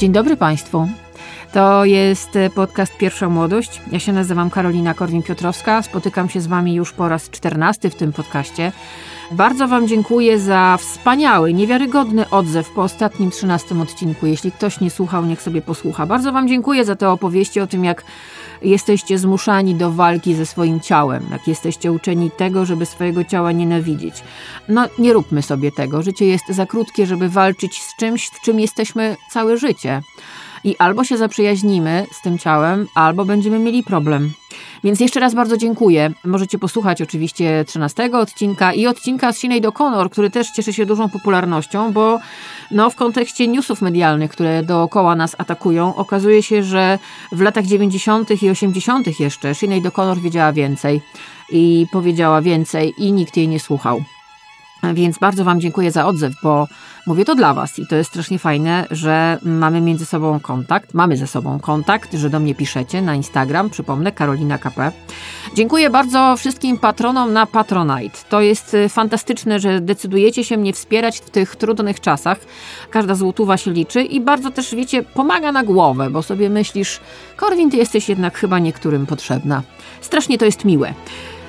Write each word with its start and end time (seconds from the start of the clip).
Dzień 0.00 0.12
dobry 0.12 0.36
Państwu. 0.36 0.88
To 1.52 1.84
jest 1.84 2.38
podcast 2.54 2.96
Pierwsza 2.96 3.28
Młodość. 3.28 3.80
Ja 3.92 3.98
się 3.98 4.12
nazywam 4.12 4.50
Karolina 4.50 4.94
Korwin-Piotrowska. 4.94 5.82
Spotykam 5.82 6.28
się 6.28 6.40
z 6.40 6.46
Wami 6.46 6.74
już 6.74 6.92
po 6.92 7.08
raz 7.08 7.30
czternasty 7.30 7.90
w 7.90 7.94
tym 7.94 8.12
podcaście. 8.12 8.72
Bardzo 9.30 9.68
Wam 9.68 9.88
dziękuję 9.88 10.38
za 10.38 10.76
wspaniały, 10.80 11.54
niewiarygodny 11.54 12.30
odzew 12.30 12.70
po 12.70 12.82
ostatnim 12.82 13.30
trzynastym 13.30 13.80
odcinku. 13.80 14.26
Jeśli 14.26 14.52
ktoś 14.52 14.80
nie 14.80 14.90
słuchał, 14.90 15.24
niech 15.24 15.42
sobie 15.42 15.62
posłucha. 15.62 16.06
Bardzo 16.06 16.32
Wam 16.32 16.48
dziękuję 16.48 16.84
za 16.84 16.96
te 16.96 17.10
opowieści 17.10 17.60
o 17.60 17.66
tym, 17.66 17.84
jak 17.84 18.04
jesteście 18.62 19.18
zmuszani 19.18 19.74
do 19.74 19.90
walki 19.90 20.34
ze 20.34 20.46
swoim 20.46 20.80
ciałem, 20.80 21.26
jak 21.30 21.48
jesteście 21.48 21.92
uczeni 21.92 22.30
tego, 22.30 22.64
żeby 22.64 22.86
swojego 22.86 23.24
ciała 23.24 23.52
nienawidzić. 23.52 24.14
No, 24.68 24.88
nie 24.98 25.12
róbmy 25.12 25.42
sobie 25.42 25.72
tego. 25.72 26.02
Życie 26.02 26.26
jest 26.26 26.48
za 26.48 26.66
krótkie, 26.66 27.06
żeby 27.06 27.28
walczyć 27.28 27.82
z 27.82 27.96
czymś, 27.96 28.26
w 28.26 28.40
czym 28.40 28.60
jesteśmy 28.60 29.16
całe 29.30 29.58
życie. 29.58 30.02
I 30.64 30.76
albo 30.78 31.04
się 31.04 31.16
zaprzyjaźnimy 31.16 32.06
z 32.12 32.22
tym 32.22 32.38
ciałem, 32.38 32.86
albo 32.94 33.24
będziemy 33.24 33.58
mieli 33.58 33.82
problem. 33.82 34.32
Więc 34.84 35.00
jeszcze 35.00 35.20
raz 35.20 35.34
bardzo 35.34 35.56
dziękuję. 35.56 36.10
Możecie 36.24 36.58
posłuchać 36.58 37.02
oczywiście 37.02 37.64
13 37.66 38.10
odcinka 38.12 38.72
i 38.72 38.86
odcinka 38.86 39.32
z 39.32 39.38
Sinead 39.38 39.62
O'Connor, 39.62 40.10
który 40.10 40.30
też 40.30 40.50
cieszy 40.50 40.72
się 40.72 40.86
dużą 40.86 41.08
popularnością, 41.08 41.92
bo 41.92 42.18
no, 42.70 42.90
w 42.90 42.96
kontekście 42.96 43.48
newsów 43.48 43.82
medialnych, 43.82 44.30
które 44.30 44.62
dookoła 44.62 45.16
nas 45.16 45.36
atakują, 45.38 45.94
okazuje 45.94 46.42
się, 46.42 46.62
że 46.62 46.98
w 47.32 47.40
latach 47.40 47.66
90. 47.66 48.42
i 48.42 48.50
80. 48.50 49.20
jeszcze 49.20 49.54
Sinead 49.54 49.84
O'Connor 49.84 50.18
wiedziała 50.18 50.52
więcej 50.52 51.00
i 51.52 51.86
powiedziała 51.92 52.42
więcej 52.42 52.94
i 52.98 53.12
nikt 53.12 53.36
jej 53.36 53.48
nie 53.48 53.60
słuchał. 53.60 54.02
Więc 54.94 55.18
bardzo 55.18 55.44
Wam 55.44 55.60
dziękuję 55.60 55.90
za 55.90 56.06
odzew, 56.06 56.34
bo 56.42 56.68
mówię 57.06 57.24
to 57.24 57.34
dla 57.34 57.54
Was 57.54 57.78
i 57.78 57.86
to 57.86 57.96
jest 57.96 58.10
strasznie 58.10 58.38
fajne, 58.38 58.86
że 58.90 59.38
mamy 59.42 59.80
między 59.80 60.06
sobą 60.06 60.40
kontakt, 60.40 60.94
mamy 60.94 61.16
ze 61.16 61.26
sobą 61.26 61.60
kontakt, 61.60 62.14
że 62.14 62.30
do 62.30 62.40
mnie 62.40 62.54
piszecie 62.54 63.02
na 63.02 63.14
Instagram, 63.14 63.70
przypomnę, 63.70 64.12
Karolina 64.12 64.58
KP. 64.58 64.92
Dziękuję 65.54 65.90
bardzo 65.90 66.36
wszystkim 66.36 66.78
patronom 66.78 67.32
na 67.32 67.46
Patronite. 67.46 68.18
To 68.28 68.40
jest 68.40 68.74
y, 68.74 68.88
fantastyczne, 68.88 69.60
że 69.60 69.80
decydujecie 69.80 70.44
się 70.44 70.56
mnie 70.56 70.72
wspierać 70.72 71.18
w 71.18 71.30
tych 71.30 71.56
trudnych 71.56 72.00
czasach. 72.00 72.38
Każda 72.90 73.14
złotówa 73.14 73.56
się 73.56 73.70
liczy 73.70 74.02
i 74.02 74.20
bardzo 74.20 74.50
też, 74.50 74.74
wiecie, 74.74 75.02
pomaga 75.02 75.52
na 75.52 75.62
głowę, 75.62 76.10
bo 76.10 76.22
sobie 76.22 76.50
myślisz, 76.50 77.00
Korwin, 77.36 77.70
ty 77.70 77.76
jesteś 77.76 78.08
jednak 78.08 78.38
chyba 78.38 78.58
niektórym 78.58 79.06
potrzebna. 79.06 79.62
Strasznie 80.00 80.38
to 80.38 80.44
jest 80.44 80.64
miłe. 80.64 80.94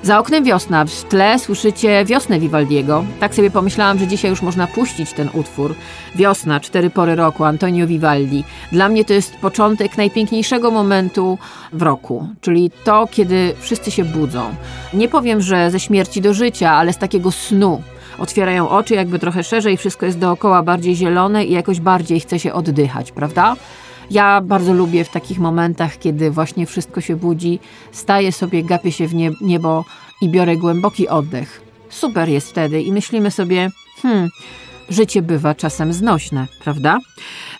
Za 0.03 0.19
oknem 0.19 0.43
wiosna, 0.43 0.85
w 0.85 1.03
tle 1.03 1.39
słyszycie 1.39 2.05
wiosnę 2.05 2.39
Vivaldiego. 2.39 3.03
Tak 3.19 3.35
sobie 3.35 3.51
pomyślałam, 3.51 3.99
że 3.99 4.07
dzisiaj 4.07 4.31
już 4.31 4.41
można 4.41 4.67
puścić 4.67 5.13
ten 5.13 5.29
utwór. 5.33 5.75
Wiosna, 6.15 6.59
cztery 6.59 6.89
pory 6.89 7.15
roku, 7.15 7.43
Antonio 7.43 7.87
Vivaldi. 7.87 8.43
Dla 8.71 8.89
mnie 8.89 9.05
to 9.05 9.13
jest 9.13 9.35
początek 9.35 9.97
najpiękniejszego 9.97 10.71
momentu 10.71 11.37
w 11.73 11.81
roku, 11.81 12.27
czyli 12.41 12.71
to, 12.83 13.07
kiedy 13.11 13.53
wszyscy 13.59 13.91
się 13.91 14.05
budzą. 14.05 14.55
Nie 14.93 15.09
powiem, 15.09 15.41
że 15.41 15.71
ze 15.71 15.79
śmierci 15.79 16.21
do 16.21 16.33
życia, 16.33 16.71
ale 16.71 16.93
z 16.93 16.97
takiego 16.97 17.31
snu. 17.31 17.81
Otwierają 18.19 18.69
oczy 18.69 18.95
jakby 18.95 19.19
trochę 19.19 19.43
szerzej, 19.43 19.77
wszystko 19.77 20.05
jest 20.05 20.19
dookoła 20.19 20.63
bardziej 20.63 20.95
zielone 20.95 21.45
i 21.45 21.51
jakoś 21.51 21.79
bardziej 21.79 22.19
chce 22.19 22.39
się 22.39 22.53
oddychać, 22.53 23.11
prawda? 23.11 23.55
Ja 24.09 24.41
bardzo 24.41 24.73
lubię 24.73 25.03
w 25.03 25.09
takich 25.09 25.39
momentach, 25.39 25.99
kiedy 25.99 26.31
właśnie 26.31 26.65
wszystko 26.65 27.01
się 27.01 27.15
budzi, 27.15 27.59
staję 27.91 28.31
sobie, 28.31 28.63
gapię 28.63 28.91
się 28.91 29.07
w 29.07 29.13
niebo 29.41 29.85
i 30.21 30.29
biorę 30.29 30.57
głęboki 30.57 31.07
oddech. 31.07 31.61
Super 31.89 32.29
jest 32.29 32.49
wtedy 32.49 32.81
i 32.81 32.91
myślimy 32.91 33.31
sobie, 33.31 33.69
hmm, 34.01 34.29
życie 34.89 35.21
bywa 35.21 35.55
czasem 35.55 35.93
znośne, 35.93 36.47
prawda? 36.63 36.99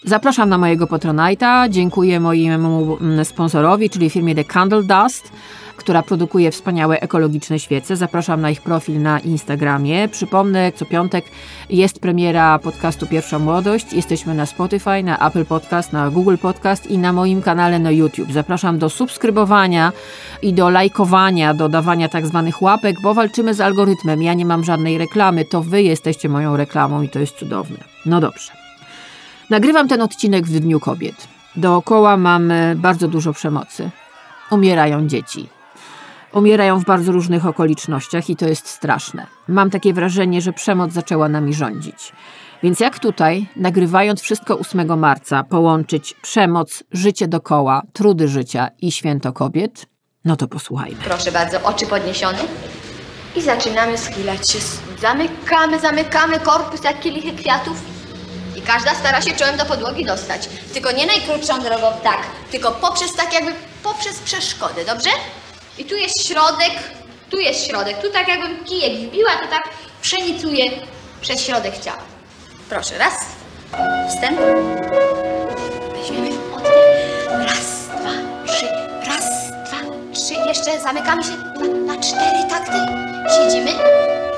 Zapraszam 0.03 0.50
na 0.50 0.58
mojego 0.58 0.86
Patronite'a, 0.86 1.70
dziękuję 1.70 2.20
mojemu 2.20 2.98
mm, 3.02 3.26
sponsorowi, 3.26 3.89
czyli 3.89 4.10
firmie 4.10 4.36
The 4.36 4.44
Candle 4.44 4.83
Dust 4.83 5.32
która 5.81 6.03
produkuje 6.03 6.52
wspaniałe 6.52 6.99
ekologiczne 6.99 7.59
świece. 7.59 7.95
Zapraszam 7.95 8.42
na 8.42 8.49
ich 8.49 8.61
profil 8.61 9.02
na 9.02 9.19
Instagramie. 9.19 10.08
Przypomnę, 10.08 10.71
co 10.71 10.86
piątek 10.86 11.25
jest 11.69 11.99
premiera 11.99 12.59
podcastu 12.59 13.08
Pierwsza 13.08 13.39
Młodość. 13.39 13.93
Jesteśmy 13.93 14.36
na 14.36 14.45
Spotify, 14.45 15.03
na 15.03 15.27
Apple 15.27 15.45
Podcast, 15.45 15.93
na 15.93 16.09
Google 16.09 16.37
Podcast 16.41 16.87
i 16.87 16.97
na 16.97 17.14
moim 17.14 17.41
kanale 17.41 17.80
na 17.80 17.91
YouTube. 17.91 18.31
Zapraszam 18.31 18.80
do 18.80 18.89
subskrybowania 18.89 19.91
i 20.41 20.53
do 20.53 20.70
lajkowania, 20.70 21.53
do 21.53 21.70
dawania 21.70 22.09
tak 22.09 22.27
zwanych 22.27 22.61
łapek, 22.61 22.95
bo 23.03 23.14
walczymy 23.14 23.53
z 23.53 23.61
algorytmem. 23.61 24.21
Ja 24.21 24.33
nie 24.33 24.45
mam 24.45 24.64
żadnej 24.64 24.97
reklamy, 24.97 25.45
to 25.45 25.61
wy 25.61 25.83
jesteście 25.83 26.30
moją 26.30 26.58
reklamą 26.58 27.02
i 27.02 27.09
to 27.09 27.20
jest 27.20 27.36
cudowne. 27.36 27.77
No 28.05 28.21
dobrze. 28.21 28.52
Nagrywam 29.49 29.87
ten 29.87 30.02
odcinek 30.02 30.45
w 30.45 30.59
Dniu 30.59 30.80
Kobiet. 30.80 31.27
Dookoła 31.55 32.17
mamy 32.17 32.75
bardzo 32.77 33.08
dużo 33.08 33.33
przemocy. 33.33 33.89
Umierają 34.52 35.08
dzieci. 35.08 35.61
Umierają 36.33 36.80
w 36.80 36.86
bardzo 36.86 37.11
różnych 37.11 37.45
okolicznościach 37.45 38.30
i 38.30 38.36
to 38.36 38.47
jest 38.47 38.67
straszne. 38.67 39.27
Mam 39.47 39.69
takie 39.69 39.93
wrażenie, 39.93 40.42
że 40.42 40.53
przemoc 40.53 40.92
zaczęła 40.92 41.30
nami 41.30 41.53
rządzić. 41.53 42.11
Więc 42.64 42.80
jak 42.80 42.99
tutaj, 42.99 43.47
nagrywając 43.55 44.21
wszystko 44.21 44.59
8 44.59 44.99
marca, 44.99 45.43
połączyć 45.43 46.14
przemoc, 46.21 46.83
życie 46.91 47.27
dokoła, 47.27 47.81
trudy 47.93 48.27
życia 48.27 48.67
i 48.81 48.91
święto 48.91 49.33
kobiet? 49.33 49.86
No 50.25 50.36
to 50.36 50.47
posłuchajmy. 50.47 50.97
Proszę 51.03 51.31
bardzo, 51.31 51.64
oczy 51.64 51.87
podniesione. 51.87 52.37
I 53.36 53.41
zaczynamy 53.41 53.97
schylać 53.97 54.52
się. 54.52 54.59
Zamykamy, 55.02 55.80
zamykamy 55.80 56.39
korpus 56.39 56.83
jak 56.83 56.99
kielichy 56.99 57.31
kwiatów. 57.31 57.81
I 58.58 58.61
każda 58.61 58.93
stara 58.95 59.21
się 59.21 59.31
czołem 59.31 59.58
do 59.58 59.65
podłogi 59.65 60.05
dostać. 60.05 60.49
Tylko 60.73 60.91
nie 60.91 61.05
najkrótszą 61.05 61.59
drogą, 61.59 61.87
tak, 62.03 62.20
tylko 62.52 62.71
poprzez 62.71 63.15
tak 63.15 63.33
jakby, 63.33 63.52
poprzez 63.83 64.20
przeszkody, 64.20 64.86
dobrze? 64.86 65.09
I 65.77 65.86
tu 65.86 65.95
jest 65.95 66.27
środek, 66.27 66.71
tu 67.30 67.39
jest 67.39 67.67
środek. 67.67 68.02
Tu 68.02 68.09
tak 68.09 68.27
jakbym 68.27 68.65
kijek 68.65 68.93
wbiła, 69.09 69.32
to 69.32 69.48
tak 69.48 69.70
przenicuje 70.02 70.71
przez 71.21 71.42
środek 71.42 71.80
ciała. 71.80 72.02
Proszę, 72.70 72.98
raz, 72.98 73.14
wstęp. 74.09 74.39
Weźmiemy 75.95 76.30
oddech. 76.55 77.27
Raz, 77.48 77.87
dwa, 77.87 78.11
trzy, 78.54 78.65
raz, 79.08 79.26
dwa, 79.67 79.77
trzy. 80.14 80.33
Jeszcze 80.48 80.80
zamykamy 80.80 81.23
się 81.23 81.30
na, 81.30 81.93
na 81.95 82.02
cztery 82.02 82.49
takty. 82.49 82.77
Siedzimy. 83.36 83.71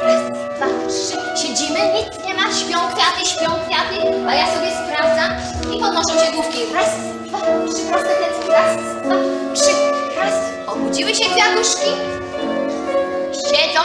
Raz, 0.02 0.32
dwa, 0.58 0.66
trzy. 0.90 1.42
Siedzimy, 1.48 1.80
nic 1.94 2.26
nie 2.26 2.34
ma. 2.34 2.44
Śpią 2.54 2.80
kwiaty, 2.96 3.26
śpią 3.30 3.46
kwiaty, 3.68 4.28
a 4.28 4.36
ja 4.36 4.54
sobie 4.56 4.72
sprawdzam 4.72 5.32
i 5.76 5.80
podnoszą 5.80 6.26
się 6.26 6.32
główki. 6.32 6.60
Raz, 6.74 6.90
dwa, 7.28 7.38
trzy, 7.40 7.86
proste 7.90 8.10
plecy. 8.16 8.52
Raz, 8.52 8.78
dwa, 9.04 9.16
trzy, 9.54 9.72
Obudziły 10.74 11.16
się 11.16 11.26
kwiatuszki? 11.26 11.90
Siedzą? 13.32 13.80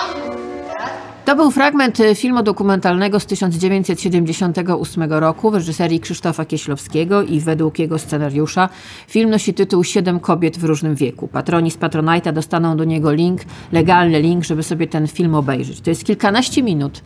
To 1.24 1.36
był 1.36 1.50
fragment 1.50 2.00
e, 2.00 2.14
filmu 2.14 2.42
dokumentalnego 2.42 3.20
z 3.20 3.26
1978 3.26 5.12
roku 5.12 5.50
w 5.50 5.54
reżyserii 5.54 6.00
Krzysztofa 6.00 6.44
Kieślowskiego 6.44 7.22
i 7.22 7.40
według 7.40 7.78
jego 7.78 7.98
scenariusza. 7.98 8.68
Film 9.08 9.30
nosi 9.30 9.54
tytuł 9.54 9.84
Siedem 9.84 10.20
kobiet 10.20 10.58
w 10.58 10.64
różnym 10.64 10.94
wieku. 10.94 11.28
Patroni 11.28 11.70
z 11.70 11.78
Patronite'a 11.78 12.32
dostaną 12.32 12.76
do 12.76 12.84
niego 12.84 13.12
link, 13.12 13.40
legalny 13.72 14.20
link, 14.20 14.44
żeby 14.44 14.62
sobie 14.62 14.86
ten 14.86 15.08
film 15.08 15.34
obejrzeć. 15.34 15.80
To 15.80 15.90
jest 15.90 16.04
kilkanaście 16.04 16.62
minut, 16.62 17.02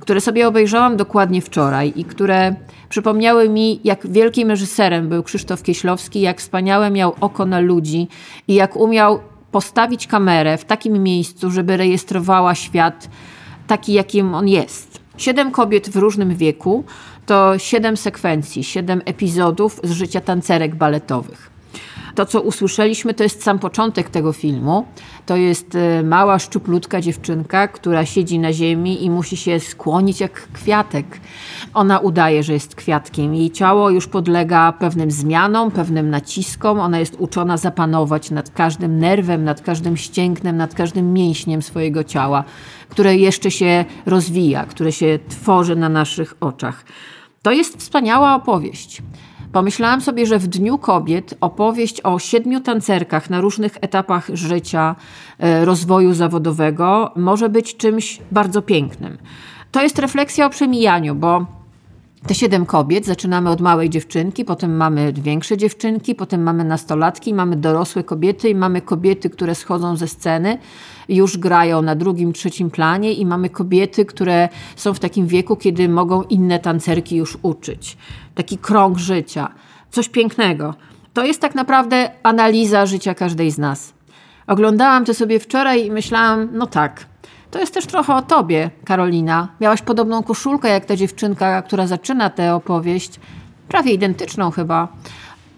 które 0.00 0.20
sobie 0.20 0.48
obejrzałam 0.48 0.96
dokładnie 0.96 1.42
wczoraj 1.42 1.92
i 1.96 2.04
które 2.04 2.54
przypomniały 2.88 3.48
mi, 3.48 3.80
jak 3.84 4.06
wielkim 4.06 4.50
reżyserem 4.50 5.08
był 5.08 5.22
Krzysztof 5.22 5.62
Kieślowski, 5.62 6.20
jak 6.20 6.40
wspaniałe 6.40 6.90
miał 6.90 7.14
oko 7.20 7.46
na 7.46 7.60
ludzi 7.60 8.08
i 8.48 8.54
jak 8.54 8.76
umiał 8.76 9.20
postawić 9.52 10.06
kamerę 10.06 10.58
w 10.58 10.64
takim 10.64 11.02
miejscu, 11.02 11.50
żeby 11.50 11.76
rejestrowała 11.76 12.54
świat 12.54 13.08
taki, 13.66 13.92
jakim 13.92 14.34
on 14.34 14.48
jest. 14.48 15.00
Siedem 15.16 15.50
kobiet 15.50 15.90
w 15.90 15.96
różnym 15.96 16.36
wieku 16.36 16.84
to 17.26 17.58
siedem 17.58 17.96
sekwencji, 17.96 18.64
siedem 18.64 19.02
epizodów 19.04 19.80
z 19.84 19.90
życia 19.90 20.20
tancerek 20.20 20.74
baletowych. 20.74 21.55
To, 22.16 22.26
co 22.26 22.40
usłyszeliśmy, 22.40 23.14
to 23.14 23.22
jest 23.22 23.42
sam 23.42 23.58
początek 23.58 24.10
tego 24.10 24.32
filmu. 24.32 24.86
To 25.26 25.36
jest 25.36 25.74
e, 25.74 26.02
mała, 26.02 26.38
szczuplutka 26.38 27.00
dziewczynka, 27.00 27.68
która 27.68 28.06
siedzi 28.06 28.38
na 28.38 28.52
ziemi 28.52 29.04
i 29.04 29.10
musi 29.10 29.36
się 29.36 29.60
skłonić 29.60 30.20
jak 30.20 30.48
kwiatek. 30.52 31.20
Ona 31.74 31.98
udaje, 31.98 32.42
że 32.42 32.52
jest 32.52 32.74
kwiatkiem. 32.74 33.34
Jej 33.34 33.50
ciało 33.50 33.90
już 33.90 34.06
podlega 34.06 34.72
pewnym 34.72 35.10
zmianom, 35.10 35.70
pewnym 35.70 36.10
naciskom. 36.10 36.80
Ona 36.80 36.98
jest 36.98 37.16
uczona 37.18 37.56
zapanować 37.56 38.30
nad 38.30 38.50
każdym 38.50 38.98
nerwem, 38.98 39.44
nad 39.44 39.60
każdym 39.60 39.96
ścięgnem, 39.96 40.56
nad 40.56 40.74
każdym 40.74 41.12
mięśniem 41.12 41.62
swojego 41.62 42.04
ciała, 42.04 42.44
które 42.88 43.16
jeszcze 43.16 43.50
się 43.50 43.84
rozwija, 44.06 44.64
które 44.64 44.92
się 44.92 45.18
tworzy 45.28 45.76
na 45.76 45.88
naszych 45.88 46.34
oczach. 46.40 46.84
To 47.42 47.52
jest 47.52 47.78
wspaniała 47.78 48.34
opowieść. 48.34 49.02
Pomyślałam 49.56 50.00
sobie, 50.00 50.26
że 50.26 50.38
w 50.38 50.46
Dniu 50.46 50.78
Kobiet 50.78 51.34
opowieść 51.40 52.00
o 52.00 52.18
siedmiu 52.18 52.60
tancerkach 52.60 53.30
na 53.30 53.40
różnych 53.40 53.76
etapach 53.80 54.28
życia, 54.32 54.96
e, 55.38 55.64
rozwoju 55.64 56.14
zawodowego 56.14 57.12
może 57.16 57.48
być 57.48 57.76
czymś 57.76 58.18
bardzo 58.32 58.62
pięknym. 58.62 59.18
To 59.72 59.82
jest 59.82 59.98
refleksja 59.98 60.46
o 60.46 60.50
przemijaniu, 60.50 61.14
bo 61.14 61.46
te 62.26 62.34
siedem 62.34 62.66
kobiet, 62.66 63.06
zaczynamy 63.06 63.50
od 63.50 63.60
małej 63.60 63.90
dziewczynki, 63.90 64.44
potem 64.44 64.76
mamy 64.76 65.12
większe 65.12 65.56
dziewczynki, 65.56 66.14
potem 66.14 66.42
mamy 66.42 66.64
nastolatki, 66.64 67.34
mamy 67.34 67.56
dorosłe 67.56 68.04
kobiety 68.04 68.48
i 68.48 68.54
mamy 68.54 68.80
kobiety, 68.80 69.30
które 69.30 69.54
schodzą 69.54 69.96
ze 69.96 70.08
sceny, 70.08 70.58
już 71.08 71.38
grają 71.38 71.82
na 71.82 71.94
drugim, 71.94 72.32
trzecim 72.32 72.70
planie 72.70 73.12
i 73.12 73.26
mamy 73.26 73.50
kobiety, 73.50 74.04
które 74.04 74.48
są 74.76 74.94
w 74.94 74.98
takim 74.98 75.26
wieku, 75.26 75.56
kiedy 75.56 75.88
mogą 75.88 76.22
inne 76.22 76.58
tancerki 76.58 77.16
już 77.16 77.38
uczyć. 77.42 77.96
Taki 78.34 78.58
krąg 78.58 78.98
życia. 78.98 79.48
Coś 79.90 80.08
pięknego. 80.08 80.74
To 81.12 81.24
jest 81.24 81.40
tak 81.40 81.54
naprawdę 81.54 82.10
analiza 82.22 82.86
życia 82.86 83.14
każdej 83.14 83.50
z 83.50 83.58
nas. 83.58 83.94
Oglądałam 84.46 85.04
to 85.04 85.14
sobie 85.14 85.40
wczoraj 85.40 85.86
i 85.86 85.90
myślałam, 85.90 86.48
no 86.52 86.66
tak, 86.66 87.06
to 87.50 87.58
jest 87.58 87.74
też 87.74 87.86
trochę 87.86 88.14
o 88.14 88.22
tobie, 88.22 88.70
Karolina. 88.84 89.48
Miałaś 89.60 89.82
podobną 89.82 90.22
koszulkę 90.22 90.68
jak 90.68 90.84
ta 90.84 90.96
dziewczynka, 90.96 91.62
która 91.62 91.86
zaczyna 91.86 92.30
tę 92.30 92.54
opowieść. 92.54 93.20
Prawie 93.68 93.92
identyczną 93.92 94.50
chyba. 94.50 94.88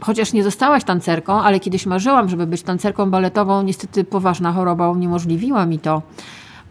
Chociaż 0.01 0.33
nie 0.33 0.45
zostałaś 0.45 0.85
tancerką, 0.85 1.41
ale 1.41 1.61
kiedyś 1.61 1.87
marzyłam, 1.87 2.29
żeby 2.29 2.47
być 2.47 2.63
tancerką 2.63 3.11
baletową. 3.11 3.63
Niestety 3.63 4.05
poważna 4.05 4.53
choroba 4.53 4.91
uniemożliwiła 4.91 5.67
mi 5.67 5.79
to. 5.79 6.03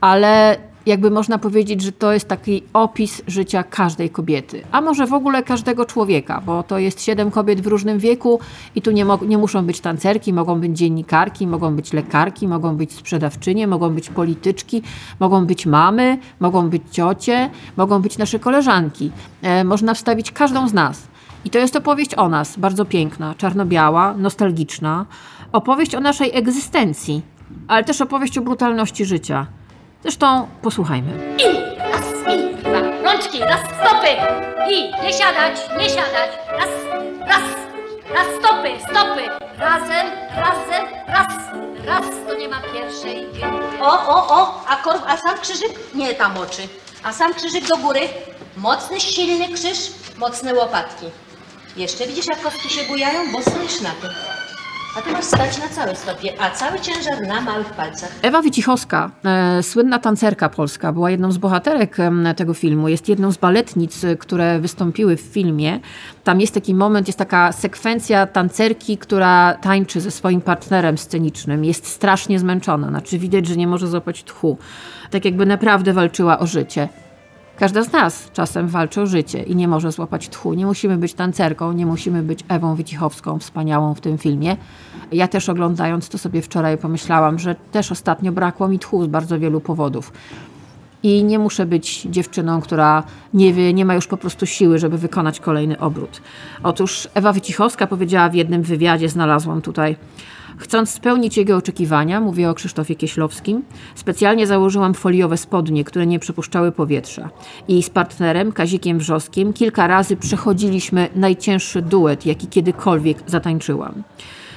Ale 0.01 0.57
jakby 0.87 1.11
można 1.11 1.37
powiedzieć, 1.37 1.81
że 1.81 1.91
to 1.91 2.13
jest 2.13 2.27
taki 2.27 2.63
opis 2.73 3.21
życia 3.27 3.63
każdej 3.63 4.09
kobiety, 4.09 4.63
a 4.71 4.81
może 4.81 5.07
w 5.07 5.13
ogóle 5.13 5.43
każdego 5.43 5.85
człowieka, 5.85 6.41
bo 6.45 6.63
to 6.63 6.79
jest 6.79 7.01
siedem 7.01 7.31
kobiet 7.31 7.61
w 7.61 7.67
różnym 7.67 7.99
wieku 7.99 8.39
i 8.75 8.81
tu 8.81 8.91
nie, 8.91 9.05
nie 9.27 9.37
muszą 9.37 9.65
być 9.65 9.81
tancerki, 9.81 10.33
mogą 10.33 10.59
być 10.59 10.77
dziennikarki, 10.77 11.47
mogą 11.47 11.75
być 11.75 11.93
lekarki, 11.93 12.47
mogą 12.47 12.75
być 12.75 12.93
sprzedawczynie, 12.93 13.67
mogą 13.67 13.89
być 13.89 14.09
polityczki, 14.09 14.81
mogą 15.19 15.45
być 15.45 15.65
mamy, 15.65 16.17
mogą 16.39 16.69
być 16.69 16.83
ciocie, 16.91 17.49
mogą 17.77 18.01
być 18.01 18.17
nasze 18.17 18.39
koleżanki. 18.39 19.11
E, 19.41 19.63
można 19.63 19.93
wstawić 19.93 20.31
każdą 20.31 20.67
z 20.67 20.73
nas. 20.73 21.07
I 21.45 21.49
to 21.49 21.59
jest 21.59 21.75
opowieść 21.75 22.15
o 22.15 22.29
nas, 22.29 22.57
bardzo 22.57 22.85
piękna, 22.85 23.35
czarno-biała, 23.35 24.13
nostalgiczna. 24.13 25.05
Opowieść 25.51 25.95
o 25.95 25.99
naszej 25.99 26.37
egzystencji, 26.37 27.21
ale 27.67 27.83
też 27.83 28.01
opowieść 28.01 28.37
o 28.37 28.41
brutalności 28.41 29.05
życia. 29.05 29.47
Zresztą 30.03 30.47
posłuchajmy. 30.61 31.35
I 31.37 31.77
raz, 31.79 32.35
i 32.35 32.55
dwa, 32.55 33.11
rączki, 33.11 33.39
raz, 33.39 33.59
stopy! 33.59 34.07
I 34.71 35.03
nie 35.03 35.13
siadać, 35.13 35.55
nie 35.79 35.89
siadać, 35.89 36.29
raz, 36.51 36.69
raz, 37.27 37.43
raz, 38.15 38.27
stopy, 38.39 38.69
stopy! 38.91 39.21
Razem, 39.57 40.07
razem, 40.35 40.85
raz, 41.07 41.33
raz, 41.85 42.05
to 42.27 42.35
nie 42.35 42.49
ma 42.49 42.61
pierwszej. 42.73 43.25
O, 43.81 44.07
o, 44.07 44.41
o, 44.41 44.63
a, 44.67 44.75
kor, 44.75 44.95
a 45.07 45.17
sam 45.17 45.37
krzyżyk 45.41 45.95
nie 45.95 46.13
tam 46.13 46.37
oczy. 46.37 46.61
A 47.03 47.13
sam 47.13 47.33
krzyżyk 47.33 47.67
do 47.67 47.77
góry. 47.77 47.99
Mocny, 48.57 48.99
silny 48.99 49.53
krzyż, 49.53 49.77
mocne 50.17 50.53
łopatki. 50.53 51.05
Jeszcze 51.77 52.07
widzisz, 52.07 52.25
jak 52.27 52.41
kostki 52.41 52.69
się 52.69 52.83
bujają, 52.87 53.31
bo 53.31 53.41
stoisz 53.41 53.81
na 53.81 53.89
tym. 53.89 54.09
A 54.97 55.01
ty 55.01 55.11
masz 55.11 55.25
stać 55.25 55.59
na 55.59 55.69
całej 55.69 55.95
stopie, 55.95 56.41
a 56.41 56.49
cały 56.49 56.79
ciężar 56.79 57.27
na 57.27 57.41
małych 57.41 57.69
palcach. 57.69 58.11
Ewa 58.21 58.41
Wycichowska, 58.41 59.11
e, 59.25 59.63
słynna 59.63 59.99
tancerka 59.99 60.49
polska, 60.49 60.93
była 60.93 61.11
jedną 61.11 61.31
z 61.31 61.37
bohaterek 61.37 61.97
e, 61.99 62.33
tego 62.33 62.53
filmu. 62.53 62.87
Jest 62.87 63.09
jedną 63.09 63.31
z 63.31 63.37
baletnic, 63.37 64.03
e, 64.03 64.15
które 64.15 64.59
wystąpiły 64.59 65.17
w 65.17 65.21
filmie. 65.21 65.79
Tam 66.23 66.41
jest 66.41 66.53
taki 66.53 66.75
moment, 66.75 67.07
jest 67.07 67.19
taka 67.19 67.51
sekwencja 67.51 68.27
tancerki, 68.27 68.97
która 68.97 69.53
tańczy 69.61 70.01
ze 70.01 70.11
swoim 70.11 70.41
partnerem 70.41 70.97
scenicznym. 70.97 71.65
Jest 71.65 71.87
strasznie 71.87 72.39
zmęczona, 72.39 72.89
znaczy 72.89 73.19
widać, 73.19 73.47
że 73.47 73.55
nie 73.55 73.67
może 73.67 73.87
złapać 73.87 74.23
tchu. 74.23 74.57
Tak 75.11 75.25
jakby 75.25 75.45
naprawdę 75.45 75.93
walczyła 75.93 76.39
o 76.39 76.47
życie. 76.47 76.89
Każda 77.59 77.83
z 77.83 77.91
nas 77.91 78.31
czasem 78.33 78.67
walczy 78.67 79.01
o 79.01 79.05
życie 79.05 79.43
i 79.43 79.55
nie 79.55 79.67
może 79.67 79.91
złapać 79.91 80.29
tchu. 80.29 80.53
Nie 80.53 80.65
musimy 80.65 80.97
być 80.97 81.13
tancerką, 81.13 81.71
nie 81.71 81.85
musimy 81.85 82.23
być 82.23 82.39
Ewą 82.47 82.75
Wycichowską, 82.75 83.39
wspaniałą 83.39 83.93
w 83.93 84.01
tym 84.01 84.17
filmie. 84.17 84.57
Ja 85.11 85.27
też 85.27 85.49
oglądając 85.49 86.09
to 86.09 86.17
sobie 86.17 86.41
wczoraj 86.41 86.77
pomyślałam, 86.77 87.39
że 87.39 87.55
też 87.71 87.91
ostatnio 87.91 88.31
brakło 88.31 88.67
mi 88.67 88.79
tchu 88.79 89.03
z 89.03 89.07
bardzo 89.07 89.39
wielu 89.39 89.61
powodów. 89.61 90.11
I 91.03 91.23
nie 91.23 91.39
muszę 91.39 91.65
być 91.65 92.01
dziewczyną, 92.01 92.61
która 92.61 93.03
nie 93.33 93.53
wie, 93.53 93.73
nie 93.73 93.85
ma 93.85 93.95
już 93.95 94.07
po 94.07 94.17
prostu 94.17 94.45
siły, 94.45 94.79
żeby 94.79 94.97
wykonać 94.97 95.39
kolejny 95.39 95.79
obrót. 95.79 96.21
Otóż 96.63 97.07
Ewa 97.13 97.33
Wycichowska 97.33 97.87
powiedziała 97.87 98.29
w 98.29 98.35
jednym 98.35 98.63
wywiadzie, 98.63 99.09
znalazłam 99.09 99.61
tutaj, 99.61 99.95
Chcąc 100.57 100.89
spełnić 100.89 101.37
jego 101.37 101.57
oczekiwania, 101.57 102.21
mówię 102.21 102.49
o 102.49 102.53
Krzysztofie 102.53 102.95
Kieślowskim, 102.95 103.63
specjalnie 103.95 104.47
założyłam 104.47 104.93
foliowe 104.93 105.37
spodnie, 105.37 105.83
które 105.83 106.07
nie 106.07 106.19
przepuszczały 106.19 106.71
powietrza. 106.71 107.29
I 107.67 107.83
z 107.83 107.89
partnerem, 107.89 108.51
Kazikiem 108.51 108.99
Wrzoskiem, 108.99 109.53
kilka 109.53 109.87
razy 109.87 110.17
przechodziliśmy 110.17 111.09
najcięższy 111.15 111.81
duet, 111.81 112.25
jaki 112.25 112.47
kiedykolwiek 112.47 113.17
zatańczyłam. 113.27 114.03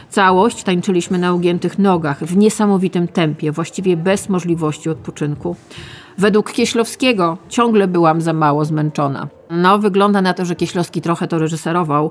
Całość 0.08 0.62
tańczyliśmy 0.62 1.18
na 1.18 1.32
ugiętych 1.32 1.78
nogach, 1.78 2.24
w 2.24 2.36
niesamowitym 2.36 3.08
tempie, 3.08 3.52
właściwie 3.52 3.96
bez 3.96 4.28
możliwości 4.28 4.90
odpoczynku. 4.90 5.56
Według 6.18 6.52
Kieślowskiego 6.52 7.38
ciągle 7.48 7.88
byłam 7.88 8.20
za 8.20 8.32
mało 8.32 8.64
zmęczona. 8.64 9.39
No, 9.50 9.78
wygląda 9.78 10.22
na 10.22 10.34
to, 10.34 10.44
że 10.44 10.56
Kieślowski 10.56 11.00
trochę 11.00 11.28
to 11.28 11.38
reżyserował, 11.38 12.10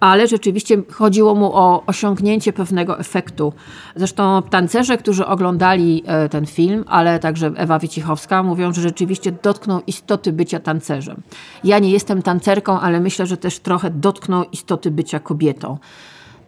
ale 0.00 0.26
rzeczywiście 0.26 0.82
chodziło 0.92 1.34
mu 1.34 1.52
o 1.54 1.82
osiągnięcie 1.86 2.52
pewnego 2.52 2.98
efektu. 2.98 3.52
Zresztą 3.96 4.42
tancerze, 4.50 4.98
którzy 4.98 5.26
oglądali 5.26 6.02
e, 6.06 6.28
ten 6.28 6.46
film, 6.46 6.84
ale 6.86 7.18
także 7.18 7.52
Ewa 7.56 7.78
Wycichowska, 7.78 8.42
mówią, 8.42 8.72
że 8.72 8.82
rzeczywiście 8.82 9.32
dotknął 9.42 9.80
istoty 9.86 10.32
bycia 10.32 10.60
tancerzem. 10.60 11.22
Ja 11.64 11.78
nie 11.78 11.90
jestem 11.90 12.22
tancerką, 12.22 12.80
ale 12.80 13.00
myślę, 13.00 13.26
że 13.26 13.36
też 13.36 13.58
trochę 13.58 13.90
dotknął 13.90 14.44
istoty 14.44 14.90
bycia 14.90 15.20
kobietą. 15.20 15.78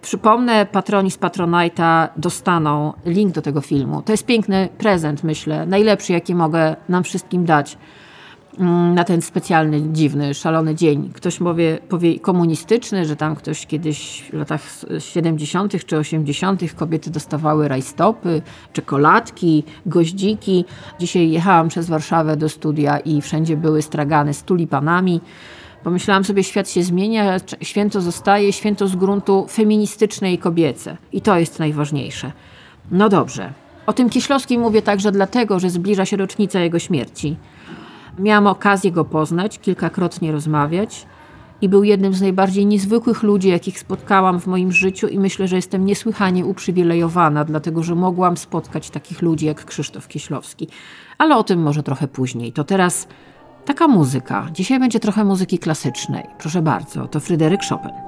Przypomnę, 0.03 0.67
patroni 0.67 1.11
z 1.11 1.19
Patronite'a 1.19 2.09
dostaną 2.17 2.93
link 3.07 3.35
do 3.35 3.43
tego 3.43 3.61
filmu. 3.61 4.03
To 4.03 4.13
jest 4.13 4.27
piękny 4.27 4.69
prezent, 4.79 5.25
myślę, 5.25 5.67
najlepszy, 5.67 6.13
jaki 6.13 6.35
mogę 6.35 6.77
nam 6.89 7.05
wszystkim 7.05 7.45
dać 7.45 7.79
na 8.95 9.05
ten 9.05 9.23
specjalny, 9.23 9.83
dziwny, 9.93 10.35
szalony 10.35 10.75
dzień. 10.75 11.11
Ktoś 11.15 11.39
powie, 11.39 11.79
powie 11.89 12.21
komunistyczny, 12.21 13.05
że 13.05 13.17
tam 13.17 13.37
ktoś 13.37 13.67
kiedyś 13.67 14.25
w 14.31 14.33
latach 14.33 14.63
70. 14.99 15.85
czy 15.87 15.97
80. 15.99 16.75
kobiety 16.75 17.11
dostawały 17.11 17.69
rajstopy, 17.69 18.43
czekoladki, 18.73 19.65
goździki. 19.87 20.65
Dzisiaj 21.01 21.31
jechałam 21.31 21.69
przez 21.69 21.89
Warszawę 21.89 22.37
do 22.37 22.49
studia 22.49 22.99
i 22.99 23.23
wszędzie 23.23 23.57
były 23.57 23.83
stragany 23.83 24.35
z 24.35 24.43
tulipanami. 24.43 25.21
Pomyślałam 25.85 26.25
sobie, 26.25 26.45
świat 26.45 26.71
się 26.71 26.83
zmienia, 26.83 27.37
święto 27.61 28.01
zostaje, 28.01 28.53
święto 28.53 28.89
z 28.89 28.97
gruntu 28.97 29.47
feministyczne 29.51 30.33
i 30.33 30.39
kobiece. 30.39 30.97
I 31.13 31.21
to 31.21 31.39
jest 31.39 31.59
najważniejsze. 31.59 32.33
No 32.91 33.09
dobrze. 33.09 33.53
O 33.87 33.93
tym 33.93 34.11
Kieślowskim 34.11 34.61
mówię 34.61 34.83
także 34.83 35.13
dlatego, 35.13 35.61
że 35.61 35.71
zbliża 35.71 36.05
się 36.05 36.17
rocznica 36.17 36.61
jego 36.61 36.79
śmierci. 36.79 37.37
Miałam 38.19 38.47
okazję 38.47 38.93
go 38.93 39.05
poznać, 39.05 39.59
kilkakrotnie 39.59 40.33
rozmawiać 40.33 41.07
i 41.61 41.69
był 41.69 41.85
jednym 41.85 42.15
z 42.15 42.21
najbardziej 42.21 42.67
niezwykłych 42.67 43.23
ludzi, 43.23 43.49
jakich 43.49 43.79
spotkałam 43.79 44.41
w 44.41 44.47
moim 44.47 44.73
życiu 44.73 45.09
i 45.09 45.19
myślę, 45.19 45.49
że 45.49 45.57
jestem 45.57 45.87
niesłychanie 45.87 46.47
uprzywilejowana, 46.47 47.45
dlatego 47.45 47.83
że 47.83 47.95
mogłam 47.95 48.37
spotkać 48.37 48.91
takich 48.91 49.23
ludzi 49.23 49.47
jak 49.47 49.65
Krzysztof 49.65 50.09
Kieślowski. 50.09 50.69
Ale 51.19 51.37
o 51.37 51.45
tym 51.45 51.63
może 51.63 51.83
trochę 51.83 52.09
później. 52.09 52.53
To 52.53 52.65
teraz 52.65 53.09
Taka 53.69 53.89
muzyka. 53.89 54.49
Dzisiaj 54.53 54.81
będzie 54.81 55.01
trochę 55.01 55.25
muzyki 55.25 55.59
klasycznej. 55.59 56.25
Proszę 56.39 56.63
bardzo, 56.63 57.09
to 57.09 57.21
Fryderyk 57.21 57.61
Chopin. 57.69 58.08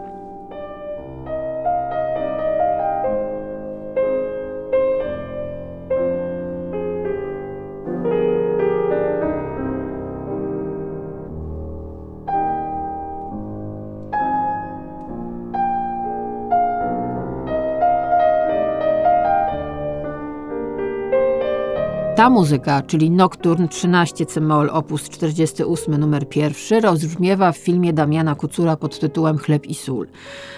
Ta 22.21 22.31
muzyka, 22.31 22.83
czyli 22.83 23.11
Nocturne 23.11 23.69
13 23.69 24.27
c-moll 24.27 24.71
op. 24.71 25.01
48 25.11 25.97
numer 26.01 26.27
1, 26.37 26.83
rozbrzmiewa 26.83 27.53
w 27.53 27.57
filmie 27.57 27.93
Damiana 27.93 28.35
Kucura 28.35 28.77
pod 28.77 28.99
tytułem 28.99 29.39
Chleb 29.39 29.67
i 29.67 29.75
sól. 29.75 30.07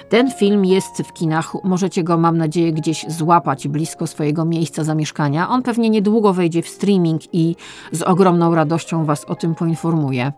Ten 0.08 0.30
film 0.30 0.64
jest 0.64 1.02
w 1.02 1.12
kinach, 1.12 1.52
możecie 1.64 2.04
go, 2.04 2.18
mam 2.18 2.38
nadzieję, 2.38 2.72
gdzieś 2.72 3.04
złapać 3.08 3.68
blisko 3.68 4.06
swojego 4.06 4.44
miejsca 4.44 4.84
zamieszkania. 4.84 5.48
On 5.48 5.62
pewnie 5.62 5.90
niedługo 5.90 6.32
wejdzie 6.32 6.62
w 6.62 6.68
streaming 6.68 7.34
i 7.34 7.56
z 7.92 8.02
ogromną 8.02 8.54
radością 8.54 9.04
Was 9.04 9.24
o 9.24 9.34
tym 9.34 9.54
poinformuję. 9.54 10.32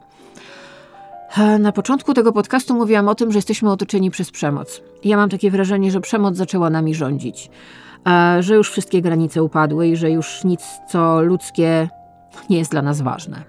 Na 1.59 1.73
początku 1.73 2.15
tego 2.15 2.33
podcastu 2.33 2.75
mówiłam 2.75 3.09
o 3.09 3.15
tym, 3.15 3.33
że 3.33 3.39
jesteśmy 3.39 3.71
otoczeni 3.71 4.11
przez 4.11 4.31
przemoc. 4.31 4.83
Ja 5.05 5.17
mam 5.17 5.29
takie 5.29 5.51
wrażenie, 5.51 5.91
że 5.91 6.01
przemoc 6.01 6.37
zaczęła 6.37 6.71
nami 6.71 6.95
rządzić 6.95 7.51
że 8.41 8.55
już 8.55 8.71
wszystkie 8.71 9.03
granice 9.03 9.43
upadły 9.43 9.89
i 9.89 9.97
że 9.97 10.11
już 10.11 10.45
nic, 10.45 10.63
co 10.91 11.23
ludzkie, 11.23 11.89
nie 12.51 12.59
jest 12.59 12.71
dla 12.71 12.83
nas 12.83 13.01
ważne. 13.01 13.43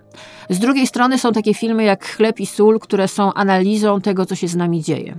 Z 0.50 0.60
drugiej 0.60 0.88
strony 0.88 1.18
są 1.18 1.32
takie 1.32 1.54
filmy 1.54 1.84
jak 1.84 2.06
Chleb 2.06 2.40
i 2.40 2.46
sól, 2.46 2.80
które 2.80 3.08
są 3.08 3.34
analizą 3.34 4.02
tego, 4.02 4.26
co 4.26 4.36
się 4.36 4.48
z 4.48 4.56
nami 4.56 4.84
dzieje. 4.84 5.18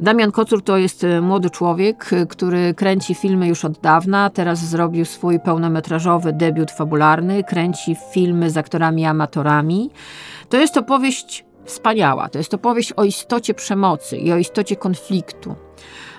Damian 0.00 0.32
Kocur 0.32 0.62
to 0.62 0.76
jest 0.76 1.04
e, 1.04 1.20
młody 1.20 1.50
człowiek, 1.50 2.12
e, 2.12 2.26
który 2.26 2.74
kręci 2.74 3.14
filmy 3.14 3.48
już 3.48 3.64
od 3.64 3.80
dawna. 3.80 4.30
Teraz 4.30 4.58
zrobił 4.58 5.04
swój 5.04 5.40
pełnometrażowy 5.40 6.32
debiut 6.32 6.70
fabularny. 6.70 7.44
Kręci 7.44 7.96
filmy 8.12 8.50
z 8.50 8.56
aktorami 8.56 9.04
amatorami. 9.04 9.90
To 10.48 10.56
jest 10.56 10.76
opowieść 10.76 11.44
wspaniała. 11.64 12.28
To 12.28 12.38
jest 12.38 12.54
opowieść 12.54 12.92
o 12.92 13.04
istocie 13.04 13.54
przemocy 13.54 14.16
i 14.16 14.32
o 14.32 14.36
istocie 14.36 14.76
konfliktu. 14.76 15.65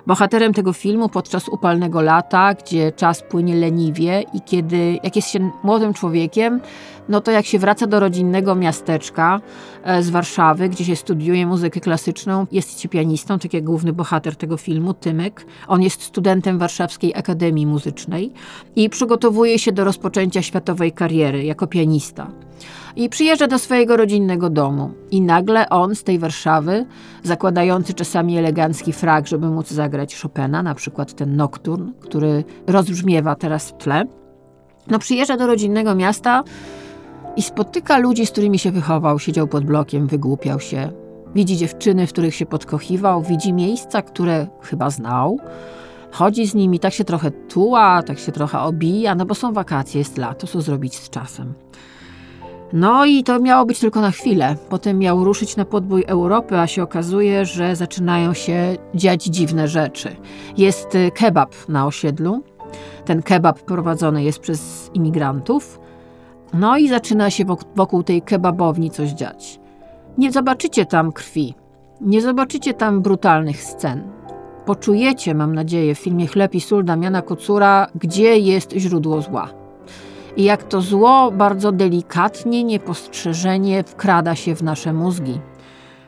Bohaterem 0.08 0.54
tego 0.54 0.74
filmu 0.74 1.10
podczas 1.10 1.50
upalnego 1.50 2.02
lata, 2.02 2.54
gdzie 2.54 2.92
czas 2.92 3.22
płynie 3.22 3.56
leniwie 3.56 4.24
i 4.34 4.42
kiedy, 4.42 5.00
jak 5.04 5.16
jest 5.16 5.30
się 5.30 5.52
młodym 5.64 5.94
człowiekiem, 5.94 6.62
no 7.10 7.22
to 7.22 7.32
jak 7.32 7.46
się 7.46 7.60
wraca 7.60 7.88
do 7.88 8.00
rodzinnego 8.00 8.56
miasteczka 8.56 9.42
e, 9.84 10.04
z 10.04 10.10
Warszawy, 10.10 10.70
gdzie 10.70 10.86
się 10.86 10.96
studiuje 10.96 11.48
muzykę 11.48 11.80
klasyczną, 11.80 12.48
jest 12.52 12.80
się 12.80 12.90
pianistą, 12.90 13.40
tak 13.40 13.54
jak 13.54 13.64
główny 13.64 13.94
bohater 13.94 14.36
tego 14.36 14.58
filmu, 14.58 14.94
Tymek. 14.94 15.46
On 15.68 15.82
jest 15.82 16.02
studentem 16.02 16.58
Warszawskiej 16.58 17.16
Akademii 17.16 17.66
Muzycznej 17.66 18.34
i 18.76 18.90
przygotowuje 18.90 19.60
się 19.60 19.72
do 19.72 19.84
rozpoczęcia 19.84 20.42
światowej 20.42 20.92
kariery 20.92 21.44
jako 21.44 21.68
pianista. 21.68 22.28
I 22.96 23.10
przyjeżdża 23.10 23.48
do 23.48 23.60
swojego 23.60 23.98
rodzinnego 23.98 24.50
domu. 24.50 24.92
I 25.12 25.22
nagle 25.22 25.70
on 25.70 25.96
z 25.96 26.04
tej 26.04 26.20
Warszawy, 26.20 26.86
zakładający 27.24 27.94
czasami 27.94 28.38
elegancki 28.38 28.94
frak, 28.94 29.28
żeby 29.28 29.50
móc 29.50 29.72
zagrać 29.72 30.22
Chopina, 30.22 30.64
na 30.64 30.76
przykład 30.76 31.14
ten 31.14 31.36
Nocturn, 31.36 31.92
który 32.00 32.44
rozbrzmiewa 32.68 33.36
teraz 33.36 33.70
w 33.70 33.78
tle, 33.78 34.06
no 34.88 35.00
przyjeżdża 35.00 35.38
do 35.38 35.48
rodzinnego 35.48 35.96
miasta 35.96 36.44
i 37.36 37.42
spotyka 37.42 37.98
ludzi, 37.98 38.26
z 38.26 38.32
którymi 38.32 38.60
się 38.60 38.72
wychował, 38.72 39.20
siedział 39.20 39.48
pod 39.48 39.66
blokiem, 39.66 40.08
wygłupiał 40.08 40.60
się. 40.60 40.92
Widzi 41.36 41.58
dziewczyny, 41.58 42.08
w 42.08 42.14
których 42.14 42.36
się 42.36 42.46
podkochiwał, 42.46 43.22
widzi 43.22 43.54
miejsca, 43.54 44.02
które 44.02 44.48
chyba 44.62 44.90
znał. 44.90 45.40
Chodzi 46.12 46.48
z 46.48 46.56
nimi, 46.56 46.80
tak 46.80 46.94
się 46.94 47.04
trochę 47.04 47.32
tuła, 47.32 48.04
tak 48.04 48.20
się 48.20 48.32
trochę 48.32 48.60
obija, 48.60 49.16
no 49.16 49.26
bo 49.26 49.36
są 49.36 49.54
wakacje, 49.54 50.00
jest 50.00 50.18
lato, 50.18 50.48
co 50.48 50.62
zrobić 50.62 50.96
z 50.96 51.10
czasem. 51.10 51.54
No 52.74 53.06
i 53.06 53.24
to 53.24 53.40
miało 53.40 53.66
być 53.66 53.80
tylko 53.80 54.02
na 54.02 54.12
chwilę. 54.12 54.56
Potem 54.70 55.00
miał 55.00 55.24
ruszyć 55.24 55.56
na 55.56 55.66
podbój 55.66 56.04
Europy, 56.08 56.60
a 56.60 56.68
się 56.68 56.84
okazuje, 56.84 57.46
że 57.46 57.76
zaczynają 57.76 58.34
się 58.34 58.76
dziać 58.96 59.24
dziwne 59.24 59.68
rzeczy. 59.68 60.16
Jest 60.58 60.96
y, 60.96 61.12
kebab 61.12 61.56
na 61.70 61.88
osiedlu. 61.88 62.44
Ten 63.06 63.24
kebab 63.24 63.60
prowadzony 63.60 64.24
jest 64.24 64.40
przez 64.40 64.92
imigrantów. 64.94 65.80
No 66.54 66.78
i 66.78 66.90
zaczyna 66.90 67.30
się 67.30 67.46
wokół 67.76 68.04
tej 68.04 68.22
kebabowni 68.22 68.92
coś 68.92 69.10
dziać. 69.10 69.60
Nie 70.18 70.32
zobaczycie 70.32 70.86
tam 70.86 71.12
krwi, 71.12 71.56
nie 72.02 72.22
zobaczycie 72.22 72.74
tam 72.74 73.02
brutalnych 73.02 73.64
scen. 73.64 74.04
Poczujecie, 74.66 75.36
mam 75.36 75.56
nadzieję, 75.56 75.96
w 75.96 76.00
filmie 76.00 76.28
Chleb 76.28 76.56
i 76.56 76.62
sól 76.62 76.86
Damiana 76.86 77.22
Kocura, 77.22 77.88
gdzie 77.96 78.38
jest 78.38 78.72
źródło 78.72 79.22
zła. 79.22 79.67
I 80.38 80.44
jak 80.44 80.64
to 80.64 80.82
zło 80.82 81.32
bardzo 81.32 81.72
delikatnie, 81.72 82.64
niepostrzeżenie 82.64 83.84
wkrada 83.84 84.36
się 84.36 84.56
w 84.56 84.64
nasze 84.64 84.94
mózgi. 84.94 85.40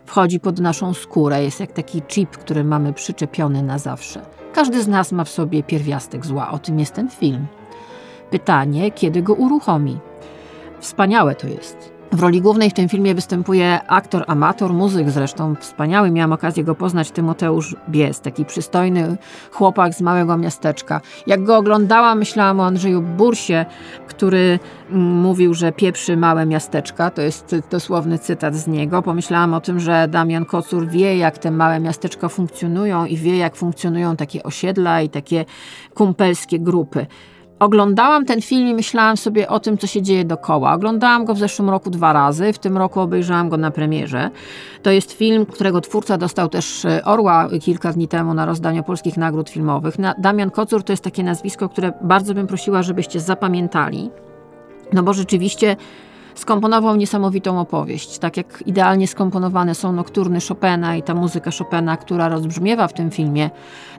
Wchodzi 0.05 0.39
pod 0.39 0.59
naszą 0.59 0.93
skórę, 0.93 1.43
jest 1.43 1.59
jak 1.59 1.71
taki 1.71 2.01
chip, 2.01 2.29
który 2.29 2.63
mamy 2.63 2.93
przyczepiony 2.93 3.63
na 3.63 3.77
zawsze. 3.77 4.21
Każdy 4.53 4.83
z 4.83 4.87
nas 4.87 5.11
ma 5.11 5.23
w 5.23 5.29
sobie 5.29 5.63
pierwiastek 5.63 6.25
zła, 6.25 6.51
o 6.51 6.59
tym 6.59 6.79
jest 6.79 6.93
ten 6.93 7.09
film. 7.09 7.47
Pytanie, 8.31 8.91
kiedy 8.91 9.21
go 9.21 9.33
uruchomi? 9.33 9.97
Wspaniałe 10.79 11.35
to 11.35 11.47
jest. 11.47 11.98
W 12.11 12.21
roli 12.21 12.41
głównej 12.41 12.69
w 12.69 12.73
tym 12.73 12.89
filmie 12.89 13.15
występuje 13.15 13.79
aktor 13.87 14.23
amator, 14.27 14.73
muzyk 14.73 15.09
zresztą 15.09 15.55
wspaniały. 15.55 16.11
Miałam 16.11 16.33
okazję 16.33 16.63
go 16.63 16.75
poznać, 16.75 17.11
Tymoteusz 17.11 17.75
Bies, 17.89 18.21
taki 18.21 18.45
przystojny 18.45 19.17
chłopak 19.51 19.93
z 19.93 20.01
małego 20.01 20.37
miasteczka. 20.37 21.01
Jak 21.27 21.43
go 21.43 21.57
oglądałam, 21.57 22.19
myślałam 22.19 22.59
o 22.59 22.65
Andrzeju 22.65 23.01
Bursie, 23.01 23.65
który 24.07 24.59
mm, 24.89 25.17
mówił, 25.17 25.53
że 25.53 25.71
pieprzy 25.71 26.17
małe 26.17 26.45
miasteczka. 26.45 27.09
To 27.09 27.21
jest 27.21 27.55
dosłowny 27.71 28.19
cytat 28.19 28.55
z 28.55 28.67
niego. 28.67 29.01
Pomyślałam 29.01 29.53
o 29.53 29.61
tym, 29.61 29.79
że 29.79 30.07
Damian 30.07 30.45
Kocur 30.45 30.87
wie, 30.87 31.17
jak 31.17 31.37
te 31.37 31.51
małe 31.51 31.79
miasteczka 31.79 32.29
funkcjonują 32.29 33.05
i 33.05 33.17
wie, 33.17 33.37
jak 33.37 33.55
funkcjonują 33.55 34.15
takie 34.15 34.43
osiedla 34.43 35.01
i 35.01 35.09
takie 35.09 35.45
kumpelskie 35.93 36.59
grupy. 36.59 37.05
Oglądałam 37.59 38.25
ten 38.25 38.41
film 38.41 38.67
i 38.67 38.73
myślałam 38.73 39.17
sobie 39.17 39.49
o 39.49 39.59
tym, 39.59 39.77
co 39.77 39.87
się 39.87 40.01
dzieje 40.01 40.25
dokoła. 40.25 40.73
Oglądałam 40.73 41.25
go 41.25 41.33
w 41.33 41.37
zeszłym 41.37 41.69
roku 41.69 41.89
dwa 41.89 42.13
razy, 42.13 42.53
w 42.53 42.59
tym 42.59 42.77
roku 42.77 42.99
obejrzałam 42.99 43.49
go 43.49 43.57
na 43.57 43.71
premierze. 43.71 44.29
To 44.83 44.91
jest 44.91 45.11
film, 45.11 45.45
którego 45.45 45.81
twórca 45.81 46.17
dostał 46.17 46.49
też 46.49 46.85
e, 46.85 47.05
Orła 47.05 47.49
kilka 47.61 47.93
dni 47.93 48.07
temu 48.07 48.33
na 48.33 48.45
rozdaniu 48.45 48.83
polskich 48.83 49.17
nagród 49.17 49.49
filmowych. 49.49 49.95
Damian 50.17 50.51
Kocur 50.51 50.83
to 50.83 50.93
jest 50.93 51.03
takie 51.03 51.23
nazwisko, 51.23 51.69
które 51.69 51.93
bardzo 52.01 52.33
bym 52.33 52.47
prosiła, 52.47 52.83
żebyście 52.83 53.19
zapamiętali. 53.19 54.09
No 54.93 55.03
bo 55.03 55.13
rzeczywiście 55.13 55.75
skomponował 56.39 56.95
niesamowitą 56.95 57.59
opowieść. 57.59 58.19
Tak 58.19 58.37
jak 58.37 58.63
idealnie 58.65 59.07
skomponowane 59.07 59.75
są 59.75 59.91
nokturny 59.91 60.39
Chopina 60.47 60.95
i 60.95 61.03
ta 61.03 61.13
muzyka 61.13 61.51
Chopina, 61.57 61.97
która 61.97 62.29
rozbrzmiewa 62.29 62.87
w 62.87 62.93
tym 62.93 63.11
filmie, 63.11 63.49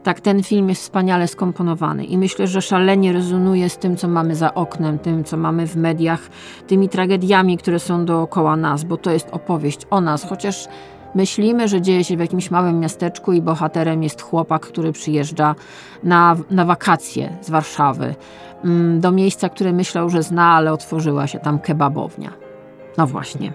tak 0.02 0.20
ten 0.20 0.42
film 0.42 0.68
jest 0.68 0.82
wspaniale 0.82 1.28
skomponowany 1.28 2.04
i 2.04 2.18
myślę, 2.18 2.46
że 2.46 2.62
szalenie 2.62 3.12
rezonuje 3.12 3.70
z 3.70 3.78
tym, 3.78 3.96
co 3.96 4.08
mamy 4.08 4.34
za 4.34 4.54
oknem, 4.54 4.98
tym, 4.98 5.24
co 5.24 5.36
mamy 5.36 5.66
w 5.66 5.76
mediach, 5.76 6.20
tymi 6.66 6.88
tragediami, 6.88 7.58
które 7.58 7.78
są 7.78 8.04
dookoła 8.04 8.56
nas, 8.56 8.84
bo 8.84 8.96
to 8.96 9.10
jest 9.10 9.28
opowieść 9.32 9.80
o 9.90 10.00
nas, 10.00 10.24
chociaż 10.24 10.68
Myślimy, 11.14 11.68
że 11.68 11.80
dzieje 11.82 12.04
się 12.04 12.16
w 12.16 12.20
jakimś 12.20 12.50
małym 12.50 12.80
miasteczku 12.80 13.32
i 13.32 13.42
bohaterem 13.42 14.02
jest 14.02 14.22
chłopak, 14.22 14.62
który 14.62 14.92
przyjeżdża 14.92 15.54
na, 16.02 16.36
na 16.50 16.64
wakacje 16.64 17.36
z 17.40 17.50
Warszawy. 17.50 18.14
Mm, 18.64 19.00
do 19.00 19.12
miejsca, 19.12 19.48
które 19.48 19.72
myślał, 19.72 20.10
że 20.10 20.22
zna, 20.22 20.46
ale 20.46 20.72
otworzyła 20.72 21.26
się 21.26 21.38
tam 21.38 21.58
kebabownia. 21.58 22.30
No 22.98 23.06
właśnie. 23.06 23.52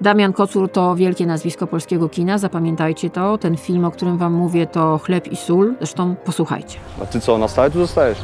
Damian 0.00 0.32
Kocur 0.32 0.68
to 0.68 0.94
wielkie 0.96 1.26
nazwisko 1.26 1.66
polskiego 1.66 2.08
kina, 2.08 2.38
zapamiętajcie 2.38 3.10
to. 3.10 3.38
Ten 3.38 3.56
film, 3.56 3.84
o 3.84 3.90
którym 3.90 4.18
wam 4.18 4.32
mówię, 4.32 4.66
to 4.66 4.98
Chleb 4.98 5.32
i 5.32 5.36
sól. 5.36 5.74
Zresztą 5.78 6.14
posłuchajcie. 6.24 6.78
A 7.02 7.06
ty 7.06 7.20
co, 7.20 7.38
na 7.38 7.48
stałe 7.48 7.70
tu 7.70 7.78
zostajesz? 7.78 8.18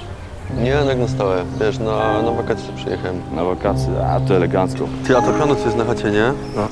Nie, 0.56 0.70
jak 0.70 0.98
na 0.98 1.08
stałe. 1.08 1.44
Wiesz, 1.60 1.78
na, 1.78 2.22
na 2.22 2.30
wakacje 2.30 2.72
przyjechałem. 2.76 3.20
Na 3.36 3.44
wakacje, 3.44 4.06
a 4.06 4.20
to 4.20 4.36
elegancko. 4.36 4.84
Ty, 5.06 5.16
a 5.16 5.22
to 5.22 5.32
piano 5.32 5.54
co 5.54 5.64
jest 5.64 5.76
na 5.76 5.84
chacie, 5.84 6.10
nie? 6.10 6.32
No. 6.56 6.68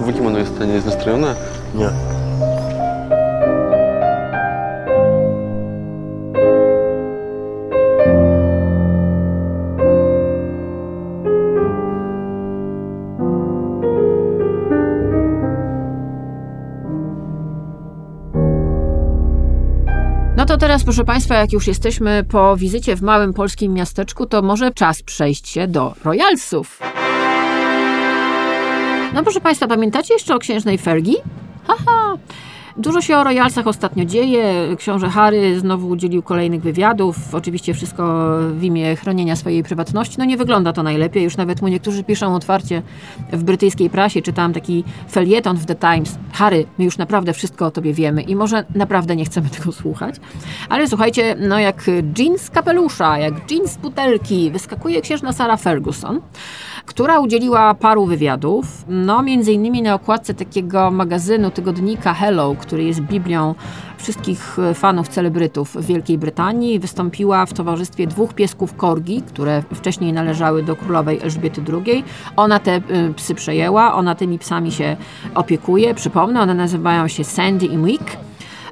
Wujek 0.00 0.26
ono 0.26 0.38
jest, 0.38 0.60
nie 0.60 0.72
jest 0.72 0.86
nastrojone? 0.86 1.34
Nie. 1.74 1.90
To 20.50 20.56
teraz, 20.56 20.84
proszę 20.84 21.04
Państwa, 21.04 21.34
jak 21.34 21.52
już 21.52 21.66
jesteśmy 21.66 22.24
po 22.24 22.56
wizycie 22.56 22.96
w 22.96 23.02
małym 23.02 23.34
polskim 23.34 23.74
miasteczku, 23.74 24.26
to 24.26 24.42
może 24.42 24.70
czas 24.70 25.02
przejść 25.02 25.48
się 25.48 25.68
do 25.68 25.94
Royalsów. 26.04 26.80
No 29.14 29.22
proszę 29.22 29.40
Państwa, 29.40 29.66
pamiętacie 29.66 30.14
jeszcze 30.14 30.34
o 30.34 30.38
księżnej 30.38 30.78
Fergi? 30.78 31.16
Haha! 31.66 32.16
Dużo 32.76 33.00
się 33.00 33.16
o 33.16 33.24
royalsach 33.24 33.66
ostatnio 33.66 34.04
dzieje. 34.04 34.76
Książę 34.76 35.08
Harry 35.08 35.60
znowu 35.60 35.88
udzielił 35.88 36.22
kolejnych 36.22 36.62
wywiadów. 36.62 37.34
Oczywiście 37.34 37.74
wszystko 37.74 38.34
w 38.52 38.64
imię 38.64 38.96
chronienia 38.96 39.36
swojej 39.36 39.62
prywatności. 39.62 40.16
No 40.18 40.24
nie 40.24 40.36
wygląda 40.36 40.72
to 40.72 40.82
najlepiej. 40.82 41.24
Już 41.24 41.36
nawet 41.36 41.62
mu 41.62 41.68
niektórzy 41.68 42.04
piszą 42.04 42.34
otwarcie 42.34 42.82
w 43.32 43.42
brytyjskiej 43.44 43.90
prasie. 43.90 44.22
Czytałam 44.22 44.52
taki 44.52 44.84
felieton 45.10 45.56
w 45.56 45.66
The 45.66 45.74
Times. 45.74 46.18
Harry, 46.32 46.66
my 46.78 46.84
już 46.84 46.98
naprawdę 46.98 47.32
wszystko 47.32 47.66
o 47.66 47.70
tobie 47.70 47.94
wiemy 47.94 48.22
i 48.22 48.36
może 48.36 48.64
naprawdę 48.74 49.16
nie 49.16 49.24
chcemy 49.24 49.48
tego 49.48 49.72
słuchać. 49.72 50.14
Ale 50.68 50.88
słuchajcie, 50.88 51.36
no 51.38 51.58
jak 51.58 51.90
jean 52.18 52.38
z 52.38 52.50
kapelusza, 52.50 53.18
jak 53.18 53.50
jean 53.50 53.68
z 53.68 53.76
butelki 53.76 54.50
wyskakuje 54.50 55.00
księżna 55.00 55.32
Sarah 55.32 55.60
Ferguson 55.60 56.20
która 56.86 57.20
udzieliła 57.20 57.74
paru 57.74 58.06
wywiadów, 58.06 58.84
no 58.88 59.22
między 59.22 59.52
innymi 59.52 59.82
na 59.82 59.94
okładce 59.94 60.34
takiego 60.34 60.90
magazynu, 60.90 61.50
tygodnika 61.50 62.14
Hello, 62.14 62.54
który 62.60 62.84
jest 62.84 63.00
biblią 63.00 63.54
wszystkich 63.98 64.56
fanów 64.74 65.08
celebrytów 65.08 65.74
w 65.74 65.86
Wielkiej 65.86 66.18
Brytanii. 66.18 66.78
Wystąpiła 66.78 67.46
w 67.46 67.52
towarzystwie 67.52 68.06
dwóch 68.06 68.34
piesków 68.34 68.76
korgi, 68.76 69.22
które 69.22 69.62
wcześniej 69.74 70.12
należały 70.12 70.62
do 70.62 70.76
królowej 70.76 71.20
Elżbiety 71.22 71.62
II. 71.72 72.04
Ona 72.36 72.58
te 72.58 72.76
y, 72.76 73.14
psy 73.16 73.34
przejęła, 73.34 73.94
ona 73.94 74.14
tymi 74.14 74.38
psami 74.38 74.72
się 74.72 74.96
opiekuje. 75.34 75.94
Przypomnę, 75.94 76.40
one 76.40 76.54
nazywają 76.54 77.08
się 77.08 77.24
Sandy 77.24 77.66
i 77.66 77.76
Mick. 77.76 78.16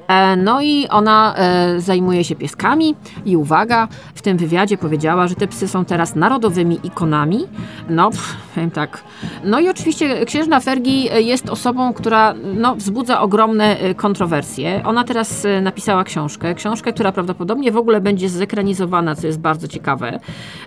E, 0.09 0.35
No 0.35 0.61
i 0.61 0.87
ona 0.87 1.35
e, 1.35 1.81
zajmuje 1.81 2.23
się 2.23 2.35
pieskami 2.35 2.95
i 3.25 3.37
uwaga, 3.37 3.87
w 4.15 4.21
tym 4.21 4.37
wywiadzie 4.37 4.77
powiedziała, 4.77 5.27
że 5.27 5.35
te 5.35 5.47
psy 5.47 5.67
są 5.67 5.85
teraz 5.85 6.15
narodowymi 6.15 6.79
ikonami. 6.83 7.47
No, 7.89 8.09
powiem 8.55 8.71
tak. 8.71 9.03
No 9.43 9.59
i 9.59 9.69
oczywiście 9.69 10.25
księżna 10.25 10.59
Fergie 10.59 11.21
jest 11.21 11.49
osobą, 11.49 11.93
która 11.93 12.33
no, 12.55 12.75
wzbudza 12.75 13.21
ogromne 13.21 13.79
e, 13.79 13.95
kontrowersje. 13.95 14.81
Ona 14.85 15.03
teraz 15.03 15.47
napisała 15.61 16.03
książkę, 16.03 16.55
książkę, 16.55 16.93
która 16.93 17.11
prawdopodobnie 17.11 17.71
w 17.71 17.77
ogóle 17.77 18.01
będzie 18.01 18.29
zekranizowana, 18.29 19.15
co 19.15 19.27
jest 19.27 19.39
bardzo 19.39 19.67
ciekawe. 19.67 20.19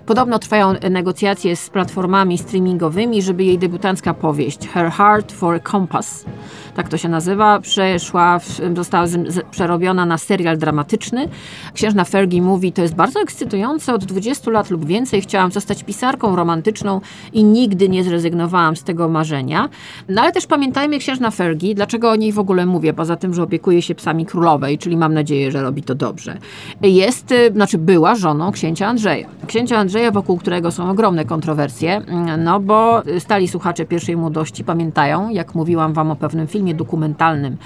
Podobno 0.05 0.39
trwają 0.39 0.73
negocjacje 0.89 1.55
z 1.55 1.69
platformami 1.69 2.37
streamingowymi, 2.37 3.21
żeby 3.21 3.43
jej 3.43 3.59
debiutancka 3.59 4.13
powieść 4.13 4.67
Her 4.67 4.91
Heart 4.91 5.31
for 5.31 5.55
a 5.55 5.71
Compass 5.71 6.25
tak 6.75 6.89
to 6.89 6.97
się 6.97 7.09
nazywa, 7.09 7.59
przeszła, 7.59 8.39
została 8.75 9.07
przerobiona 9.51 10.05
na 10.05 10.17
serial 10.17 10.57
dramatyczny. 10.57 11.27
Księżna 11.73 12.03
Fergie 12.03 12.41
mówi, 12.41 12.71
to 12.71 12.81
jest 12.81 12.95
bardzo 12.95 13.19
ekscytujące, 13.21 13.93
od 13.93 14.05
20 14.05 14.51
lat 14.51 14.69
lub 14.69 14.85
więcej 14.85 15.21
chciałam 15.21 15.51
zostać 15.51 15.83
pisarką 15.83 16.35
romantyczną 16.35 17.01
i 17.33 17.43
nigdy 17.43 17.89
nie 17.89 18.03
zrezygnowałam 18.03 18.75
z 18.75 18.83
tego 18.83 19.09
marzenia. 19.09 19.69
No 20.09 20.21
ale 20.21 20.31
też 20.31 20.47
pamiętajmy 20.47 20.99
księżna 20.99 21.31
Fergie, 21.31 21.75
dlaczego 21.75 22.11
o 22.11 22.15
niej 22.15 22.31
w 22.31 22.39
ogóle 22.39 22.65
mówię, 22.65 22.93
poza 22.93 23.15
tym, 23.15 23.33
że 23.33 23.43
opiekuje 23.43 23.81
się 23.81 23.95
psami 23.95 24.25
królowej, 24.25 24.77
czyli 24.77 24.97
mam 24.97 25.13
nadzieję, 25.13 25.51
że 25.51 25.61
robi 25.61 25.83
to 25.83 25.95
dobrze. 25.95 26.37
Jest, 26.81 27.31
y, 27.31 27.51
znaczy 27.53 27.77
była 27.77 28.15
żoną 28.15 28.51
księcia 28.51 28.87
Andrzeja. 28.87 29.27
Księcia 29.47 29.77
Andrzeja, 29.77 30.11
wokół 30.11 30.37
którego 30.37 30.71
są 30.71 30.89
ogromne 30.89 31.25
kontrowersje, 31.25 32.01
no 32.37 32.59
bo 32.59 33.01
stali 33.19 33.47
słuchacze 33.47 33.85
pierwszej 33.85 34.17
młodości 34.17 34.63
pamiętają, 34.63 35.29
jak 35.29 35.55
mówiłam 35.55 35.93
wam 35.93 36.11
o 36.11 36.15
pewnym 36.15 36.47
filmie 36.47 36.62
dokumentalnym, 36.71 37.57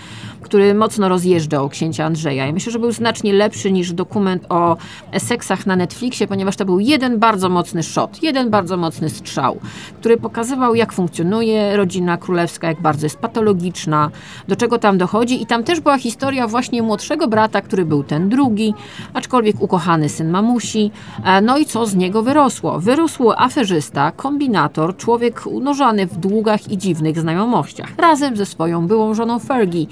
który 0.41 0.73
mocno 0.73 1.09
rozjeżdżał 1.09 1.69
księcia 1.69 2.05
Andrzeja. 2.05 2.47
I 2.47 2.53
myślę, 2.53 2.71
że 2.71 2.79
był 2.79 2.91
znacznie 2.91 3.33
lepszy 3.33 3.71
niż 3.71 3.93
dokument 3.93 4.45
o 4.49 4.77
seksach 5.17 5.65
na 5.65 5.75
Netflixie, 5.75 6.27
ponieważ 6.27 6.55
to 6.55 6.65
był 6.65 6.79
jeden 6.79 7.19
bardzo 7.19 7.49
mocny 7.49 7.83
shot, 7.83 8.23
jeden 8.23 8.49
bardzo 8.49 8.77
mocny 8.77 9.09
strzał, 9.09 9.59
który 9.99 10.17
pokazywał, 10.17 10.75
jak 10.75 10.93
funkcjonuje 10.93 11.77
rodzina 11.77 12.17
królewska, 12.17 12.67
jak 12.67 12.81
bardzo 12.81 13.05
jest 13.05 13.17
patologiczna, 13.17 14.11
do 14.47 14.55
czego 14.55 14.79
tam 14.79 14.97
dochodzi. 14.97 15.41
I 15.41 15.45
tam 15.45 15.63
też 15.63 15.79
była 15.79 15.97
historia 15.97 16.47
właśnie 16.47 16.81
młodszego 16.81 17.27
brata, 17.27 17.61
który 17.61 17.85
był 17.85 18.03
ten 18.03 18.29
drugi, 18.29 18.73
aczkolwiek 19.13 19.61
ukochany 19.61 20.09
syn 20.09 20.29
mamusi. 20.29 20.91
E, 21.25 21.41
No 21.41 21.57
i 21.57 21.65
co 21.65 21.85
z 21.85 21.95
niego 21.95 22.23
wyrosło? 22.23 22.79
Wyrósł 22.79 23.31
aferzysta, 23.37 24.11
kombinator, 24.11 24.97
człowiek 24.97 25.41
unożony 25.45 26.07
w 26.07 26.17
długach 26.17 26.71
i 26.71 26.77
dziwnych 26.77 27.19
znajomościach, 27.19 27.89
razem 27.97 28.37
ze 28.37 28.45
swoją 28.45 28.86
byłą 28.87 29.13
żoną 29.13 29.39
Fergie, 29.39 29.85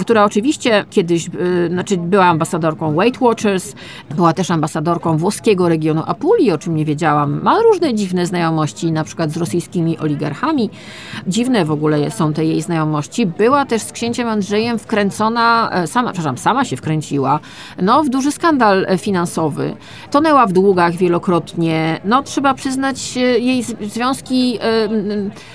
która 0.00 0.24
oczywiście 0.24 0.84
kiedyś, 0.90 1.26
y, 1.26 1.68
znaczy 1.68 1.96
była 1.96 2.24
ambasadorką 2.24 2.94
Weight 2.94 3.20
Watchers, 3.20 3.74
była 4.14 4.32
też 4.32 4.50
ambasadorką 4.50 5.16
włoskiego 5.16 5.68
regionu 5.68 6.02
Apulii, 6.06 6.52
o 6.52 6.58
czym 6.58 6.76
nie 6.76 6.84
wiedziałam. 6.84 7.42
Ma 7.42 7.62
różne 7.62 7.94
dziwne 7.94 8.26
znajomości, 8.26 8.92
na 8.92 9.04
przykład 9.04 9.30
z 9.30 9.36
rosyjskimi 9.36 9.98
oligarchami. 9.98 10.70
Dziwne 11.26 11.64
w 11.64 11.70
ogóle 11.70 12.10
są 12.10 12.32
te 12.32 12.44
jej 12.44 12.62
znajomości. 12.62 13.26
Była 13.26 13.64
też 13.64 13.82
z 13.82 13.92
księciem 13.92 14.28
Andrzejem 14.28 14.78
wkręcona, 14.78 15.70
e, 15.72 15.86
sama, 15.86 16.12
przepraszam, 16.12 16.38
sama 16.38 16.64
się 16.64 16.76
wkręciła, 16.76 17.40
no 17.82 18.04
w 18.04 18.08
duży 18.08 18.32
skandal 18.32 18.86
e, 18.88 18.98
finansowy. 18.98 19.76
Tonęła 20.10 20.46
w 20.46 20.52
długach 20.52 20.92
wielokrotnie. 20.96 22.00
No 22.04 22.22
trzeba 22.22 22.54
przyznać, 22.54 23.16
e, 23.16 23.20
jej 23.20 23.62
związki 23.62 24.58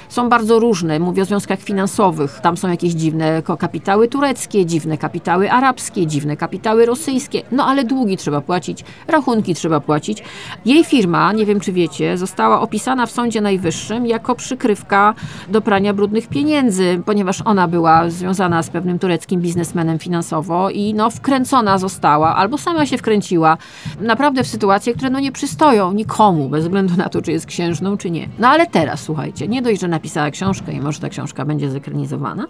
są 0.10 0.30
bardzo 0.30 0.60
różne. 0.60 1.00
Mówię 1.00 1.22
o 1.22 1.26
związkach 1.26 1.60
finansowych. 1.60 2.40
Tam 2.40 2.58
są 2.58 2.70
jakieś 2.70 2.81
dziwne 2.90 3.42
ko- 3.42 3.58
kapitały 3.58 4.08
tureckie, 4.08 4.66
dziwne 4.66 4.98
kapitały 4.98 5.52
arabskie, 5.52 6.08
dziwne 6.08 6.38
kapitały 6.38 6.86
rosyjskie. 6.86 7.42
No 7.52 7.66
ale 7.66 7.84
długi 7.84 8.18
trzeba 8.18 8.42
płacić, 8.42 8.84
rachunki 9.08 9.56
trzeba 9.56 9.80
płacić. 9.80 10.24
Jej 10.66 10.84
firma, 10.84 11.34
nie 11.34 11.46
wiem 11.46 11.60
czy 11.60 11.72
wiecie, 11.74 12.18
została 12.18 12.62
opisana 12.62 13.06
w 13.06 13.12
Sądzie 13.12 13.42
Najwyższym 13.42 14.06
jako 14.06 14.36
przykrywka 14.36 15.14
do 15.50 15.62
prania 15.62 15.94
brudnych 15.94 16.28
pieniędzy, 16.28 17.02
ponieważ 17.06 17.42
ona 17.46 17.68
była 17.68 18.10
związana 18.10 18.64
z 18.64 18.70
pewnym 18.70 19.00
tureckim 19.00 19.42
biznesmenem 19.42 20.00
finansowo 20.00 20.70
i 20.70 20.94
no 20.94 21.10
wkręcona 21.10 21.78
została, 21.78 22.36
albo 22.36 22.58
sama 22.58 22.86
się 22.86 22.98
wkręciła, 22.98 23.58
naprawdę 24.02 24.44
w 24.44 24.48
sytuacje, 24.48 24.94
które 24.94 25.10
no 25.10 25.20
nie 25.20 25.32
przystoją 25.32 25.94
nikomu, 25.94 26.50
bez 26.50 26.64
względu 26.64 26.94
na 26.98 27.10
to, 27.10 27.22
czy 27.22 27.32
jest 27.32 27.46
księżną, 27.46 27.98
czy 27.98 28.12
nie. 28.12 28.28
No 28.40 28.48
ale 28.48 28.68
teraz, 28.68 29.04
słuchajcie, 29.04 29.48
nie 29.48 29.62
dość, 29.62 29.82
że 29.82 29.88
napisała 29.88 30.32
książkę 30.32 30.72
i 30.74 30.82
może 30.82 31.00
ta 31.00 31.10
książka 31.10 31.46
będzie 31.46 31.70
zekranizowana, 31.70 32.48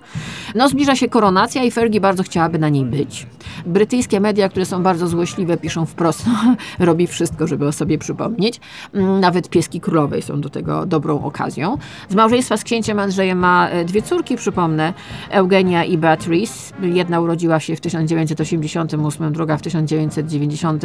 no 0.55 0.69
zbliża 0.69 0.95
się 0.95 1.09
koronacja 1.09 1.63
i 1.63 1.71
Fergie 1.71 2.01
bardzo 2.01 2.23
chciałaby 2.23 2.59
na 2.59 2.69
niej 2.69 2.85
być. 2.85 3.27
Brytyjskie 3.65 4.19
media, 4.19 4.49
które 4.49 4.65
są 4.65 4.83
bardzo 4.83 5.07
złośliwe, 5.07 5.57
piszą 5.57 5.85
wprost, 5.85 6.25
no, 6.27 6.55
robi 6.85 7.07
wszystko, 7.07 7.47
żeby 7.47 7.67
o 7.67 7.71
sobie 7.71 7.97
przypomnieć. 7.97 8.59
Mm, 8.93 9.19
Nawet 9.19 9.49
pieski 9.49 9.81
królowej 9.81 10.21
są 10.21 10.41
do 10.41 10.49
tego 10.49 10.85
dobrą 10.85 11.23
okazją. 11.23 11.77
Z 12.09 12.15
małżeństwa 12.15 12.57
z 12.57 12.63
księciem 12.63 12.99
Andrzejem 12.99 13.37
ma 13.37 13.69
e, 13.69 13.85
dwie 13.85 14.01
córki, 14.01 14.35
przypomnę, 14.35 14.93
Eugenia 15.29 15.83
i 15.83 15.97
Beatrice. 15.97 16.73
Jedna 16.81 17.19
urodziła 17.19 17.59
się 17.59 17.75
w 17.75 17.81
1988, 17.81 19.33
druga 19.33 19.57
w 19.57 19.61
1990, 19.61 20.83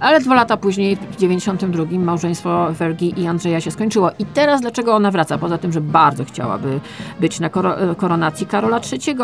ale 0.00 0.20
dwa 0.20 0.34
lata 0.34 0.56
później, 0.56 0.96
w 0.96 1.16
1992, 1.16 1.98
małżeństwo 1.98 2.74
Fergie 2.76 3.08
i 3.08 3.26
Andrzeja 3.26 3.60
się 3.60 3.70
skończyło. 3.70 4.10
I 4.18 4.26
teraz 4.26 4.60
dlaczego 4.60 4.94
ona 4.94 5.10
wraca? 5.10 5.38
Poza 5.38 5.58
tym, 5.58 5.72
że 5.72 5.80
bardzo 5.80 6.24
chciałaby 6.24 6.80
być 7.20 7.40
na 7.40 7.46
e, 7.46 7.94
koronacji 7.94 8.46
Karola 8.46 8.73
III, 8.92 9.16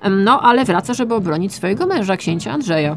em, 0.00 0.24
no 0.24 0.40
ale 0.40 0.64
wraca, 0.64 0.94
żeby 0.94 1.14
obronić 1.14 1.54
swojego 1.54 1.86
męża, 1.86 2.16
księcia 2.16 2.52
Andrzeja. 2.52 2.96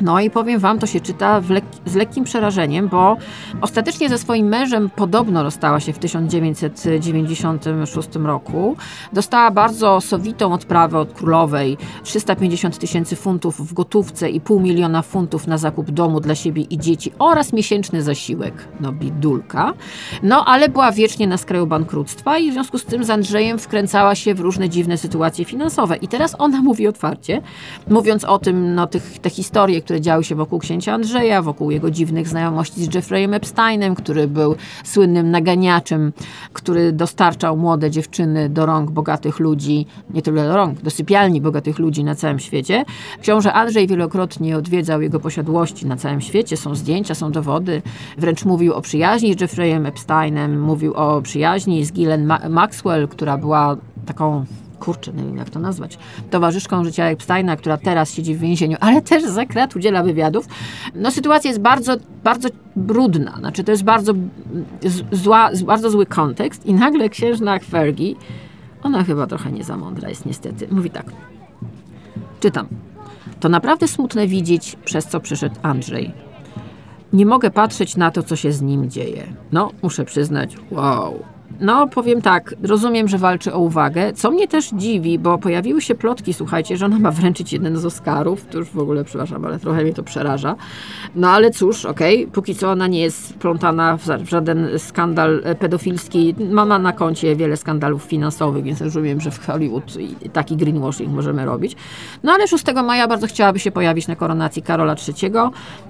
No 0.00 0.20
i 0.20 0.30
powiem 0.30 0.60
wam, 0.60 0.78
to 0.78 0.86
się 0.86 1.00
czyta 1.00 1.40
lek- 1.40 1.62
z 1.86 1.94
lekkim 1.94 2.24
przerażeniem, 2.24 2.88
bo 2.88 3.16
ostatecznie 3.60 4.08
ze 4.08 4.18
swoim 4.18 4.46
mężem 4.46 4.90
podobno 4.90 5.42
rozstała 5.42 5.80
się 5.80 5.92
w 5.92 5.98
1996 5.98 8.16
roku. 8.16 8.76
Dostała 9.12 9.50
bardzo 9.50 10.00
sowitą 10.00 10.52
odprawę 10.52 10.98
od 10.98 11.12
królowej, 11.12 11.76
350 12.02 12.78
tysięcy 12.78 13.16
funtów 13.16 13.68
w 13.68 13.74
gotówce 13.74 14.30
i 14.30 14.40
pół 14.40 14.60
miliona 14.60 15.02
funtów 15.02 15.46
na 15.46 15.58
zakup 15.58 15.90
domu 15.90 16.20
dla 16.20 16.34
siebie 16.34 16.62
i 16.62 16.78
dzieci 16.78 17.12
oraz 17.18 17.52
miesięczny 17.52 18.02
zasiłek. 18.02 18.68
No 18.80 18.92
bidulka. 18.92 19.72
No 20.22 20.44
ale 20.44 20.68
była 20.68 20.92
wiecznie 20.92 21.26
na 21.26 21.36
skraju 21.36 21.66
bankructwa 21.66 22.38
i 22.38 22.50
w 22.50 22.52
związku 22.52 22.78
z 22.78 22.84
tym 22.84 23.04
z 23.04 23.10
Andrzejem 23.10 23.58
wkręcała 23.58 24.14
się 24.14 24.34
w 24.34 24.40
różne 24.40 24.68
dziwne 24.68 24.98
sytuacje 24.98 25.44
finansowe. 25.44 25.96
I 25.96 26.08
teraz 26.08 26.36
ona 26.38 26.62
mówi 26.62 26.88
otwarcie, 26.88 27.42
mówiąc 27.88 28.24
o 28.24 28.38
tym, 28.38 28.74
no 28.74 28.86
tych, 28.86 29.18
te 29.18 29.30
historie, 29.30 29.82
które 29.84 30.00
działy 30.00 30.24
się 30.24 30.34
wokół 30.34 30.58
księcia 30.58 30.92
Andrzeja, 30.92 31.42
wokół 31.42 31.70
jego 31.70 31.90
dziwnych 31.90 32.28
znajomości 32.28 32.84
z 32.84 32.94
Jeffreyem 32.94 33.34
Epsteinem, 33.34 33.94
który 33.94 34.28
był 34.28 34.56
słynnym 34.84 35.30
naganiaczem, 35.30 36.12
który 36.52 36.92
dostarczał 36.92 37.56
młode 37.56 37.90
dziewczyny 37.90 38.48
do 38.48 38.66
rąk 38.66 38.90
bogatych 38.90 39.38
ludzi, 39.38 39.86
nie 40.10 40.22
tyle 40.22 40.44
do 40.44 40.56
rąk, 40.56 40.82
do 40.82 40.90
sypialni 40.90 41.40
bogatych 41.40 41.78
ludzi 41.78 42.04
na 42.04 42.14
całym 42.14 42.38
świecie. 42.38 42.84
Książę 43.22 43.52
Andrzej 43.52 43.86
wielokrotnie 43.86 44.56
odwiedzał 44.56 45.02
jego 45.02 45.20
posiadłości 45.20 45.86
na 45.86 45.96
całym 45.96 46.20
świecie, 46.20 46.56
są 46.56 46.74
zdjęcia, 46.74 47.14
są 47.14 47.32
dowody. 47.32 47.82
Wręcz 48.18 48.44
mówił 48.44 48.72
o 48.72 48.80
przyjaźni 48.80 49.34
z 49.34 49.40
Jeffreyem 49.40 49.86
Epsteinem, 49.86 50.60
mówił 50.60 50.94
o 50.94 51.22
przyjaźni 51.22 51.84
z 51.84 51.92
Ghislaine 51.92 52.26
Ma- 52.26 52.48
Maxwell, 52.48 53.08
która 53.08 53.38
była 53.38 53.76
taką 54.06 54.44
kurczę, 54.84 55.12
nie 55.12 55.24
wiem 55.24 55.36
jak 55.36 55.50
to 55.50 55.60
nazwać, 55.60 55.98
towarzyszką 56.30 56.84
życia 56.84 57.04
Epsteina, 57.04 57.56
która 57.56 57.76
teraz 57.76 58.14
siedzi 58.14 58.34
w 58.34 58.38
więzieniu, 58.38 58.76
ale 58.80 59.02
też 59.02 59.22
za 59.22 59.46
krat 59.46 59.76
udziela 59.76 60.02
wywiadów. 60.02 60.46
No 60.94 61.10
sytuacja 61.10 61.48
jest 61.48 61.60
bardzo, 61.60 61.96
bardzo 62.24 62.48
brudna, 62.76 63.36
znaczy 63.38 63.64
to 63.64 63.72
jest 63.72 63.84
bardzo, 63.84 64.12
zła, 65.12 65.50
bardzo 65.66 65.90
zły 65.90 66.06
kontekst 66.06 66.66
i 66.66 66.74
nagle 66.74 67.08
księżna 67.08 67.58
Fergie, 67.58 68.14
ona 68.82 69.04
chyba 69.04 69.26
trochę 69.26 69.52
nie 69.52 69.64
za 69.64 69.76
mądra 69.76 70.08
jest 70.08 70.26
niestety, 70.26 70.68
mówi 70.70 70.90
tak, 70.90 71.06
czytam, 72.40 72.66
to 73.40 73.48
naprawdę 73.48 73.88
smutne 73.88 74.26
widzieć, 74.26 74.76
przez 74.84 75.06
co 75.06 75.20
przyszedł 75.20 75.56
Andrzej. 75.62 76.12
Nie 77.12 77.26
mogę 77.26 77.50
patrzeć 77.50 77.96
na 77.96 78.10
to, 78.10 78.22
co 78.22 78.36
się 78.36 78.52
z 78.52 78.62
nim 78.62 78.90
dzieje. 78.90 79.26
No, 79.52 79.70
muszę 79.82 80.04
przyznać, 80.04 80.56
wow. 80.70 81.33
No, 81.60 81.88
powiem 81.88 82.22
tak, 82.22 82.54
rozumiem, 82.62 83.08
że 83.08 83.18
walczy 83.18 83.52
o 83.52 83.58
uwagę, 83.58 84.12
co 84.12 84.30
mnie 84.30 84.48
też 84.48 84.70
dziwi, 84.70 85.18
bo 85.18 85.38
pojawiły 85.38 85.82
się 85.82 85.94
plotki, 85.94 86.34
słuchajcie, 86.34 86.76
że 86.76 86.86
ona 86.86 86.98
ma 86.98 87.10
wręczyć 87.10 87.52
jeden 87.52 87.76
z 87.76 87.84
Oscarów, 87.84 88.46
to 88.46 88.58
już 88.58 88.70
w 88.70 88.78
ogóle, 88.78 89.04
przepraszam, 89.04 89.44
ale 89.44 89.58
trochę 89.58 89.82
mnie 89.82 89.92
to 89.92 90.02
przeraża. 90.02 90.56
No 91.14 91.30
ale 91.30 91.50
cóż, 91.50 91.84
okej, 91.84 92.26
póki 92.26 92.54
co 92.54 92.70
ona 92.70 92.86
nie 92.86 93.00
jest 93.00 93.32
wplątana 93.32 93.96
w 93.96 94.28
żaden 94.28 94.78
skandal 94.78 95.40
e, 95.44 95.54
pedofilski, 95.54 96.34
ma 96.50 96.64
ma 96.64 96.78
na 96.78 96.92
koncie 96.92 97.36
wiele 97.36 97.56
skandalów 97.56 98.02
finansowych, 98.02 98.64
więc 98.64 98.80
rozumiem, 98.80 99.20
że 99.20 99.30
w 99.30 99.46
Hollywood 99.46 99.98
taki 100.32 100.56
greenwashing 100.56 101.12
możemy 101.12 101.44
robić. 101.44 101.76
No 102.22 102.32
ale 102.32 102.48
6 102.48 102.64
maja 102.84 103.08
bardzo 103.08 103.26
chciałaby 103.26 103.58
się 103.58 103.70
pojawić 103.70 104.08
na 104.08 104.16
koronacji 104.16 104.62
Karola 104.62 104.96
III. 105.08 105.32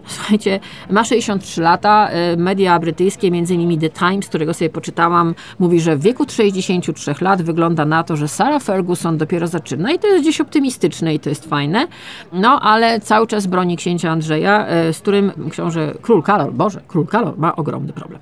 Słuchajcie, 0.06 0.60
ma 0.90 1.04
63 1.04 1.62
lata, 1.62 2.08
e, 2.08 2.36
media 2.36 2.78
brytyjskie, 2.78 3.30
między 3.30 3.54
innymi 3.54 3.78
The 3.78 3.90
Times, 3.90 4.28
którego 4.28 4.54
sobie 4.54 4.70
poczytałam, 4.70 5.34
Mówi, 5.58 5.80
że 5.80 5.96
w 5.96 6.00
wieku 6.00 6.24
63 6.28 7.14
lat 7.20 7.42
wygląda 7.42 7.84
na 7.84 8.04
to, 8.04 8.16
że 8.16 8.28
Sarah 8.28 8.62
Ferguson 8.62 9.18
dopiero 9.18 9.46
zaczyna 9.46 9.92
i 9.92 9.98
to 9.98 10.06
jest 10.06 10.22
gdzieś 10.22 10.40
optymistyczne 10.40 11.14
i 11.14 11.20
to 11.20 11.28
jest 11.28 11.48
fajne. 11.48 11.86
No, 12.32 12.60
ale 12.60 13.00
cały 13.00 13.26
czas 13.26 13.46
broni 13.46 13.76
księcia 13.76 14.10
Andrzeja, 14.10 14.66
e, 14.66 14.92
z 14.92 14.98
którym 14.98 15.32
książę 15.50 15.94
Król 16.02 16.22
Karol, 16.22 16.52
Boże, 16.52 16.80
Król 16.88 17.06
Karol 17.06 17.34
ma 17.36 17.56
ogromny 17.56 17.92
problem. 17.92 18.20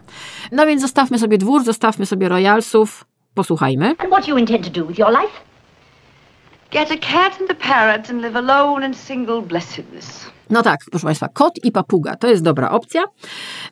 No 0.52 0.66
więc 0.66 0.82
zostawmy 0.82 1.18
sobie 1.18 1.38
dwór, 1.38 1.64
zostawmy 1.64 2.06
sobie 2.06 2.28
royalsów, 2.28 3.04
posłuchajmy. 3.34 3.88
And 3.88 4.10
what 4.10 4.26
do 4.26 4.32
you 4.32 4.38
intend 4.38 4.64
to 4.64 4.80
do 4.80 4.86
with 4.86 4.98
your 4.98 5.10
life? 5.10 5.52
Get 6.70 6.90
a 6.90 6.96
cat 6.96 7.40
and 7.40 7.50
a 7.50 7.54
parrot 7.54 8.10
and 8.10 8.22
live 8.22 8.36
alone 8.36 8.86
in 8.86 8.94
single 8.94 9.42
blessedness. 9.42 10.30
No 10.52 10.62
tak, 10.62 10.80
proszę 10.90 11.04
Państwa, 11.04 11.28
kot 11.28 11.52
i 11.64 11.72
papuga 11.72 12.16
to 12.16 12.28
jest 12.28 12.42
dobra 12.42 12.70
opcja. 12.70 13.02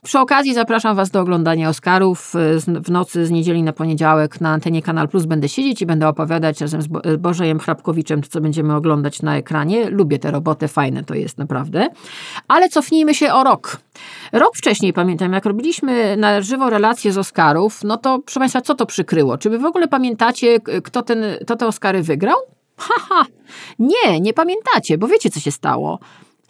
Przy 0.02 0.18
okazji 0.18 0.54
zapraszam 0.54 0.96
Was 0.96 1.10
do 1.10 1.20
oglądania 1.20 1.68
Oscarów. 1.68 2.32
Z- 2.56 2.86
W 2.86 2.90
nocy 2.90 3.26
z 3.26 3.30
niedzieli 3.30 3.62
na 3.62 3.72
poniedziałek 3.72 4.40
na 4.40 4.50
antenie 4.50 4.82
Kanal 4.82 5.08
Plus 5.08 5.24
będę 5.24 5.48
siedzieć 5.48 5.82
i 5.82 5.86
będę 5.86 6.08
opowiadać 6.08 6.60
razem 6.60 6.82
z 6.82 6.86
z 7.04 7.16
Bożejem 7.20 7.58
Chrapkowiczem, 7.58 8.22
co 8.22 8.40
będziemy 8.40 8.74
oglądać 8.76 9.22
na 9.22 9.36
ekranie. 9.36 9.90
Lubię 9.90 10.18
tę 10.18 10.30
robotę, 10.30 10.68
fajne 10.68 11.04
to 11.04 11.14
jest 11.14 11.38
naprawdę. 11.38 11.88
Ale 12.48 12.68
cofnijmy 12.68 13.14
się 13.14 13.32
o 13.32 13.44
rok. 13.44 13.76
Rok 14.32 14.56
wcześniej, 14.56 14.92
pamiętam, 14.92 15.32
jak 15.32 15.44
robiliśmy 15.46 16.16
na 16.16 16.40
żywo 16.42 16.70
relacje 16.70 17.12
z 17.12 17.18
Oscarów, 17.18 17.84
no 17.84 17.96
to 17.96 18.18
proszę 18.18 18.40
Państwa, 18.40 18.60
co 18.60 18.74
to 18.74 18.86
przykryło? 18.86 19.38
Czy 19.38 19.50
Wy 19.50 19.58
w 19.58 19.64
ogóle 19.64 19.88
pamiętacie, 19.88 20.60
kto, 20.84 21.02
ten, 21.02 21.24
kto 21.44 21.56
te 21.56 21.66
Oscary 21.66 22.02
wygrał? 22.02 22.36
Haha, 22.76 23.24
nie, 23.78 24.20
nie 24.20 24.32
pamiętacie, 24.32 24.98
bo 24.98 25.06
wiecie, 25.06 25.30
co 25.30 25.40
się 25.40 25.50
stało. 25.50 25.98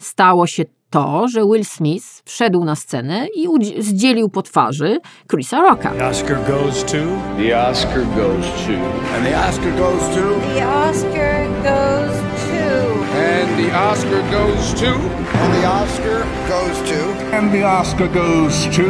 Stało 0.01 0.47
się 0.47 0.63
to, 0.89 1.27
że 1.27 1.45
Will 1.45 1.65
Smith 1.65 2.05
wszedł 2.25 2.63
na 2.63 2.75
scenę 2.75 3.27
i 3.35 3.47
zdzielił 3.83 4.29
po 4.29 4.41
twarzy 4.41 4.99
Chrisa 5.31 5.61
Rocka. 5.61 5.91
The 5.91 6.07
Oscar 6.07 6.37
goes 6.47 6.83
to. 6.83 6.97
The 7.37 7.69
Oscar 7.69 8.03
goes 8.15 8.45
to. 8.45 8.73
And 9.15 9.25
the 9.25 9.49
Oscar 9.49 9.71
goes 9.77 10.01
to. 10.15 10.21
The 10.55 10.67
Oscar 10.67 11.47
goes 11.63 12.21
to. 12.47 12.61
And 13.13 13.57
the 13.57 13.77
Oscar 13.91 14.21
goes 14.31 14.73
to. 14.81 14.91
And 15.43 15.53
the 15.61 15.67
Oscar 15.67 16.25
goes 16.49 16.89
to. 16.89 17.35
And 17.37 17.51
the 17.51 17.63
Oscar 17.67 18.07
goes 18.07 18.67
to. 18.77 18.83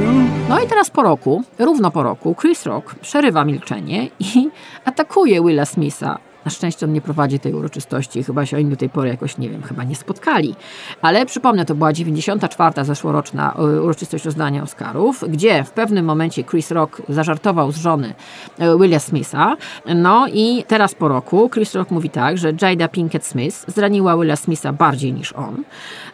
No 0.50 0.60
i 0.60 0.68
teraz 0.68 0.90
po 0.90 1.04
roku, 1.04 1.44
równo 1.60 1.92
po 1.92 2.04
roku, 2.04 2.36
Chris 2.36 2.66
Rock 2.66 2.96
przerywa 2.96 3.46
milczenie 3.46 4.08
i 4.20 4.50
atakuje 4.86 5.42
Willa 5.44 5.66
Smitha. 5.66 6.31
Na 6.46 6.52
szczęście 6.52 6.86
on 6.86 6.94
nie 6.94 7.02
prowadzi 7.02 7.40
tej 7.40 7.54
uroczystości, 7.54 8.24
chyba 8.24 8.46
się 8.46 8.58
oni 8.58 8.66
do 8.66 8.76
tej 8.76 8.90
pory 8.90 9.10
jakoś, 9.10 9.38
nie 9.38 9.50
wiem, 9.50 9.64
chyba 9.64 9.84
nie 9.84 9.96
spotkali. 9.96 10.56
Ale 11.02 11.26
przypomnę, 11.26 11.66
to 11.66 11.76
była 11.76 11.94
94. 11.94 12.86
zeszłoroczna 12.86 13.54
e, 13.58 13.82
uroczystość 13.82 14.26
rozdania 14.26 14.64
Oscarów, 14.64 15.24
gdzie 15.30 15.64
w 15.64 15.72
pewnym 15.72 16.06
momencie 16.06 16.44
Chris 16.44 16.72
Rock 16.72 17.02
zażartował 17.10 17.72
z 17.72 17.78
żony 17.78 18.14
e, 18.60 18.78
Willa 18.78 19.00
Smitha. 19.00 19.58
No 19.96 20.28
i 20.34 20.64
teraz 20.68 20.96
po 20.96 21.08
roku 21.08 21.50
Chris 21.54 21.76
Rock 21.76 21.92
mówi 21.92 22.10
tak, 22.10 22.38
że 22.38 22.54
Jada 22.62 22.88
Pinkett 22.88 23.26
Smith 23.26 23.66
zraniła 23.68 24.18
Willa 24.18 24.36
Smitha 24.36 24.74
bardziej 24.74 25.14
niż 25.14 25.34
on. 25.34 25.64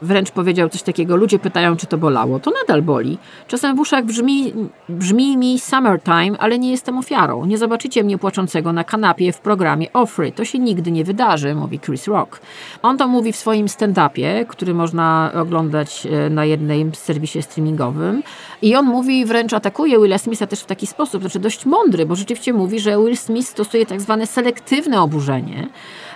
Wręcz 0.02 0.32
powiedział 0.32 0.70
coś 0.70 0.84
takiego, 0.84 1.16
ludzie 1.16 1.40
pytają, 1.40 1.78
czy 1.78 1.88
to 1.88 1.98
bolało. 1.98 2.40
To 2.40 2.52
nadal 2.62 2.82
boli. 2.82 3.18
Czasem 3.48 3.76
w 3.76 3.80
uszach 3.80 4.06
brzmi, 4.06 4.54
brzmi 4.90 5.38
mi 5.38 5.60
summertime, 5.60 6.38
ale 6.40 6.60
nie 6.60 6.72
jestem 6.72 6.98
ofiarą. 6.98 7.46
Nie 7.46 7.58
zobaczycie 7.58 8.04
mnie 8.04 8.18
płaczącego 8.18 8.74
na 8.74 8.84
kanapie 8.84 9.34
w 9.34 9.40
programie 9.40 9.94
Offrey. 10.18 10.32
To 10.32 10.46
się 10.46 10.60
nigdy 10.60 10.92
nie 10.92 11.04
wydarzy, 11.04 11.56
mówi 11.56 11.80
Chris 11.80 12.08
Rock. 12.08 12.42
On 12.82 12.98
to 12.98 13.08
mówi 13.08 13.32
w 13.32 13.36
swoim 13.36 13.68
stand-upie, 13.68 14.46
który 14.46 14.74
można 14.74 15.32
oglądać 15.34 16.08
e, 16.12 16.30
na 16.30 16.46
jednym 16.46 16.96
serwisie 16.96 17.42
streamingowym. 17.42 18.24
I 18.62 18.76
on 18.76 18.86
mówi, 18.86 19.26
wręcz 19.26 19.54
atakuje 19.54 20.00
Willa 20.02 20.18
Smitha 20.18 20.48
też 20.48 20.60
w 20.60 20.66
taki 20.66 20.88
sposób, 20.88 21.22
znaczy 21.22 21.40
dość 21.40 21.66
mądry, 21.66 22.06
bo 22.06 22.16
rzeczywiście 22.16 22.54
mówi, 22.54 22.80
że 22.80 22.98
Will 22.98 23.18
Smith 23.18 23.48
stosuje 23.48 23.86
tak 23.86 24.02
zwane 24.02 24.28
selektywne 24.28 25.02
oburzenie. 25.02 25.68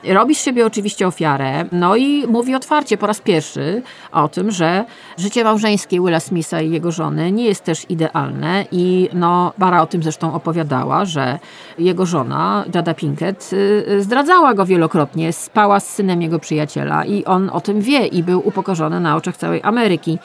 Robi 0.03 0.35
z 0.35 0.43
siebie 0.43 0.65
oczywiście 0.65 1.07
ofiarę, 1.07 1.65
no 1.71 1.95
i 1.95 2.27
mówi 2.27 2.55
otwarcie 2.55 2.97
po 2.97 3.07
raz 3.07 3.21
pierwszy 3.21 3.81
o 4.11 4.27
tym, 4.27 4.51
że 4.51 4.85
życie 5.17 5.43
małżeńskie 5.43 6.01
Willa 6.01 6.19
Smitha 6.19 6.61
i 6.61 6.71
jego 6.71 6.91
żony 6.91 7.31
nie 7.31 7.45
jest 7.45 7.63
też 7.63 7.85
idealne 7.89 8.65
i 8.71 9.09
no, 9.13 9.53
Bara 9.57 9.81
o 9.81 9.87
tym 9.87 10.03
zresztą 10.03 10.33
opowiadała, 10.33 11.05
że 11.05 11.39
jego 11.79 12.05
żona, 12.05 12.65
Jada 12.75 12.93
Pinkett, 12.93 13.49
y, 13.53 13.85
y, 13.89 14.03
zdradzała 14.03 14.53
go 14.53 14.65
wielokrotnie, 14.65 15.33
spała 15.33 15.79
z 15.79 15.89
synem 15.89 16.21
jego 16.21 16.39
przyjaciela 16.39 17.05
i 17.05 17.25
on 17.25 17.49
o 17.53 17.61
tym 17.61 17.81
wie 17.81 18.07
i 18.07 18.23
był 18.23 18.47
upokorzony 18.47 18.99
na 18.99 19.15
oczach 19.15 19.37
całej 19.37 19.59
Ameryki. 19.63 20.19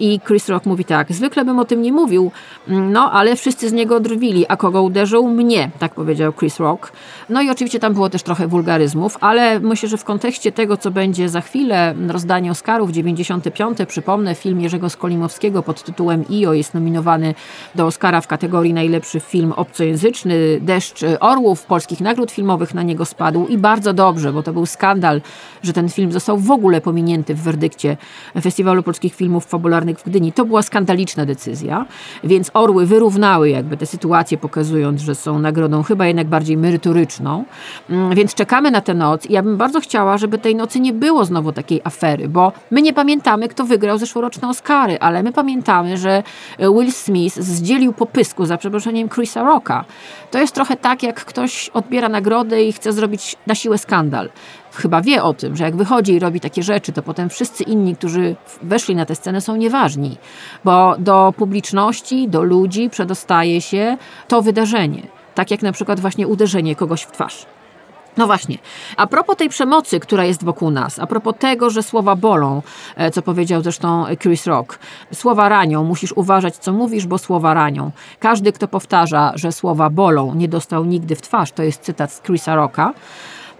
I 0.00 0.20
Chris 0.26 0.48
Rock 0.48 0.66
mówi 0.66 0.84
tak, 0.84 1.12
zwykle 1.12 1.44
bym 1.44 1.58
o 1.58 1.64
tym 1.64 1.82
nie 1.82 1.92
mówił, 1.92 2.30
no 2.68 3.12
ale 3.12 3.36
wszyscy 3.36 3.68
z 3.68 3.72
niego 3.72 4.00
drwili, 4.00 4.44
a 4.48 4.56
kogo 4.56 4.82
uderzył? 4.82 5.28
Mnie, 5.28 5.70
tak 5.78 5.94
powiedział 5.94 6.32
Chris 6.32 6.60
Rock. 6.60 6.92
No 7.28 7.42
i 7.42 7.50
oczywiście 7.50 7.78
tam 7.78 7.94
było 7.94 8.10
też 8.10 8.22
trochę 8.22 8.48
wulgaryzmów, 8.48 9.18
ale 9.20 9.60
myślę, 9.60 9.88
że 9.88 9.96
w 9.96 10.04
kontekście 10.04 10.52
tego, 10.52 10.76
co 10.76 10.90
będzie 10.90 11.28
za 11.28 11.40
chwilę, 11.40 11.94
rozdanie 12.08 12.50
Oscarów 12.50 12.90
95, 12.90 13.78
przypomnę, 13.88 14.34
film 14.34 14.60
Jerzego 14.60 14.90
Skolimowskiego 14.90 15.62
pod 15.62 15.82
tytułem 15.82 16.24
IO 16.30 16.52
jest 16.52 16.74
nominowany 16.74 17.34
do 17.74 17.86
Oscara 17.86 18.20
w 18.20 18.26
kategorii 18.26 18.74
najlepszy 18.74 19.20
film 19.20 19.52
obcojęzyczny, 19.52 20.34
Deszcz 20.60 21.04
Orłów, 21.20 21.66
polskich 21.66 22.00
nagród 22.00 22.30
filmowych 22.30 22.74
na 22.74 22.82
niego 22.82 23.04
spadł 23.04 23.46
i 23.46 23.58
bardzo 23.58 23.92
dobrze, 23.92 24.32
bo 24.32 24.42
to 24.42 24.52
był 24.52 24.66
skandal, 24.66 25.20
że 25.62 25.72
ten 25.72 25.88
film 25.88 26.12
został 26.12 26.38
w 26.38 26.50
ogóle 26.50 26.80
pominięty 26.80 27.34
w 27.34 27.42
werdykcie 27.42 27.96
Festiwalu 28.42 28.82
Polskich 28.82 29.14
Filmów 29.14 29.46
Fabularnych 29.46 29.83
w 29.92 30.04
Gdyni. 30.04 30.32
To 30.32 30.44
była 30.44 30.62
skandaliczna 30.62 31.26
decyzja, 31.26 31.86
więc 32.24 32.50
Orły 32.54 32.86
wyrównały 32.86 33.50
jakby 33.50 33.76
tę 33.76 33.86
sytuację, 33.86 34.38
pokazując, 34.38 35.00
że 35.00 35.14
są 35.14 35.38
nagrodą 35.38 35.82
chyba 35.82 36.06
jednak 36.06 36.26
bardziej 36.26 36.56
merytoryczną. 36.56 37.44
Mm, 37.90 38.14
Więc 38.14 38.34
czekamy 38.34 38.70
na 38.70 38.80
tę 38.80 38.94
noc 38.94 39.26
i 39.26 39.32
ja 39.32 39.42
bym 39.42 39.56
bardzo 39.56 39.80
chciała, 39.80 40.18
żeby 40.18 40.38
tej 40.38 40.56
nocy 40.56 40.80
nie 40.80 40.92
było 40.92 41.24
znowu 41.24 41.52
takiej 41.52 41.80
afery, 41.84 42.28
bo 42.28 42.52
my 42.70 42.82
nie 42.82 42.92
pamiętamy, 42.92 43.48
kto 43.48 43.64
wygrał 43.64 43.98
zeszłoroczne 43.98 44.48
Oscary, 44.48 44.98
ale 45.00 45.22
my 45.22 45.32
pamiętamy, 45.32 45.96
że 45.96 46.22
Will 46.58 46.92
Smith 46.92 47.36
zdzielił 47.36 47.92
po 47.92 48.06
pysku, 48.06 48.46
za 48.46 48.56
przeproszeniem, 48.58 49.08
Chrisa 49.08 49.42
Rocka. 49.42 49.84
To 50.30 50.38
jest 50.38 50.54
trochę 50.54 50.76
tak, 50.76 51.02
jak 51.02 51.24
ktoś 51.24 51.68
odbiera 51.68 52.08
nagrodę 52.08 52.64
i 52.64 52.72
chce 52.72 52.92
zrobić 52.92 53.36
na 53.46 53.54
siłę 53.54 53.78
skandal. 53.78 54.30
Chyba 54.74 55.00
wie 55.00 55.22
o 55.22 55.34
tym, 55.34 55.56
że 55.56 55.64
jak 55.64 55.76
wychodzi 55.76 56.12
i 56.12 56.18
robi 56.18 56.40
takie 56.40 56.62
rzeczy, 56.62 56.92
to 56.92 57.02
potem 57.02 57.28
wszyscy 57.28 57.64
inni, 57.64 57.96
którzy 57.96 58.36
weszli 58.62 58.96
na 58.96 59.06
tę 59.06 59.14
scenę, 59.14 59.40
są 59.40 59.56
nieważni, 59.56 60.16
bo 60.64 60.94
do 60.98 61.34
publiczności, 61.36 62.28
do 62.28 62.42
ludzi 62.42 62.90
przedostaje 62.90 63.60
się 63.60 63.96
to 64.28 64.42
wydarzenie. 64.42 65.02
Tak 65.34 65.50
jak 65.50 65.62
na 65.62 65.72
przykład 65.72 66.00
właśnie 66.00 66.28
uderzenie 66.28 66.76
kogoś 66.76 67.02
w 67.02 67.12
twarz. 67.12 67.46
No 68.16 68.26
właśnie. 68.26 68.58
A 68.96 69.06
propos 69.06 69.36
tej 69.36 69.48
przemocy, 69.48 70.00
która 70.00 70.24
jest 70.24 70.44
wokół 70.44 70.70
nas, 70.70 70.98
a 70.98 71.06
propos 71.06 71.34
tego, 71.38 71.70
że 71.70 71.82
słowa 71.82 72.16
bolą, 72.16 72.62
e, 72.96 73.10
co 73.10 73.22
powiedział 73.22 73.62
zresztą 73.62 74.04
Chris 74.22 74.46
Rock. 74.46 74.78
Słowa 75.12 75.48
ranią, 75.48 75.84
musisz 75.84 76.12
uważać, 76.12 76.56
co 76.56 76.72
mówisz, 76.72 77.06
bo 77.06 77.18
słowa 77.18 77.54
ranią. 77.54 77.90
Każdy, 78.20 78.52
kto 78.52 78.68
powtarza, 78.68 79.32
że 79.34 79.52
słowa 79.52 79.90
bolą, 79.90 80.34
nie 80.34 80.48
dostał 80.48 80.84
nigdy 80.84 81.16
w 81.16 81.22
twarz, 81.22 81.52
to 81.52 81.62
jest 81.62 81.82
cytat 81.82 82.12
z 82.12 82.22
Chrisa 82.22 82.54
Rocka. 82.54 82.94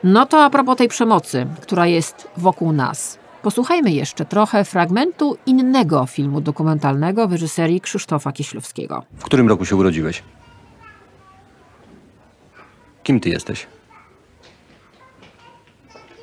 No 0.04 0.26
to 0.26 0.44
a 0.44 0.50
propos 0.50 0.76
tej 0.76 0.88
przemocy, 0.88 1.46
która 1.62 1.86
jest 1.86 2.28
wokół 2.36 2.72
nas. 2.72 3.18
Posłuchajmy 3.42 3.90
jeszcze 3.92 4.24
trochę 4.24 4.64
fragmentu 4.64 5.36
innego 5.46 6.06
filmu 6.06 6.40
dokumentalnego 6.40 7.28
w 7.28 7.32
reżyserii 7.32 7.80
Krzysztofa 7.80 8.32
Kieślowskiego. 8.32 9.04
W 9.18 9.24
którym 9.24 9.48
roku 9.48 9.64
się 9.64 9.76
urodziłeś? 9.76 10.22
Kim 13.02 13.20
ty 13.20 13.28
jesteś? 13.28 13.66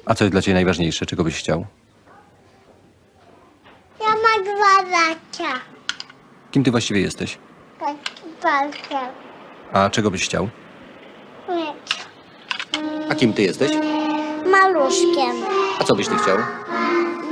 A 0.06 0.16
co 0.16 0.24
jest 0.24 0.32
dla 0.32 0.42
ciebie 0.42 0.54
najważniejsze? 0.56 1.06
Czego 1.06 1.24
byś 1.24 1.38
chciał? 1.40 1.66
Ja 4.02 4.08
mam 4.08 4.44
dwa 4.44 4.92
lata. 4.92 5.60
Kim 6.52 6.64
ty 6.64 6.72
właściwie 6.72 7.02
jesteś? 7.02 7.38
Taki 7.80 8.22
palce. 8.42 9.00
A 9.74 9.90
czego 9.90 10.12
byś 10.12 10.26
chciał? 10.26 10.50
Mieć. 11.50 12.11
A 13.10 13.16
kim 13.16 13.34
ty 13.34 13.42
jesteś? 13.42 13.72
Maluszkiem. 14.46 15.36
A 15.80 15.84
co 15.84 15.96
byś 15.96 16.08
ty 16.08 16.16
chciał? 16.16 16.38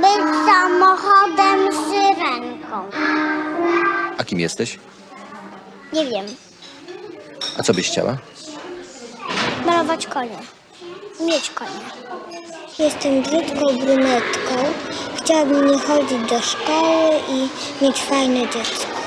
Być 0.00 0.36
samochodem 0.46 1.68
syrenką. 1.72 2.90
A 4.18 4.24
kim 4.24 4.40
jesteś? 4.40 4.78
Nie 5.92 6.04
wiem. 6.06 6.26
A 7.58 7.62
co 7.62 7.74
byś 7.74 7.90
chciała? 7.90 8.16
Malować 9.66 10.06
konie. 10.06 10.38
Mieć 11.20 11.50
konie. 11.50 11.70
Jestem 12.78 13.22
brzydką 13.22 13.66
brunetką. 13.78 14.54
Chciałabym 15.16 15.66
nie 15.70 15.78
chodzić 15.78 16.18
do 16.30 16.40
szkoły 16.40 17.10
i 17.28 17.48
mieć 17.84 18.02
fajne 18.02 18.40
dziecko. 18.40 19.00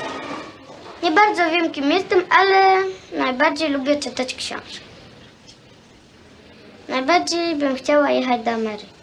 Nie 1.02 1.10
bardzo 1.10 1.50
wiem, 1.50 1.70
kim 1.70 1.90
jestem, 1.90 2.22
ale 2.30 2.82
najbardziej 3.18 3.70
lubię 3.70 3.96
czytać 3.96 4.34
książki. 4.34 4.83
Najbardziej 6.88 7.56
bym 7.56 7.76
chciała 7.76 8.10
jechać 8.10 8.44
do 8.44 8.50
Ameryki. 8.50 8.94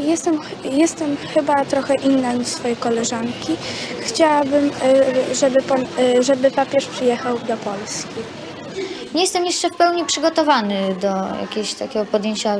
Jestem, 0.00 0.38
jestem 0.64 1.16
chyba 1.34 1.64
trochę 1.64 1.94
inna 1.94 2.32
niż 2.32 2.46
swoje 2.46 2.76
koleżanki. 2.76 3.56
Chciałabym, 4.00 4.70
y, 5.30 5.34
żeby, 5.34 5.62
pan, 5.62 5.86
y, 5.98 6.22
żeby 6.22 6.50
papież 6.50 6.86
przyjechał 6.86 7.38
do 7.38 7.56
Polski. 7.56 8.14
nie 9.14 9.20
jestem 9.20 9.44
jeszcze 9.44 9.70
w 9.70 9.76
pełni 9.76 10.04
przygotowany 10.04 10.94
do 11.00 11.40
jakiegoś 11.40 11.74
takiego 11.74 12.04
podjęcia 12.04 12.56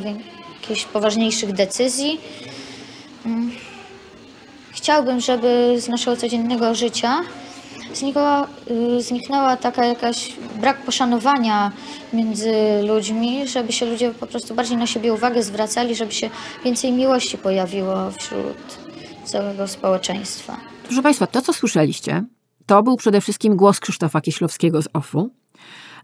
jakichś 0.63 0.85
poważniejszych 0.85 1.53
decyzji. 1.53 2.21
Mm. 3.27 3.51
Chciałbym, 4.73 5.21
żeby 5.21 5.75
z 5.81 5.89
naszego 5.89 6.17
codziennego 6.17 6.75
życia 6.75 7.21
znikła, 7.97 8.47
y, 8.71 9.03
zniknęła 9.03 9.57
taka 9.57 9.85
jakaś 9.85 10.33
brak 10.61 10.83
poszanowania 10.83 11.73
między 12.13 12.53
ludźmi, 12.83 13.49
żeby 13.49 13.73
się 13.73 13.87
ludzie 13.87 14.11
po 14.11 14.27
prostu 14.27 14.55
bardziej 14.55 14.77
na 14.77 14.87
siebie 14.87 15.13
uwagę 15.13 15.43
zwracali, 15.43 15.95
żeby 15.95 16.13
się 16.13 16.31
więcej 16.65 16.93
miłości 16.93 17.39
pojawiło 17.39 18.11
wśród 18.11 18.79
całego 19.25 19.69
społeczeństwa. 19.69 20.57
Proszę 20.85 21.03
Państwa, 21.03 21.27
to 21.27 21.43
co 21.43 21.53
słyszeliście, 21.53 22.25
to 22.67 22.83
był 22.83 22.97
przede 22.97 23.21
wszystkim 23.21 23.57
głos 23.57 23.81
Krzysztofa 23.81 24.21
Kieślowskiego 24.21 24.83
z 24.83 24.89
OFU. 24.93 25.31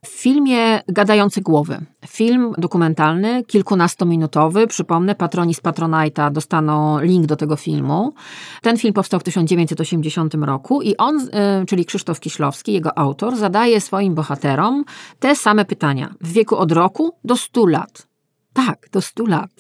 W 0.05 0.09
filmie 0.09 0.81
Gadające 0.89 1.41
Głowy. 1.41 1.81
Film 2.07 2.55
dokumentalny, 2.59 3.45
kilkunastominutowy. 3.45 4.67
Przypomnę, 4.67 5.15
patroni 5.15 5.55
z 5.55 5.61
Patronite'a 5.63 6.33
dostaną 6.33 7.01
link 7.01 7.27
do 7.27 7.37
tego 7.37 7.57
filmu. 7.57 8.15
Ten 8.63 8.79
film 8.79 8.95
powstał 8.95 9.21
w 9.21 9.23
1980 9.23 10.35
roku 10.35 10.83
i 10.83 10.97
on, 10.97 11.21
y, 11.21 11.31
czyli 11.67 11.85
Krzysztof 11.85 12.21
Kieślowski, 12.21 12.73
jego 12.73 12.99
autor, 12.99 13.37
zadaje 13.37 13.81
swoim 13.81 14.15
bohaterom 14.15 14.85
te 15.19 15.37
same 15.37 15.65
pytania 15.65 16.15
w 16.21 16.33
wieku 16.33 16.57
od 16.57 16.73
roku 16.73 17.17
do 17.25 17.37
100 17.37 17.67
lat. 17.67 18.07
Tak, 18.53 18.89
do 18.93 19.01
100 19.01 19.27
lat. 19.27 19.51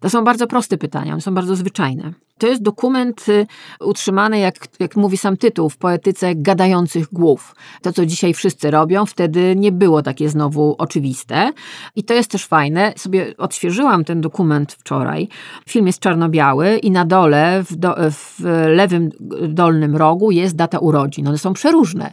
To 0.00 0.10
są 0.10 0.24
bardzo 0.24 0.46
proste 0.46 0.78
pytania, 0.78 1.12
one 1.12 1.20
są 1.20 1.34
bardzo 1.34 1.56
zwyczajne. 1.56 2.12
To 2.44 2.48
jest 2.48 2.62
dokument 2.62 3.28
y, 3.28 3.46
utrzymany, 3.80 4.38
jak, 4.38 4.54
jak 4.80 4.96
mówi 4.96 5.16
sam 5.16 5.36
tytuł, 5.36 5.70
w 5.70 5.76
poetyce 5.76 6.34
gadających 6.34 7.12
głów. 7.12 7.54
To, 7.82 7.92
co 7.92 8.06
dzisiaj 8.06 8.34
wszyscy 8.34 8.70
robią, 8.70 9.06
wtedy 9.06 9.54
nie 9.56 9.72
było 9.72 10.02
takie 10.02 10.28
znowu 10.28 10.74
oczywiste. 10.78 11.52
I 11.96 12.04
to 12.04 12.14
jest 12.14 12.30
też 12.30 12.46
fajne. 12.46 12.92
Sobie 12.96 13.36
odświeżyłam 13.38 14.04
ten 14.04 14.20
dokument 14.20 14.72
wczoraj. 14.72 15.28
Film 15.68 15.86
jest 15.86 15.98
czarno-biały 15.98 16.78
i 16.78 16.90
na 16.90 17.04
dole, 17.04 17.64
w, 17.70 17.76
do, 17.76 17.94
w 18.10 18.40
lewym 18.68 19.10
dolnym 19.48 19.96
rogu 19.96 20.30
jest 20.30 20.56
data 20.56 20.78
urodzin. 20.78 21.28
One 21.28 21.38
są 21.38 21.52
przeróżne. 21.52 22.12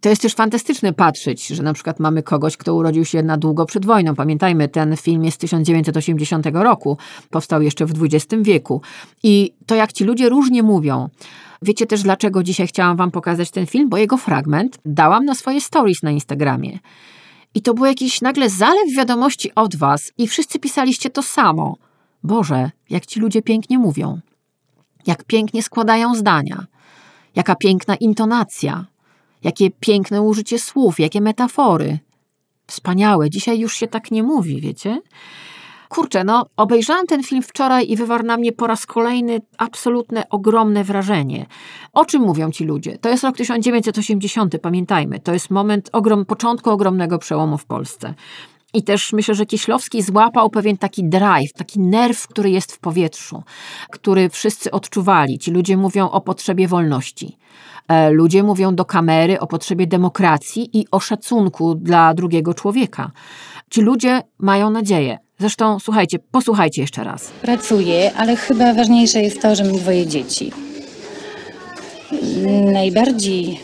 To 0.00 0.08
jest 0.08 0.22
też 0.22 0.34
fantastyczne 0.34 0.92
patrzeć, 0.92 1.46
że 1.46 1.62
na 1.62 1.72
przykład 1.72 2.00
mamy 2.00 2.22
kogoś, 2.22 2.56
kto 2.56 2.74
urodził 2.74 3.04
się 3.04 3.22
na 3.22 3.36
długo 3.36 3.66
przed 3.66 3.86
wojną. 3.86 4.14
Pamiętajmy, 4.14 4.68
ten 4.68 4.96
film 4.96 5.24
jest 5.24 5.34
z 5.34 5.38
1980 5.38 6.46
roku. 6.52 6.98
Powstał 7.30 7.62
jeszcze 7.62 7.86
w 7.86 7.92
XX 8.02 8.42
wieku. 8.42 8.80
I 9.22 9.54
to 9.72 9.76
jak 9.76 9.92
ci 9.92 10.04
ludzie 10.04 10.28
różnie 10.28 10.62
mówią. 10.62 11.08
Wiecie 11.62 11.86
też, 11.86 12.02
dlaczego 12.02 12.42
dzisiaj 12.42 12.66
chciałam 12.66 12.96
wam 12.96 13.10
pokazać 13.10 13.50
ten 13.50 13.66
film? 13.66 13.88
Bo 13.88 13.96
jego 13.96 14.16
fragment 14.16 14.78
dałam 14.84 15.24
na 15.24 15.34
swoje 15.34 15.60
stories 15.60 16.02
na 16.02 16.10
Instagramie. 16.10 16.78
I 17.54 17.62
to 17.62 17.74
był 17.74 17.84
jakiś 17.84 18.20
nagle 18.20 18.50
zalew 18.50 18.96
wiadomości 18.96 19.54
od 19.54 19.76
was 19.76 20.12
i 20.18 20.28
wszyscy 20.28 20.58
pisaliście 20.58 21.10
to 21.10 21.22
samo. 21.22 21.76
Boże, 22.22 22.70
jak 22.90 23.06
ci 23.06 23.20
ludzie 23.20 23.42
pięknie 23.42 23.78
mówią. 23.78 24.20
Jak 25.06 25.24
pięknie 25.24 25.62
składają 25.62 26.14
zdania. 26.14 26.66
Jaka 27.36 27.54
piękna 27.54 27.96
intonacja. 27.96 28.86
Jakie 29.44 29.70
piękne 29.70 30.22
użycie 30.22 30.58
słów, 30.58 31.00
jakie 31.00 31.20
metafory. 31.20 31.98
Wspaniałe, 32.66 33.30
dzisiaj 33.30 33.58
już 33.58 33.76
się 33.76 33.88
tak 33.88 34.10
nie 34.10 34.22
mówi, 34.22 34.60
wiecie? 34.60 35.00
Kurczę, 35.92 36.24
no 36.24 36.46
obejrzałam 36.56 37.06
ten 37.06 37.22
film 37.22 37.42
wczoraj 37.42 37.90
i 37.90 37.96
wywarł 37.96 38.24
na 38.24 38.36
mnie 38.36 38.52
po 38.52 38.66
raz 38.66 38.86
kolejny 38.86 39.40
absolutne, 39.58 40.28
ogromne 40.28 40.84
wrażenie. 40.84 41.46
O 41.92 42.04
czym 42.04 42.22
mówią 42.22 42.50
ci 42.50 42.64
ludzie? 42.64 42.98
To 42.98 43.08
jest 43.08 43.24
rok 43.24 43.36
1980, 43.36 44.54
pamiętajmy. 44.62 45.20
To 45.20 45.32
jest 45.32 45.50
moment 45.50 45.90
ogrom, 45.92 46.24
początku 46.24 46.70
ogromnego 46.70 47.18
przełomu 47.18 47.58
w 47.58 47.64
Polsce. 47.64 48.14
I 48.74 48.82
też 48.82 49.12
myślę, 49.12 49.34
że 49.34 49.46
Kieślowski 49.46 50.02
złapał 50.02 50.50
pewien 50.50 50.78
taki 50.78 51.04
drive, 51.04 51.52
taki 51.52 51.80
nerw, 51.80 52.28
który 52.28 52.50
jest 52.50 52.72
w 52.72 52.78
powietrzu, 52.78 53.42
który 53.90 54.28
wszyscy 54.28 54.70
odczuwali. 54.70 55.38
Ci 55.38 55.50
ludzie 55.50 55.76
mówią 55.76 56.10
o 56.10 56.20
potrzebie 56.20 56.68
wolności. 56.68 57.38
E, 57.88 58.10
Ludzie 58.10 58.42
mówią 58.42 58.74
do 58.74 58.84
kamery 58.84 59.40
o 59.40 59.46
potrzebie 59.46 59.86
demokracji 59.86 60.78
i 60.78 60.86
o 60.90 61.00
szacunku 61.00 61.74
dla 61.74 62.14
drugiego 62.14 62.54
człowieka. 62.54 63.10
Ci 63.70 63.80
ludzie 63.80 64.22
mają 64.38 64.70
nadzieję. 64.70 65.18
Zresztą, 65.42 65.80
słuchajcie, 65.80 66.18
posłuchajcie 66.18 66.82
jeszcze 66.82 67.04
raz. 67.04 67.30
Pracuję, 67.42 68.12
ale 68.16 68.36
chyba 68.36 68.74
ważniejsze 68.74 69.22
jest 69.22 69.42
to, 69.42 69.54
że 69.54 69.64
mam 69.64 69.76
dwoje 69.76 70.06
dzieci. 70.06 70.52
Najbardziej 72.72 73.60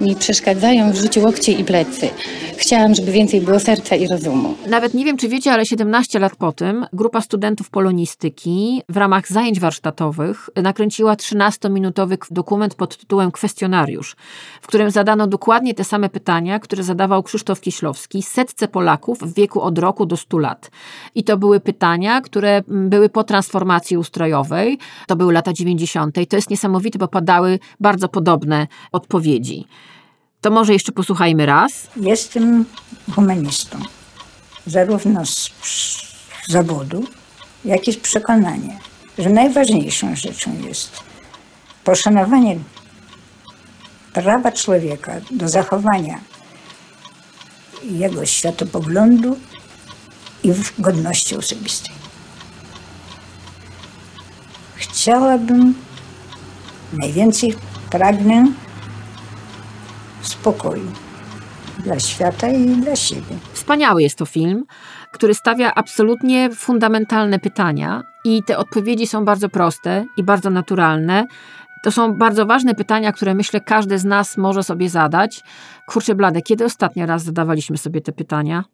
mi 0.00 0.16
przeszkadzają 0.16 0.92
w 0.92 0.96
życiu 0.96 1.20
łokcie 1.20 1.52
i 1.52 1.64
plecy. 1.64 2.10
Chciałam, 2.56 2.94
żeby 2.94 3.12
więcej 3.12 3.40
było 3.40 3.60
serca 3.60 3.96
i 3.96 4.06
rozumu. 4.06 4.54
Nawet 4.66 4.94
nie 4.94 5.04
wiem, 5.04 5.16
czy 5.16 5.28
wiecie, 5.28 5.52
ale 5.52 5.66
17 5.66 6.18
lat 6.18 6.36
po 6.36 6.52
tym 6.52 6.86
grupa 6.92 7.20
studentów 7.20 7.70
polonistyki 7.70 8.82
w 8.88 8.96
ramach 8.96 9.28
zajęć 9.28 9.60
warsztatowych 9.60 10.50
nakręciła 10.56 11.14
13-minutowy 11.14 12.16
dokument 12.30 12.74
pod 12.74 12.96
tytułem 12.96 13.30
Kwestionariusz, 13.30 14.16
w 14.60 14.66
którym 14.66 14.90
zadano 14.90 15.26
dokładnie 15.26 15.74
te 15.74 15.84
same 15.84 16.08
pytania, 16.08 16.58
które 16.58 16.82
zadawał 16.82 17.22
Krzysztof 17.22 17.60
Kieślowski 17.60 18.22
setce 18.22 18.68
Polaków 18.68 19.18
w 19.18 19.34
wieku 19.34 19.60
od 19.60 19.78
roku 19.78 20.06
do 20.06 20.16
100 20.16 20.38
lat. 20.38 20.70
I 21.14 21.24
to 21.24 21.36
były 21.36 21.60
pytania, 21.60 22.20
które 22.20 22.62
były 22.68 23.08
po 23.08 23.24
transformacji 23.24 23.96
ustrojowej, 23.96 24.78
to 25.06 25.16
były 25.16 25.32
lata 25.32 25.52
90. 25.52 26.14
To 26.28 26.36
jest 26.36 26.50
niesamowite, 26.50 26.98
bo 26.98 27.08
padały 27.08 27.58
bardzo 27.80 28.08
podobne 28.08 28.66
odpowiedzi. 28.92 29.66
To 30.40 30.50
może 30.50 30.72
jeszcze 30.72 30.92
posłuchajmy 30.92 31.46
raz. 31.46 31.72
Jestem 31.96 32.64
humanistą, 33.14 33.78
zarówno 34.66 35.26
z 35.26 35.50
zawodu, 36.48 37.04
jak 37.64 37.88
i 37.88 37.92
z 37.92 37.96
przekonania, 37.96 38.78
że 39.18 39.30
najważniejszą 39.30 40.16
rzeczą 40.16 40.58
jest 40.68 40.90
poszanowanie 41.84 42.58
prawa 44.12 44.52
człowieka 44.52 45.12
do 45.30 45.48
zachowania 45.48 46.20
jego 47.82 48.26
światopoglądu 48.26 49.36
i 50.42 50.52
godności 50.78 51.36
osobistej. 51.36 51.94
Chciałabym, 54.76 55.74
najwięcej 56.92 57.54
pragnę 57.90 58.52
spokoju 60.40 60.92
dla 61.78 61.98
świata 61.98 62.48
i 62.48 62.66
dla 62.66 62.96
siebie. 62.96 63.36
Wspaniały 63.52 64.02
jest 64.02 64.18
to 64.18 64.26
film, 64.26 64.64
który 65.12 65.34
stawia 65.34 65.74
absolutnie 65.74 66.50
fundamentalne 66.54 67.38
pytania 67.38 68.02
i 68.24 68.42
te 68.42 68.58
odpowiedzi 68.58 69.06
są 69.06 69.24
bardzo 69.24 69.48
proste 69.48 70.06
i 70.16 70.22
bardzo 70.22 70.50
naturalne. 70.50 71.26
To 71.82 71.92
są 71.92 72.14
bardzo 72.14 72.46
ważne 72.46 72.74
pytania, 72.74 73.12
które 73.12 73.34
myślę 73.34 73.60
każdy 73.60 73.98
z 73.98 74.04
nas 74.04 74.36
może 74.36 74.62
sobie 74.62 74.88
zadać. 74.88 75.40
Kurczę 75.88 76.14
blade, 76.14 76.42
kiedy 76.42 76.64
ostatnio 76.64 77.06
raz 77.06 77.22
zadawaliśmy 77.22 77.78
sobie 77.78 78.00
te 78.00 78.12
pytania? 78.12 78.64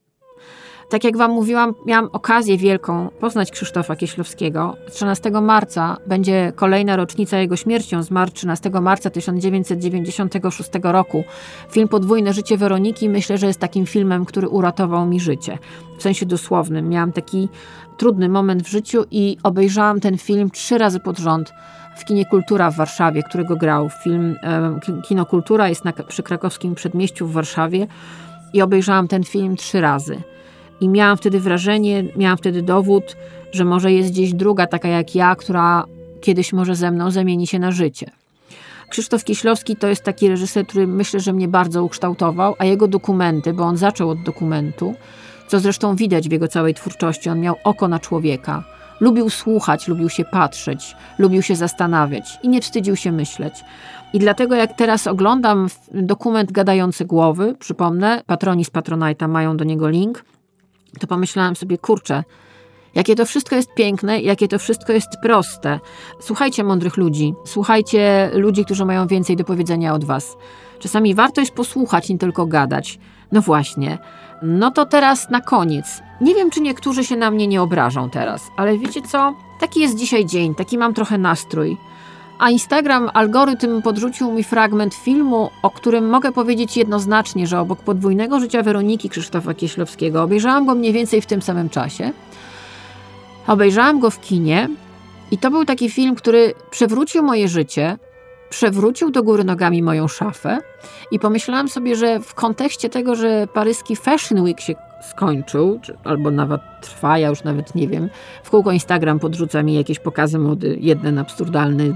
Tak 0.88 1.04
jak 1.04 1.16
Wam 1.16 1.30
mówiłam, 1.30 1.74
miałam 1.86 2.08
okazję 2.12 2.58
wielką 2.58 3.08
poznać 3.20 3.50
Krzysztofa 3.50 3.96
Kieślowskiego. 3.96 4.76
13 4.90 5.30
marca 5.30 5.96
będzie 6.06 6.52
kolejna 6.56 6.96
rocznica 6.96 7.38
jego 7.38 7.56
śmiercią. 7.56 8.02
Zmarł 8.02 8.30
13 8.30 8.70
marca 8.70 9.10
1996 9.10 10.70
roku. 10.82 11.24
Film 11.70 11.88
Podwójne 11.88 12.32
życie 12.32 12.56
Weroniki 12.56 13.08
myślę, 13.08 13.38
że 13.38 13.46
jest 13.46 13.60
takim 13.60 13.86
filmem, 13.86 14.24
który 14.24 14.48
uratował 14.48 15.06
mi 15.06 15.20
życie. 15.20 15.58
W 15.98 16.02
sensie 16.02 16.26
dosłownym. 16.26 16.88
Miałam 16.88 17.12
taki 17.12 17.48
trudny 17.96 18.28
moment 18.28 18.62
w 18.62 18.68
życiu 18.70 19.04
i 19.10 19.36
obejrzałam 19.42 20.00
ten 20.00 20.18
film 20.18 20.50
trzy 20.50 20.78
razy 20.78 21.00
pod 21.00 21.18
rząd 21.18 21.52
w 21.96 22.04
kinie 22.04 22.26
Kultura 22.26 22.70
w 22.70 22.76
Warszawie, 22.76 23.22
którego 23.22 23.56
grał. 23.56 23.88
Film 24.04 24.36
ki- 24.84 25.02
Kino 25.08 25.26
Kultura 25.26 25.68
jest 25.68 25.84
na, 25.84 25.92
przy 25.92 26.22
krakowskim 26.22 26.74
przedmieściu 26.74 27.26
w 27.26 27.32
Warszawie 27.32 27.86
i 28.52 28.62
obejrzałam 28.62 29.08
ten 29.08 29.24
film 29.24 29.56
trzy 29.56 29.80
razy. 29.80 30.22
I 30.80 30.88
miałam 30.88 31.16
wtedy 31.16 31.40
wrażenie, 31.40 32.04
miałam 32.16 32.38
wtedy 32.38 32.62
dowód, 32.62 33.16
że 33.52 33.64
może 33.64 33.92
jest 33.92 34.10
gdzieś 34.10 34.34
druga 34.34 34.66
taka 34.66 34.88
jak 34.88 35.14
ja, 35.14 35.36
która 35.36 35.84
kiedyś 36.20 36.52
może 36.52 36.76
ze 36.76 36.90
mną 36.90 37.10
zamieni 37.10 37.46
się 37.46 37.58
na 37.58 37.70
życie. 37.70 38.10
Krzysztof 38.88 39.24
Kieślowski 39.24 39.76
to 39.76 39.88
jest 39.88 40.02
taki 40.02 40.28
reżyser, 40.28 40.66
który 40.66 40.86
myślę, 40.86 41.20
że 41.20 41.32
mnie 41.32 41.48
bardzo 41.48 41.84
ukształtował, 41.84 42.54
a 42.58 42.64
jego 42.64 42.88
dokumenty, 42.88 43.52
bo 43.52 43.64
on 43.64 43.76
zaczął 43.76 44.10
od 44.10 44.22
dokumentu, 44.22 44.94
co 45.48 45.60
zresztą 45.60 45.96
widać 45.96 46.28
w 46.28 46.32
jego 46.32 46.48
całej 46.48 46.74
twórczości, 46.74 47.30
on 47.30 47.40
miał 47.40 47.54
oko 47.64 47.88
na 47.88 47.98
człowieka. 47.98 48.64
Lubił 49.00 49.30
słuchać, 49.30 49.88
lubił 49.88 50.08
się 50.08 50.24
patrzeć, 50.24 50.96
lubił 51.18 51.42
się 51.42 51.56
zastanawiać 51.56 52.38
i 52.42 52.48
nie 52.48 52.60
wstydził 52.60 52.96
się 52.96 53.12
myśleć. 53.12 53.54
I 54.12 54.18
dlatego 54.18 54.54
jak 54.54 54.76
teraz 54.76 55.06
oglądam 55.06 55.68
dokument 55.92 56.52
Gadające 56.52 57.04
Głowy, 57.04 57.54
przypomnę, 57.58 58.22
patroni 58.26 58.64
z 58.64 58.70
Patronite'a 58.70 59.28
mają 59.28 59.56
do 59.56 59.64
niego 59.64 59.88
link, 59.88 60.24
to 60.98 61.06
pomyślałam 61.06 61.56
sobie, 61.56 61.78
kurczę, 61.78 62.24
Jakie 62.96 63.16
to 63.16 63.26
wszystko 63.26 63.56
jest 63.56 63.74
piękne, 63.74 64.20
jakie 64.20 64.48
to 64.48 64.58
wszystko 64.58 64.92
jest 64.92 65.08
proste. 65.22 65.80
Słuchajcie 66.20 66.64
mądrych 66.64 66.96
ludzi, 66.96 67.34
słuchajcie 67.44 68.30
ludzi, 68.34 68.64
którzy 68.64 68.84
mają 68.84 69.06
więcej 69.06 69.36
do 69.36 69.44
powiedzenia 69.44 69.94
od 69.94 70.04
was. 70.04 70.36
Czasami 70.78 71.14
warto 71.14 71.40
jest 71.40 71.54
posłuchać, 71.54 72.08
nie 72.08 72.18
tylko 72.18 72.46
gadać. 72.46 72.98
No 73.32 73.40
właśnie. 73.40 73.98
No 74.42 74.70
to 74.70 74.86
teraz 74.86 75.30
na 75.30 75.40
koniec. 75.40 76.02
Nie 76.20 76.34
wiem, 76.34 76.50
czy 76.50 76.60
niektórzy 76.60 77.04
się 77.04 77.16
na 77.16 77.30
mnie 77.30 77.46
nie 77.46 77.62
obrażą 77.62 78.10
teraz, 78.10 78.42
ale 78.56 78.78
wiecie 78.78 79.02
co? 79.02 79.34
Taki 79.60 79.80
jest 79.80 79.96
dzisiaj 79.98 80.26
dzień, 80.26 80.54
taki 80.54 80.78
mam 80.78 80.94
trochę 80.94 81.18
nastrój. 81.18 81.76
A 82.38 82.50
Instagram 82.50 83.10
algorytm 83.14 83.82
podrzucił 83.82 84.32
mi 84.32 84.44
fragment 84.44 84.94
filmu, 84.94 85.50
o 85.62 85.70
którym 85.70 86.08
mogę 86.08 86.32
powiedzieć 86.32 86.76
jednoznacznie, 86.76 87.46
że 87.46 87.60
obok 87.60 87.78
podwójnego 87.78 88.40
życia 88.40 88.62
Weroniki 88.62 89.08
Krzysztofa 89.08 89.54
Kieślowskiego 89.54 90.22
obejrzałam 90.22 90.66
go 90.66 90.74
mniej 90.74 90.92
więcej 90.92 91.20
w 91.20 91.26
tym 91.26 91.42
samym 91.42 91.68
czasie. 91.68 92.12
Obejrzałam 93.46 94.00
go 94.00 94.10
w 94.10 94.20
kinie 94.20 94.68
i 95.30 95.38
to 95.38 95.50
był 95.50 95.64
taki 95.64 95.90
film, 95.90 96.14
który 96.14 96.54
przewrócił 96.70 97.22
moje 97.22 97.48
życie, 97.48 97.98
przewrócił 98.50 99.10
do 99.10 99.22
góry 99.22 99.44
nogami 99.44 99.82
moją 99.82 100.08
szafę 100.08 100.58
i 101.10 101.18
pomyślałam 101.18 101.68
sobie, 101.68 101.96
że 101.96 102.20
w 102.20 102.34
kontekście 102.34 102.88
tego, 102.88 103.14
że 103.14 103.46
paryski 103.54 103.96
Fashion 103.96 104.40
Week 104.40 104.60
się 104.60 104.74
skończył, 105.06 105.78
czy, 105.82 105.96
albo 106.04 106.30
nawet 106.30 106.60
trwa, 106.80 107.18
ja 107.18 107.28
już 107.28 107.44
nawet 107.44 107.74
nie 107.74 107.88
wiem, 107.88 108.10
w 108.42 108.50
kółko 108.50 108.72
Instagram 108.72 109.18
podrzuca 109.18 109.62
mi 109.62 109.74
jakieś 109.74 109.98
pokazy 109.98 110.38
mody, 110.38 110.76
jeden 110.80 111.18
absurdalny, 111.18 111.94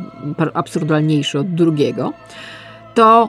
absurdalniejszy 0.54 1.38
od 1.38 1.54
drugiego, 1.54 2.12
to 2.94 3.28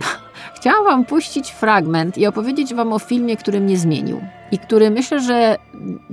chciałam 0.56 0.84
wam 0.84 1.04
puścić 1.04 1.50
fragment 1.50 2.18
i 2.18 2.26
opowiedzieć 2.26 2.74
wam 2.74 2.92
o 2.92 2.98
filmie, 2.98 3.36
który 3.36 3.60
mnie 3.60 3.78
zmienił 3.78 4.20
i 4.52 4.58
który 4.58 4.90
myślę, 4.90 5.20
że 5.20 5.56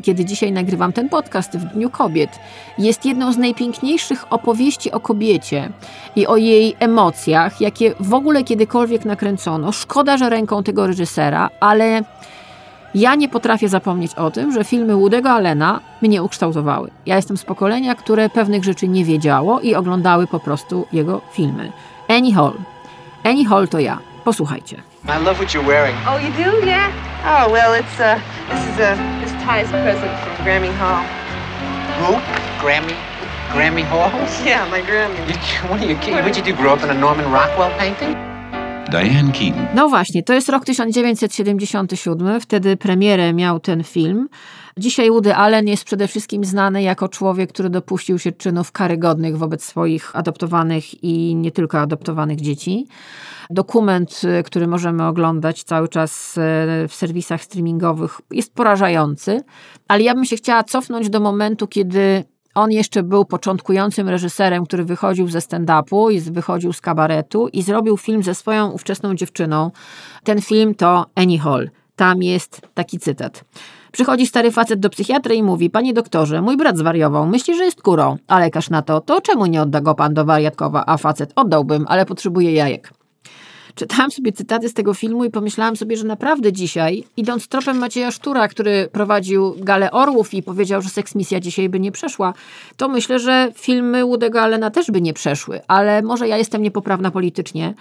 kiedy 0.03 0.25
dzisiaj 0.25 0.51
nagrywam 0.51 0.93
ten 0.93 1.09
podcast 1.09 1.57
w 1.57 1.65
Dniu 1.65 1.89
Kobiet, 1.89 2.29
jest 2.77 3.05
jedną 3.05 3.33
z 3.33 3.37
najpiękniejszych 3.37 4.33
opowieści 4.33 4.91
o 4.91 4.99
kobiecie 4.99 5.69
i 6.15 6.27
o 6.27 6.37
jej 6.37 6.75
emocjach, 6.79 7.61
jakie 7.61 7.93
w 7.99 8.13
ogóle 8.13 8.43
kiedykolwiek 8.43 9.05
nakręcono. 9.05 9.71
Szkoda, 9.71 10.17
że 10.17 10.29
ręką 10.29 10.63
tego 10.63 10.87
reżysera, 10.87 11.49
ale 11.59 12.01
ja 12.95 13.15
nie 13.15 13.29
potrafię 13.29 13.69
zapomnieć 13.69 14.15
o 14.15 14.31
tym, 14.31 14.51
że 14.51 14.63
filmy 14.63 14.93
Woody'ego 14.93 15.29
Allena 15.29 15.79
mnie 16.01 16.23
ukształtowały. 16.23 16.91
Ja 17.05 17.15
jestem 17.15 17.37
z 17.37 17.45
pokolenia, 17.45 17.95
które 17.95 18.29
pewnych 18.29 18.63
rzeczy 18.63 18.87
nie 18.87 19.05
wiedziało 19.05 19.59
i 19.59 19.75
oglądały 19.75 20.27
po 20.27 20.39
prostu 20.39 20.87
jego 20.93 21.21
filmy. 21.31 21.71
Annie 22.07 22.33
Hall. 22.33 22.53
Annie 23.23 23.45
Hall 23.45 23.67
to 23.67 23.79
ja. 23.79 23.99
Posłuchajcie. 24.23 24.77
I 25.05 25.23
love 25.23 25.35
what 25.35 25.53
you're 25.53 25.67
wearing. 25.67 25.97
Oh, 26.07 26.17
you 26.17 26.31
do? 26.45 26.65
Yeah? 26.65 26.91
Oh, 27.25 27.51
well, 27.51 27.73
it's, 27.81 27.99
uh, 27.99 28.19
this 28.49 28.59
is, 28.59 28.79
uh, 28.79 28.97
this 29.23 29.31
Ty's 29.45 29.69
present 29.69 30.11
from 30.19 30.45
Grammy 30.45 30.71
Hall. 30.77 31.03
Who? 31.99 32.13
Grammy? 32.61 32.93
Grammy 33.53 33.83
Hall? 33.83 34.11
Yeah, 34.45 34.69
my 34.69 34.81
Grammy. 34.81 35.17
You, 35.27 35.69
what 35.69 35.81
are 35.81 35.85
you 35.85 35.95
kidding? 35.95 36.15
What'd 36.15 36.35
you 36.37 36.43
do, 36.43 36.53
grow 36.53 36.73
up 36.73 36.83
in 36.83 36.89
a 36.89 36.93
Norman 36.93 37.31
Rockwell 37.31 37.71
painting? 37.77 38.26
Diane 38.89 39.31
Keaton. 39.31 39.67
No 39.75 39.89
właśnie, 39.89 40.23
to 40.23 40.33
jest 40.33 40.49
rok 40.49 40.65
1977, 40.65 42.41
wtedy 42.41 42.77
premierę 42.77 43.33
miał 43.33 43.59
ten 43.59 43.83
film. 43.83 44.29
Dzisiaj 44.77 45.09
Woody 45.09 45.35
Allen 45.35 45.67
jest 45.67 45.83
przede 45.83 46.07
wszystkim 46.07 46.45
znany 46.45 46.81
jako 46.81 47.09
człowiek, 47.09 47.49
który 47.49 47.69
dopuścił 47.69 48.19
się 48.19 48.31
czynów 48.31 48.71
karygodnych 48.71 49.37
wobec 49.37 49.63
swoich 49.63 50.15
adoptowanych 50.15 51.03
i 51.03 51.35
nie 51.35 51.51
tylko 51.51 51.79
adoptowanych 51.79 52.41
dzieci. 52.41 52.87
Dokument, 53.49 54.21
który 54.45 54.67
możemy 54.67 55.05
oglądać 55.05 55.63
cały 55.63 55.87
czas 55.87 56.37
e, 56.37 56.41
w 56.87 56.93
serwisach 56.93 57.43
streamingowych, 57.43 58.21
jest 58.31 58.53
porażający, 58.53 59.41
ale 59.87 60.03
ja 60.03 60.13
bym 60.13 60.25
się 60.25 60.35
chciała 60.35 60.63
cofnąć 60.63 61.09
do 61.09 61.19
momentu, 61.19 61.67
kiedy 61.67 62.23
on 62.57 62.71
jeszcze 62.71 63.03
był 63.03 63.25
początkującym 63.25 64.09
reżyserem, 64.09 64.65
który 64.65 64.83
wychodził 64.83 65.27
ze 65.27 65.39
stand-upu 65.39 66.11
i 66.11 66.21
wychodził 66.21 66.73
z 66.73 66.81
kabaretu 66.81 67.47
i 67.47 67.61
zrobił 67.61 67.97
film 67.97 68.23
ze 68.23 68.35
swoją 68.35 68.71
ówczesną 68.71 69.15
dziewczyną. 69.15 69.71
Ten 70.23 70.41
film 70.41 70.75
to 70.75 71.05
Annie 71.15 71.39
Hall. 71.39 71.69
Tam 71.95 72.23
jest 72.23 72.61
taki 72.73 72.99
cytat. 72.99 73.43
Przychodzi 73.91 74.27
stary 74.27 74.51
facet 74.51 74.79
do 74.79 74.89
psychiatry 74.89 75.35
i 75.35 75.43
mówi: 75.43 75.69
Panie 75.69 75.93
doktorze, 75.93 76.41
mój 76.41 76.57
brat 76.57 76.77
zwariował, 76.77 77.27
myśli, 77.27 77.57
że 77.57 77.65
jest 77.65 77.81
kurą. 77.81 78.17
A 78.27 78.39
lekarz 78.39 78.69
na 78.69 78.81
to: 78.81 79.01
To 79.01 79.21
czemu 79.21 79.45
nie 79.45 79.61
odda 79.61 79.81
go 79.81 79.95
pan 79.95 80.13
do 80.13 80.25
wariatkowa? 80.25 80.83
A 80.85 80.97
facet: 80.97 81.31
Oddałbym, 81.35 81.85
ale 81.87 82.05
potrzebuje 82.05 82.53
jajek. 82.53 82.96
Czytałam 83.77 84.11
sobie 84.11 84.31
cytaty 84.31 84.69
z 84.69 84.73
tego 84.73 84.93
filmu 84.93 85.25
i 85.25 85.29
pomyślałam 85.29 85.75
sobie, 85.75 85.97
że 85.97 86.03
naprawdę 86.03 86.53
dzisiaj, 86.53 87.03
idąc 87.17 87.47
tropem 87.47 87.77
Macieja 87.77 88.11
Sztura, 88.11 88.47
który 88.47 88.89
prowadził 88.91 89.55
Galę 89.57 89.91
Orłów 89.91 90.33
i 90.33 90.43
powiedział, 90.43 90.81
że 90.81 90.89
seksmisja 90.89 91.39
dzisiaj 91.39 91.69
by 91.69 91.79
nie 91.79 91.91
przeszła, 91.91 92.33
to 92.77 92.87
myślę, 92.87 93.19
że 93.19 93.51
filmy 93.55 94.03
Woody'ego 94.03 94.37
Allena 94.37 94.71
też 94.71 94.91
by 94.91 95.01
nie 95.01 95.13
przeszły, 95.13 95.61
ale 95.67 96.01
może 96.01 96.27
ja 96.27 96.37
jestem 96.37 96.61
niepoprawna 96.61 97.11
politycznie 97.11 97.73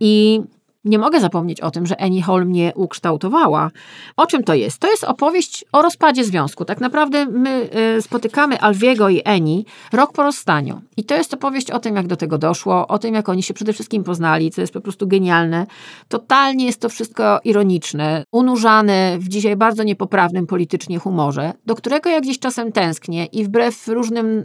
i 0.00 0.40
nie 0.86 0.98
mogę 0.98 1.20
zapomnieć 1.20 1.60
o 1.60 1.70
tym, 1.70 1.86
że 1.86 2.00
Annie 2.00 2.22
Hall 2.22 2.46
mnie 2.46 2.72
ukształtowała. 2.74 3.70
O 4.16 4.26
czym 4.26 4.44
to 4.44 4.54
jest? 4.54 4.78
To 4.78 4.90
jest 4.90 5.04
opowieść 5.04 5.64
o 5.72 5.82
rozpadzie 5.82 6.24
związku. 6.24 6.64
Tak 6.64 6.80
naprawdę 6.80 7.26
my 7.26 7.68
y, 7.98 8.02
spotykamy 8.02 8.60
Alwiego 8.60 9.08
i 9.08 9.22
Annie 9.22 9.62
rok 9.92 10.12
po 10.12 10.22
rozstaniu. 10.22 10.80
I 10.96 11.04
to 11.04 11.14
jest 11.14 11.34
opowieść 11.34 11.70
o 11.70 11.78
tym, 11.78 11.96
jak 11.96 12.06
do 12.06 12.16
tego 12.16 12.38
doszło, 12.38 12.86
o 12.86 12.98
tym, 12.98 13.14
jak 13.14 13.28
oni 13.28 13.42
się 13.42 13.54
przede 13.54 13.72
wszystkim 13.72 14.04
poznali, 14.04 14.50
co 14.50 14.60
jest 14.60 14.72
po 14.72 14.80
prostu 14.80 15.06
genialne. 15.06 15.66
Totalnie 16.08 16.66
jest 16.66 16.80
to 16.80 16.88
wszystko 16.88 17.40
ironiczne, 17.44 18.24
unurzane 18.32 19.16
w 19.18 19.28
dzisiaj 19.28 19.56
bardzo 19.56 19.82
niepoprawnym 19.82 20.46
politycznie 20.46 20.98
humorze, 20.98 21.52
do 21.66 21.74
którego 21.74 22.10
ja 22.10 22.20
gdzieś 22.20 22.38
czasem 22.38 22.72
tęsknię 22.72 23.26
i 23.26 23.44
wbrew 23.44 23.88
różnym 23.88 24.44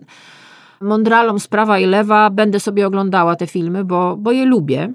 mądralom 0.81 1.39
z 1.39 1.47
prawa 1.47 1.79
i 1.79 1.85
lewa 1.85 2.29
będę 2.29 2.59
sobie 2.59 2.87
oglądała 2.87 3.35
te 3.35 3.47
filmy, 3.47 3.85
bo, 3.85 4.17
bo 4.17 4.31
je 4.31 4.45
lubię. 4.45 4.93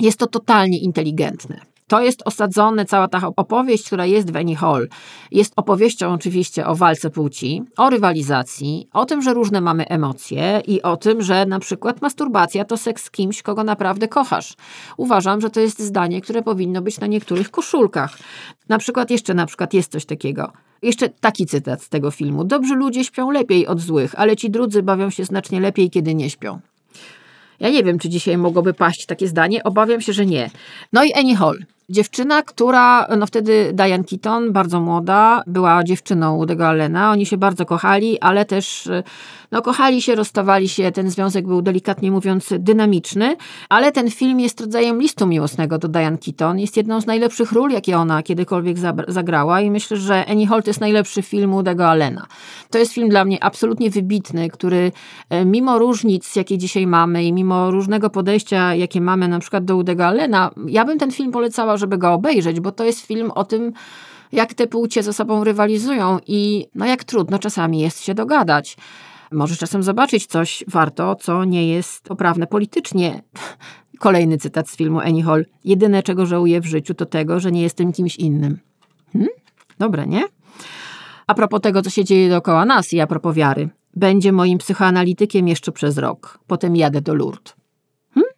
Jest 0.00 0.18
to 0.18 0.26
totalnie 0.26 0.78
inteligentne. 0.78 1.60
To 1.88 2.00
jest 2.00 2.22
osadzone, 2.24 2.84
cała 2.84 3.08
ta 3.08 3.20
opowieść, 3.36 3.86
która 3.86 4.06
jest 4.06 4.32
w 4.32 4.36
Annie 4.36 4.56
Hall, 4.56 4.88
jest 5.30 5.52
opowieścią 5.56 6.12
oczywiście 6.12 6.66
o 6.66 6.74
walce 6.74 7.10
płci, 7.10 7.62
o 7.76 7.90
rywalizacji, 7.90 8.88
o 8.92 9.04
tym, 9.04 9.22
że 9.22 9.34
różne 9.34 9.60
mamy 9.60 9.88
emocje 9.88 10.62
i 10.66 10.82
o 10.82 10.96
tym, 10.96 11.22
że 11.22 11.46
na 11.46 11.58
przykład 11.58 12.02
masturbacja 12.02 12.64
to 12.64 12.76
seks 12.76 13.04
z 13.04 13.10
kimś, 13.10 13.42
kogo 13.42 13.64
naprawdę 13.64 14.08
kochasz. 14.08 14.54
Uważam, 14.96 15.40
że 15.40 15.50
to 15.50 15.60
jest 15.60 15.78
zdanie, 15.78 16.20
które 16.20 16.42
powinno 16.42 16.82
być 16.82 17.00
na 17.00 17.06
niektórych 17.06 17.50
koszulkach. 17.50 18.18
Na 18.68 18.78
przykład 18.78 19.10
jeszcze 19.10 19.34
na 19.34 19.46
przykład 19.46 19.74
jest 19.74 19.92
coś 19.92 20.04
takiego. 20.04 20.52
Jeszcze 20.82 21.08
taki 21.08 21.46
cytat 21.46 21.82
z 21.82 21.88
tego 21.88 22.10
filmu. 22.10 22.44
Dobrzy 22.44 22.74
ludzie 22.74 23.04
śpią 23.04 23.30
lepiej 23.30 23.66
od 23.66 23.80
złych, 23.80 24.14
ale 24.16 24.36
ci 24.36 24.50
drudzy 24.50 24.82
bawią 24.82 25.10
się 25.10 25.24
znacznie 25.24 25.60
lepiej, 25.60 25.90
kiedy 25.90 26.14
nie 26.14 26.30
śpią. 26.30 26.60
Ja 27.60 27.70
nie 27.70 27.84
wiem, 27.84 27.98
czy 27.98 28.08
dzisiaj 28.08 28.38
mogłoby 28.38 28.74
paść 28.74 29.06
takie 29.06 29.28
zdanie. 29.28 29.64
Obawiam 29.64 30.00
się, 30.00 30.12
że 30.12 30.26
nie. 30.26 30.50
No 30.92 31.04
i 31.04 31.12
Annie 31.12 31.36
Hall. 31.36 31.58
Dziewczyna, 31.90 32.42
która, 32.42 33.06
no 33.18 33.26
wtedy 33.26 33.70
Diane 33.74 34.04
Keaton, 34.04 34.52
bardzo 34.52 34.80
młoda, 34.80 35.42
była 35.46 35.84
dziewczyną 35.84 36.38
Woody'ego 36.38 36.64
Allena. 36.64 37.10
Oni 37.10 37.26
się 37.26 37.36
bardzo 37.36 37.66
kochali, 37.66 38.20
ale 38.20 38.44
też 38.44 38.88
no, 39.52 39.62
kochali 39.62 40.02
się, 40.02 40.14
rozstawali 40.14 40.68
się. 40.68 40.92
Ten 40.92 41.10
związek 41.10 41.46
był 41.46 41.62
delikatnie 41.62 42.10
mówiąc 42.10 42.54
dynamiczny, 42.58 43.36
ale 43.68 43.92
ten 43.92 44.10
film 44.10 44.40
jest 44.40 44.60
rodzajem 44.60 45.00
listu 45.00 45.26
miłosnego 45.26 45.78
do 45.78 45.88
Diane 45.88 46.18
Keaton. 46.18 46.58
Jest 46.58 46.76
jedną 46.76 47.00
z 47.00 47.06
najlepszych 47.06 47.52
ról, 47.52 47.70
jakie 47.70 47.98
ona 47.98 48.22
kiedykolwiek 48.22 48.76
zagrała 49.08 49.60
i 49.60 49.70
myślę, 49.70 49.96
że 49.96 50.26
Annie 50.26 50.46
Hall 50.46 50.62
to 50.62 50.70
jest 50.70 50.80
najlepszy 50.80 51.22
film 51.22 51.50
Woody'ego 51.50 51.82
Allena. 51.82 52.26
To 52.70 52.78
jest 52.78 52.92
film 52.92 53.08
dla 53.08 53.24
mnie 53.24 53.44
absolutnie 53.44 53.90
wybitny, 53.90 54.50
który 54.50 54.92
e, 55.30 55.44
mimo 55.44 55.78
różnic, 55.78 56.36
jakie 56.36 56.58
dzisiaj 56.58 56.86
mamy 56.86 57.24
i 57.24 57.32
mimo 57.32 57.70
różnego 57.70 58.10
podejścia, 58.10 58.74
jakie 58.74 59.00
mamy 59.00 59.28
na 59.28 59.38
przykład 59.38 59.64
do 59.64 59.76
Woody'ego 59.76 60.02
Allena, 60.02 60.50
ja 60.66 60.84
bym 60.84 60.98
ten 60.98 61.10
film 61.10 61.32
polecała, 61.32 61.77
żeby 61.78 61.98
go 61.98 62.12
obejrzeć, 62.12 62.60
bo 62.60 62.72
to 62.72 62.84
jest 62.84 63.00
film 63.00 63.30
o 63.30 63.44
tym, 63.44 63.72
jak 64.32 64.54
te 64.54 64.66
płcie 64.66 65.02
ze 65.02 65.12
sobą 65.12 65.44
rywalizują 65.44 66.18
i 66.26 66.66
no 66.74 66.86
jak 66.86 67.04
trudno 67.04 67.38
czasami 67.38 67.80
jest 67.80 68.04
się 68.04 68.14
dogadać. 68.14 68.76
Może 69.32 69.56
czasem 69.56 69.82
zobaczyć 69.82 70.26
coś 70.26 70.64
warto, 70.68 71.14
co 71.14 71.44
nie 71.44 71.68
jest 71.68 72.04
poprawne 72.04 72.46
politycznie. 72.46 73.22
Kolejny 73.98 74.38
cytat 74.38 74.68
z 74.70 74.76
filmu 74.76 75.00
Annie 75.00 75.24
Hall. 75.24 75.46
Jedyne, 75.64 76.02
czego 76.02 76.26
żałuję 76.26 76.60
w 76.60 76.66
życiu, 76.66 76.94
to 76.94 77.06
tego, 77.06 77.40
że 77.40 77.52
nie 77.52 77.62
jestem 77.62 77.92
kimś 77.92 78.16
innym. 78.16 78.58
Hmm? 79.12 79.30
Dobre, 79.78 80.06
nie? 80.06 80.24
A 81.26 81.34
propos 81.34 81.60
tego, 81.60 81.82
co 81.82 81.90
się 81.90 82.04
dzieje 82.04 82.28
dookoła 82.28 82.64
nas 82.64 82.92
i 82.92 83.00
a 83.00 83.06
propos 83.06 83.34
wiary. 83.34 83.68
Będzie 83.96 84.32
moim 84.32 84.58
psychoanalitykiem 84.58 85.48
jeszcze 85.48 85.72
przez 85.72 85.98
rok. 85.98 86.38
Potem 86.46 86.76
jadę 86.76 87.00
do 87.00 87.14
Lourdes. 87.14 87.54
Hmm? 88.14 88.32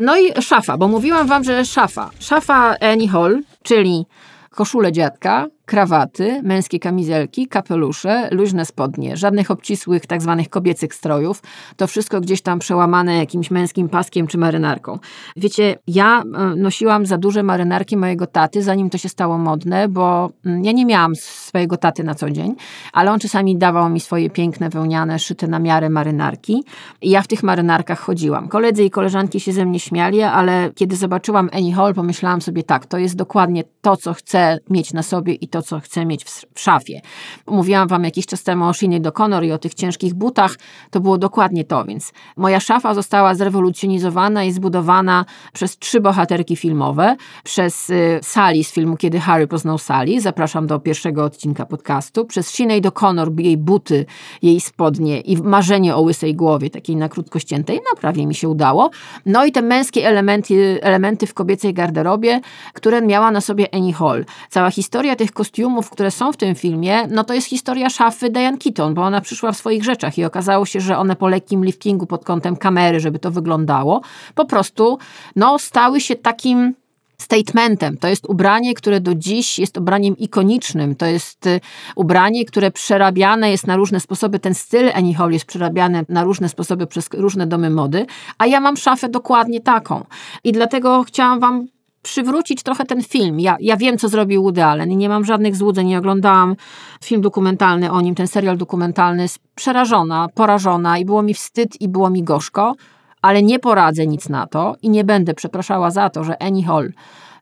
No 0.00 0.16
i 0.16 0.42
szafa, 0.42 0.76
bo 0.76 0.88
mówiłam 0.88 1.26
wam, 1.26 1.44
że 1.44 1.64
szafa. 1.64 2.10
Szafa 2.18 2.76
Annie 2.80 3.08
Hall, 3.08 3.42
czyli 3.62 4.06
koszulę 4.50 4.92
dziadka, 4.92 5.46
krawaty, 5.66 6.40
męskie 6.42 6.78
kamizelki, 6.78 7.48
kapelusze, 7.48 8.28
luźne 8.30 8.64
spodnie, 8.64 9.16
żadnych 9.16 9.50
obcisłych 9.50 10.06
tak 10.06 10.22
zwanych 10.22 10.48
kobiecych 10.48 10.94
strojów. 10.94 11.42
To 11.76 11.86
wszystko 11.86 12.20
gdzieś 12.20 12.42
tam 12.42 12.58
przełamane 12.58 13.16
jakimś 13.16 13.50
męskim 13.50 13.88
paskiem 13.88 14.26
czy 14.26 14.38
marynarką. 14.38 14.98
Wiecie, 15.36 15.76
ja 15.86 16.22
e, 16.22 16.56
nosiłam 16.56 17.06
za 17.06 17.18
duże 17.18 17.42
marynarki 17.42 17.96
mojego 17.96 18.26
taty, 18.26 18.62
zanim 18.62 18.90
to 18.90 18.98
się 18.98 19.08
stało 19.08 19.38
modne, 19.38 19.88
bo 19.88 20.30
mm, 20.44 20.64
ja 20.64 20.72
nie 20.72 20.86
miałam 20.86 21.16
swojego 21.16 21.76
taty 21.76 22.04
na 22.04 22.14
co 22.14 22.30
dzień, 22.30 22.54
ale 22.92 23.12
on 23.12 23.18
czasami 23.20 23.56
dawał 23.56 23.90
mi 23.90 24.00
swoje 24.00 24.30
piękne, 24.30 24.70
wełniane, 24.70 25.18
szyte 25.18 25.46
na 25.46 25.58
miarę 25.58 25.90
marynarki 25.90 26.64
i 27.02 27.10
ja 27.10 27.22
w 27.22 27.28
tych 27.28 27.42
marynarkach 27.42 28.00
chodziłam. 28.00 28.48
Koledzy 28.48 28.84
i 28.84 28.90
koleżanki 28.90 29.40
się 29.40 29.52
ze 29.52 29.64
mnie 29.64 29.80
śmiali, 29.80 30.22
ale 30.22 30.70
kiedy 30.74 30.96
zobaczyłam 30.96 31.50
Annie 31.52 31.74
Hall, 31.74 31.94
pomyślałam 31.94 32.42
sobie 32.42 32.62
tak, 32.62 32.86
to 32.86 32.98
jest 32.98 33.16
dokładnie 33.16 33.64
to, 33.80 33.96
co 33.96 34.14
chcę 34.14 34.58
mieć 34.70 34.92
na 34.92 35.02
sobie 35.02 35.34
i 35.34 35.48
to, 35.54 35.62
co 35.62 35.80
chcę 35.80 36.06
mieć 36.06 36.24
w, 36.24 36.44
w 36.54 36.60
szafie. 36.60 37.00
Mówiłam 37.46 37.88
wam 37.88 38.04
jakiś 38.04 38.26
czas 38.26 38.42
temu 38.42 38.68
o 38.68 38.72
Sinead 38.72 39.02
O'Connor 39.02 39.44
i 39.44 39.52
o 39.52 39.58
tych 39.58 39.74
ciężkich 39.74 40.14
butach, 40.14 40.56
to 40.90 41.00
było 41.00 41.18
dokładnie 41.18 41.64
to, 41.64 41.84
więc 41.84 42.12
moja 42.36 42.60
szafa 42.60 42.94
została 42.94 43.34
zrewolucjonizowana 43.34 44.44
i 44.44 44.52
zbudowana 44.52 45.24
przez 45.52 45.78
trzy 45.78 46.00
bohaterki 46.00 46.56
filmowe, 46.56 47.16
przez 47.44 47.90
y, 47.90 48.20
Sally 48.22 48.64
z 48.64 48.72
filmu 48.72 48.96
Kiedy 48.96 49.20
Harry 49.20 49.46
poznał 49.46 49.78
Sally, 49.78 50.20
zapraszam 50.20 50.66
do 50.66 50.80
pierwszego 50.80 51.24
odcinka 51.24 51.66
podcastu, 51.66 52.24
przez 52.24 52.50
Sinead 52.50 52.84
O'Connor, 52.84 53.40
jej 53.40 53.56
buty, 53.56 54.06
jej 54.42 54.60
spodnie 54.60 55.20
i 55.20 55.36
marzenie 55.36 55.96
o 55.96 56.00
łysej 56.00 56.34
głowie, 56.34 56.70
takiej 56.70 56.96
na 56.96 57.08
krótko 57.08 57.38
ściętej, 57.38 57.76
no 57.76 58.00
prawie 58.00 58.26
mi 58.26 58.34
się 58.34 58.48
udało. 58.48 58.90
No 59.26 59.44
i 59.44 59.52
te 59.52 59.62
męskie 59.62 60.08
elementy, 60.08 60.78
elementy 60.82 61.26
w 61.26 61.34
kobiecej 61.34 61.74
garderobie, 61.74 62.40
które 62.72 63.02
miała 63.02 63.30
na 63.30 63.40
sobie 63.40 63.74
Annie 63.74 63.92
Hall. 63.92 64.24
Cała 64.50 64.70
historia 64.70 65.16
tych 65.16 65.32
kostiumów, 65.32 65.43
które 65.90 66.10
są 66.10 66.32
w 66.32 66.36
tym 66.36 66.54
filmie, 66.54 67.06
no 67.10 67.24
to 67.24 67.34
jest 67.34 67.48
historia 67.48 67.90
szafy 67.90 68.30
Diane 68.30 68.58
Keaton, 68.58 68.94
bo 68.94 69.02
ona 69.02 69.20
przyszła 69.20 69.52
w 69.52 69.56
swoich 69.56 69.84
rzeczach 69.84 70.18
i 70.18 70.24
okazało 70.24 70.66
się, 70.66 70.80
że 70.80 70.98
one 70.98 71.16
po 71.16 71.28
lekkim 71.28 71.64
liftingu 71.64 72.06
pod 72.06 72.24
kątem 72.24 72.56
kamery, 72.56 73.00
żeby 73.00 73.18
to 73.18 73.30
wyglądało, 73.30 74.00
po 74.34 74.44
prostu 74.44 74.98
no 75.36 75.58
stały 75.58 76.00
się 76.00 76.16
takim 76.16 76.74
statementem. 77.18 77.96
To 77.96 78.08
jest 78.08 78.26
ubranie, 78.26 78.74
które 78.74 79.00
do 79.00 79.14
dziś 79.14 79.58
jest 79.58 79.78
ubraniem 79.78 80.16
ikonicznym. 80.16 80.96
To 80.96 81.06
jest 81.06 81.46
y, 81.46 81.60
ubranie, 81.96 82.44
które 82.44 82.70
przerabiane 82.70 83.50
jest 83.50 83.66
na 83.66 83.76
różne 83.76 84.00
sposoby. 84.00 84.38
Ten 84.38 84.54
styl 84.54 84.90
Annie 84.94 85.14
Hall 85.14 85.32
jest 85.32 85.44
przerabiany 85.44 86.04
na 86.08 86.24
różne 86.24 86.48
sposoby 86.48 86.86
przez 86.86 87.08
różne 87.12 87.46
domy 87.46 87.70
mody, 87.70 88.06
a 88.38 88.46
ja 88.46 88.60
mam 88.60 88.76
szafę 88.76 89.08
dokładnie 89.08 89.60
taką. 89.60 90.04
I 90.44 90.52
dlatego 90.52 91.04
chciałam 91.04 91.40
wam 91.40 91.66
przywrócić 92.04 92.62
trochę 92.62 92.84
ten 92.84 93.02
film. 93.02 93.40
Ja, 93.40 93.56
ja 93.60 93.76
wiem, 93.76 93.98
co 93.98 94.08
zrobił 94.08 94.42
Woody 94.42 94.64
Allen 94.64 94.90
i 94.90 94.96
nie 94.96 95.08
mam 95.08 95.24
żadnych 95.24 95.56
złudzeń. 95.56 95.86
Nie 95.86 95.98
oglądałam 95.98 96.56
film 97.04 97.20
dokumentalny 97.20 97.90
o 97.90 98.00
nim, 98.00 98.14
ten 98.14 98.28
serial 98.28 98.56
dokumentalny. 98.56 99.26
Przerażona, 99.54 100.28
porażona 100.34 100.98
i 100.98 101.04
było 101.04 101.22
mi 101.22 101.34
wstyd 101.34 101.80
i 101.80 101.88
było 101.88 102.10
mi 102.10 102.22
gorzko, 102.22 102.74
ale 103.22 103.42
nie 103.42 103.58
poradzę 103.58 104.06
nic 104.06 104.28
na 104.28 104.46
to 104.46 104.76
i 104.82 104.90
nie 104.90 105.04
będę 105.04 105.34
przepraszała 105.34 105.90
za 105.90 106.10
to, 106.10 106.24
że 106.24 106.42
Annie 106.42 106.64
Hall 106.64 106.92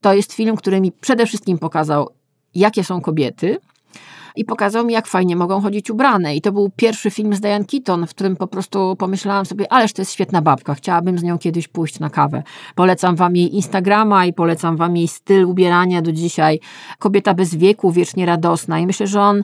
to 0.00 0.14
jest 0.14 0.32
film, 0.32 0.56
który 0.56 0.80
mi 0.80 0.92
przede 0.92 1.26
wszystkim 1.26 1.58
pokazał, 1.58 2.08
jakie 2.54 2.84
są 2.84 3.00
kobiety, 3.00 3.58
i 4.37 4.45
pokazał 4.45 4.87
mi, 4.87 4.93
jak 4.93 5.07
fajnie 5.07 5.37
mogą 5.37 5.61
chodzić 5.61 5.91
ubrane. 5.91 6.37
I 6.37 6.41
to 6.41 6.53
był 6.53 6.70
pierwszy 6.76 7.11
film 7.11 7.35
z 7.35 7.41
Diane 7.41 7.64
Keaton, 7.64 8.07
w 8.07 8.11
którym 8.11 8.37
po 8.37 8.47
prostu 8.47 8.97
pomyślałam 8.99 9.47
sobie, 9.47 9.72
ależ 9.72 9.93
to 9.93 10.03
jest 10.03 10.12
świetna 10.12 10.43
babka, 10.43 10.74
chciałabym 10.74 11.18
z 11.18 11.22
nią 11.22 11.39
kiedyś 11.39 11.68
pójść 11.68 12.01
na 12.01 12.11
kawę. 12.11 12.43
Polecam 12.74 13.16
wam 13.16 13.37
jej 13.37 13.55
Instagrama 13.55 14.26
i 14.26 14.33
polecam 14.33 14.76
wam 14.76 14.97
jej 14.97 15.09
styl 15.09 15.45
ubierania 15.45 16.03
do 16.03 16.12
dzisiaj. 16.12 16.61
Kobieta 16.99 17.35
bez 17.35 17.55
wieku, 17.55 17.93
wiecznie 17.93 18.26
radosna. 18.26 18.78
I 18.78 18.87
myślę, 18.87 19.07
że 19.07 19.20
on 19.20 19.43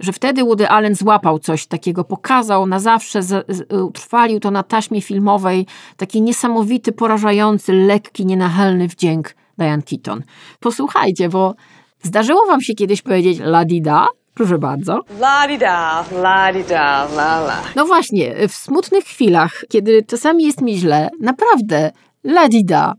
że 0.00 0.12
wtedy 0.12 0.44
Woody 0.44 0.68
Allen 0.68 0.94
złapał 0.94 1.38
coś 1.38 1.66
takiego, 1.66 2.04
pokazał 2.04 2.66
na 2.66 2.80
zawsze, 2.80 3.20
utrwalił 3.84 4.40
to 4.40 4.50
na 4.50 4.62
taśmie 4.62 5.02
filmowej, 5.02 5.66
taki 5.96 6.22
niesamowity, 6.22 6.92
porażający, 6.92 7.72
lekki, 7.72 8.26
nienachalny 8.26 8.88
wdzięk 8.88 9.34
Diane 9.58 9.82
Keaton. 9.82 10.22
Posłuchajcie, 10.60 11.28
bo 11.28 11.54
Zdarzyło 12.02 12.46
wam 12.46 12.60
się 12.60 12.74
kiedyś 12.74 13.02
powiedzieć 13.02 13.40
la 13.40 13.64
di 13.64 13.82
da? 13.82 14.06
Proszę 14.34 14.58
bardzo. 14.58 15.00
La 15.20 15.48
di 15.48 15.58
da, 15.58 16.04
la 16.12 16.52
di 16.52 16.64
da, 16.64 17.08
la 17.16 17.40
la. 17.40 17.62
No 17.76 17.86
właśnie, 17.86 18.48
w 18.48 18.52
smutnych 18.52 19.04
chwilach, 19.04 19.64
kiedy 19.68 20.02
czasami 20.02 20.44
jest 20.44 20.60
mi 20.60 20.78
źle, 20.78 21.08
naprawdę 21.20 21.90
la 22.24 22.48
di 22.48 22.64
da. 22.64 22.94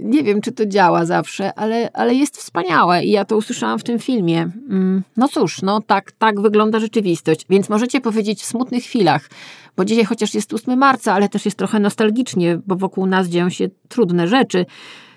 Nie 0.00 0.22
wiem, 0.22 0.40
czy 0.40 0.52
to 0.52 0.66
działa 0.66 1.04
zawsze, 1.04 1.54
ale, 1.54 1.90
ale 1.92 2.14
jest 2.14 2.36
wspaniałe 2.36 3.04
i 3.04 3.10
ja 3.10 3.24
to 3.24 3.36
usłyszałam 3.36 3.78
w 3.78 3.82
tym 3.82 3.98
filmie. 3.98 4.40
Mm, 4.40 5.02
no 5.16 5.28
cóż, 5.28 5.62
no 5.62 5.80
tak, 5.80 6.12
tak 6.12 6.40
wygląda 6.40 6.78
rzeczywistość. 6.78 7.46
Więc 7.50 7.68
możecie 7.68 8.00
powiedzieć 8.00 8.42
w 8.42 8.46
smutnych 8.46 8.84
chwilach, 8.84 9.28
bo 9.76 9.84
dzisiaj 9.84 10.04
chociaż 10.04 10.34
jest 10.34 10.54
8 10.54 10.78
marca, 10.78 11.14
ale 11.14 11.28
też 11.28 11.44
jest 11.44 11.58
trochę 11.58 11.80
nostalgicznie, 11.80 12.60
bo 12.66 12.76
wokół 12.76 13.06
nas 13.06 13.28
dzieją 13.28 13.50
się 13.50 13.68
trudne 13.88 14.28
rzeczy 14.28 14.66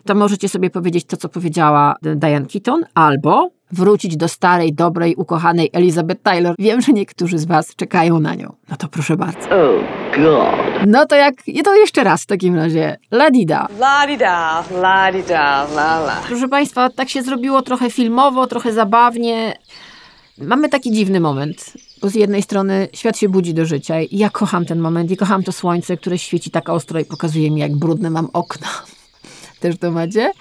to 0.05 0.15
możecie 0.15 0.49
sobie 0.49 0.69
powiedzieć 0.69 1.05
to, 1.05 1.17
co 1.17 1.29
powiedziała 1.29 1.95
Diane 2.01 2.45
Keaton, 2.45 2.83
albo 2.93 3.49
wrócić 3.71 4.17
do 4.17 4.27
starej, 4.27 4.73
dobrej, 4.73 5.15
ukochanej 5.15 5.69
Elizabeth 5.73 6.21
Taylor. 6.21 6.55
Wiem, 6.59 6.81
że 6.81 6.91
niektórzy 6.91 7.37
z 7.37 7.45
Was 7.45 7.75
czekają 7.75 8.19
na 8.19 8.35
nią. 8.35 8.53
No 8.69 8.75
to 8.75 8.87
proszę 8.87 9.17
bardzo. 9.17 9.39
Oh 9.39 9.83
God. 10.15 10.87
No 10.87 11.05
to 11.05 11.15
jak, 11.15 11.35
to 11.63 11.75
jeszcze 11.75 12.03
raz 12.03 12.23
w 12.23 12.25
takim 12.25 12.55
razie. 12.55 12.97
Ladida. 13.11 13.67
Ladida, 13.79 14.63
ladida, 14.81 15.67
la 15.75 15.99
la. 15.99 16.21
Proszę 16.27 16.47
Państwa, 16.47 16.89
tak 16.89 17.09
się 17.09 17.23
zrobiło 17.23 17.61
trochę 17.61 17.89
filmowo, 17.89 18.47
trochę 18.47 18.73
zabawnie. 18.73 19.53
Mamy 20.37 20.69
taki 20.69 20.91
dziwny 20.91 21.19
moment, 21.19 21.73
bo 22.01 22.09
z 22.09 22.15
jednej 22.15 22.41
strony 22.41 22.87
świat 22.93 23.17
się 23.17 23.29
budzi 23.29 23.53
do 23.53 23.65
życia 23.65 24.01
i 24.01 24.17
ja 24.17 24.29
kocham 24.29 24.65
ten 24.65 24.79
moment 24.79 25.11
i 25.11 25.17
kocham 25.17 25.43
to 25.43 25.51
słońce, 25.51 25.97
które 25.97 26.17
świeci 26.17 26.51
tak 26.51 26.69
ostro 26.69 26.99
i 26.99 27.05
pokazuje 27.05 27.51
mi, 27.51 27.59
jak 27.61 27.75
brudne 27.75 28.09
mam 28.09 28.29
okna 28.33 28.67
też 29.63 29.77
to 29.77 29.91
macie. 29.91 30.31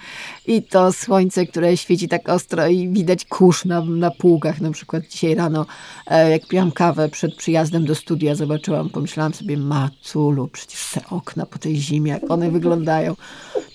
I 0.47 0.63
to 0.63 0.93
słońce, 0.93 1.45
które 1.45 1.77
świeci 1.77 2.07
tak 2.07 2.29
ostro 2.29 2.67
i 2.67 2.89
widać 2.89 3.25
kurz 3.25 3.65
na, 3.65 3.81
na 3.81 4.11
półkach. 4.11 4.61
Na 4.61 4.71
przykład 4.71 5.03
dzisiaj 5.07 5.35
rano, 5.35 5.65
e, 6.07 6.31
jak 6.31 6.47
piłam 6.47 6.71
kawę 6.71 7.09
przed 7.09 7.35
przyjazdem 7.35 7.85
do 7.85 7.95
studia, 7.95 8.35
zobaczyłam, 8.35 8.89
pomyślałam 8.89 9.33
sobie, 9.33 9.57
Maculu, 9.57 10.47
przecież 10.47 10.91
te 10.93 11.01
okna 11.09 11.45
po 11.45 11.59
tej 11.59 11.75
zimie, 11.75 12.11
jak 12.11 12.31
one 12.31 12.51
wyglądają. 12.51 13.15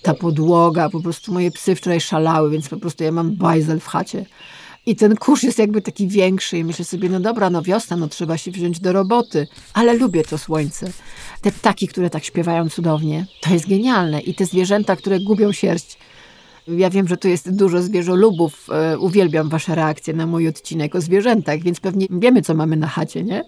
Ta 0.03 0.15
podłoga, 0.15 0.91
po 0.91 1.01
prostu 1.01 1.33
moje 1.33 1.51
psy 1.51 1.75
wczoraj 1.75 2.01
szalały, 2.01 2.51
więc 2.51 2.69
po 2.69 2.77
prostu 2.77 3.05
ja 3.05 3.13
mam 3.13 3.37
bajzel 3.37 3.81
w 3.81 3.87
chacie. 3.87 4.27
I 4.87 4.97
ten 4.97 5.17
kurz 5.17 5.43
jest 5.43 5.59
jakby 5.59 5.83
taki 5.83 6.09
większy 6.09 6.59
i 6.59 6.65
myślę 6.65 6.85
sobie, 6.85 7.09
no 7.09 7.21
dobra, 7.21 7.51
no 7.51 7.63
wiosna, 7.63 7.97
no 7.97 8.09
trzeba 8.09 8.39
się 8.39 8.51
wziąć 8.51 8.81
do 8.81 8.93
roboty, 8.93 9.47
ale 9.75 9.95
lubię 9.95 10.25
to 10.25 10.39
słońce. 10.39 10.93
Te 11.41 11.53
ptaki, 11.53 11.89
które 11.89 12.11
tak 12.11 12.25
śpiewają 12.25 12.71
cudownie, 12.71 13.27
to 13.41 13.51
jest 13.51 13.69
genialne. 13.69 14.21
I 14.21 14.35
te 14.35 14.47
zwierzęta, 14.47 14.97
które 14.97 15.21
gubią 15.21 15.53
sierść. 15.53 15.99
Ja 16.69 16.91
wiem, 16.91 17.09
że 17.09 17.17
tu 17.17 17.29
jest 17.29 17.57
dużo 17.57 17.83
zwierzolubów. 17.83 18.67
E, 18.73 18.99
uwielbiam 18.99 19.49
wasze 19.49 19.75
reakcje 19.75 20.15
na 20.15 20.27
mój 20.27 20.49
odcinek 20.49 20.95
o 20.95 21.01
zwierzętach, 21.01 21.61
więc 21.61 21.81
pewnie 21.81 22.07
wiemy, 22.11 22.43
co 22.43 22.55
mamy 22.55 22.77
na 22.77 22.89
chacie, 22.89 23.23
nie? 23.23 23.45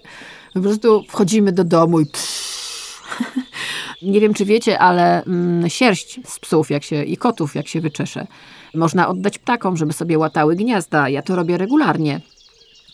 Po 0.54 0.60
prostu 0.60 1.02
wchodzimy 1.08 1.52
do 1.52 1.64
domu 1.64 2.00
i 2.00 2.06
pff. 2.06 2.50
Nie 4.02 4.20
wiem, 4.20 4.34
czy 4.34 4.44
wiecie, 4.44 4.78
ale 4.78 5.24
mm, 5.24 5.70
sierść 5.70 6.20
z 6.24 6.38
psów 6.38 6.70
jak 6.70 6.82
się, 6.82 7.04
i 7.04 7.16
kotów, 7.16 7.54
jak 7.54 7.68
się 7.68 7.80
wyczesze, 7.80 8.26
można 8.74 9.08
oddać 9.08 9.38
ptakom, 9.38 9.76
żeby 9.76 9.92
sobie 9.92 10.18
łatały 10.18 10.56
gniazda. 10.56 11.08
Ja 11.08 11.22
to 11.22 11.36
robię 11.36 11.58
regularnie. 11.58 12.20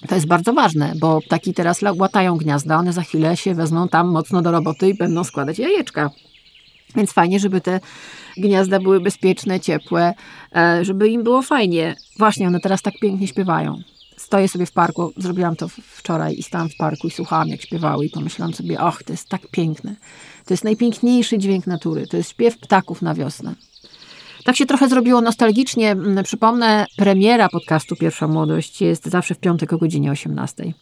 To 0.09 0.15
jest 0.15 0.27
bardzo 0.27 0.53
ważne, 0.53 0.93
bo 1.01 1.21
ptaki 1.21 1.55
teraz 1.55 1.81
łatają 1.97 2.37
gniazda, 2.37 2.77
one 2.77 2.93
za 2.93 3.03
chwilę 3.03 3.37
się 3.37 3.55
wezmą 3.55 3.89
tam 3.89 4.09
mocno 4.09 4.43
do 4.43 4.53
roboty 4.53 4.89
i 4.89 4.95
będą 4.95 5.25
składać 5.25 5.59
jajeczka. 5.59 6.11
Więc 6.97 7.13
fajnie, 7.13 7.41
żeby 7.41 7.61
te 7.61 7.81
gniazda 8.37 8.81
były 8.81 9.01
bezpieczne, 9.01 9.61
ciepłe, 9.61 10.15
e, 10.57 10.85
żeby 10.85 11.09
im 11.09 11.23
było 11.23 11.43
fajnie. 11.43 11.97
Właśnie, 12.19 12.47
one 12.47 12.61
teraz 12.61 12.83
tak 12.83 12.95
pięknie 13.01 13.29
śpiewają. 13.29 13.83
Stoję 14.17 14.49
sobie 14.49 14.67
w 14.67 14.73
parku, 14.73 15.13
zrobiłam 15.17 15.57
to 15.57 15.69
wczoraj 15.69 16.35
i 16.39 16.43
stałam 16.43 16.69
w 16.69 16.77
parku 16.77 17.07
i 17.07 17.11
słuchałam, 17.11 17.49
jak 17.49 17.63
śpiewały 17.63 18.07
i 18.07 18.11
pomyślałam 18.11 18.55
sobie, 18.55 18.81
och, 18.81 19.03
to 19.03 19.13
jest 19.13 19.29
tak 19.29 19.47
piękne. 19.51 19.95
To 20.47 20.55
jest 20.55 20.65
najpiękniejszy 20.65 21.39
dźwięk 21.39 21.67
natury. 21.67 22.07
To 22.07 22.17
jest 22.17 22.31
śpiew 22.31 22.59
ptaków 22.59 23.03
na 23.03 23.15
wiosnę. 23.15 23.55
Tak 24.47 24.57
się 24.57 24.67
trochę 24.67 24.89
zrobiło 24.89 25.21
nostalgicznie. 25.21 25.91
Mm, 25.91 26.25
przypomnę, 26.25 26.87
premiera 26.97 27.49
podcastu 27.49 27.97
Pierwsza 27.97 28.29
Młodość 28.29 28.81
jest 28.81 29.07
zawsze 29.07 29.35
w 29.35 29.39
piątek 29.39 29.73
o 29.73 29.79
godzinie 29.79 30.11
18. 30.11 30.73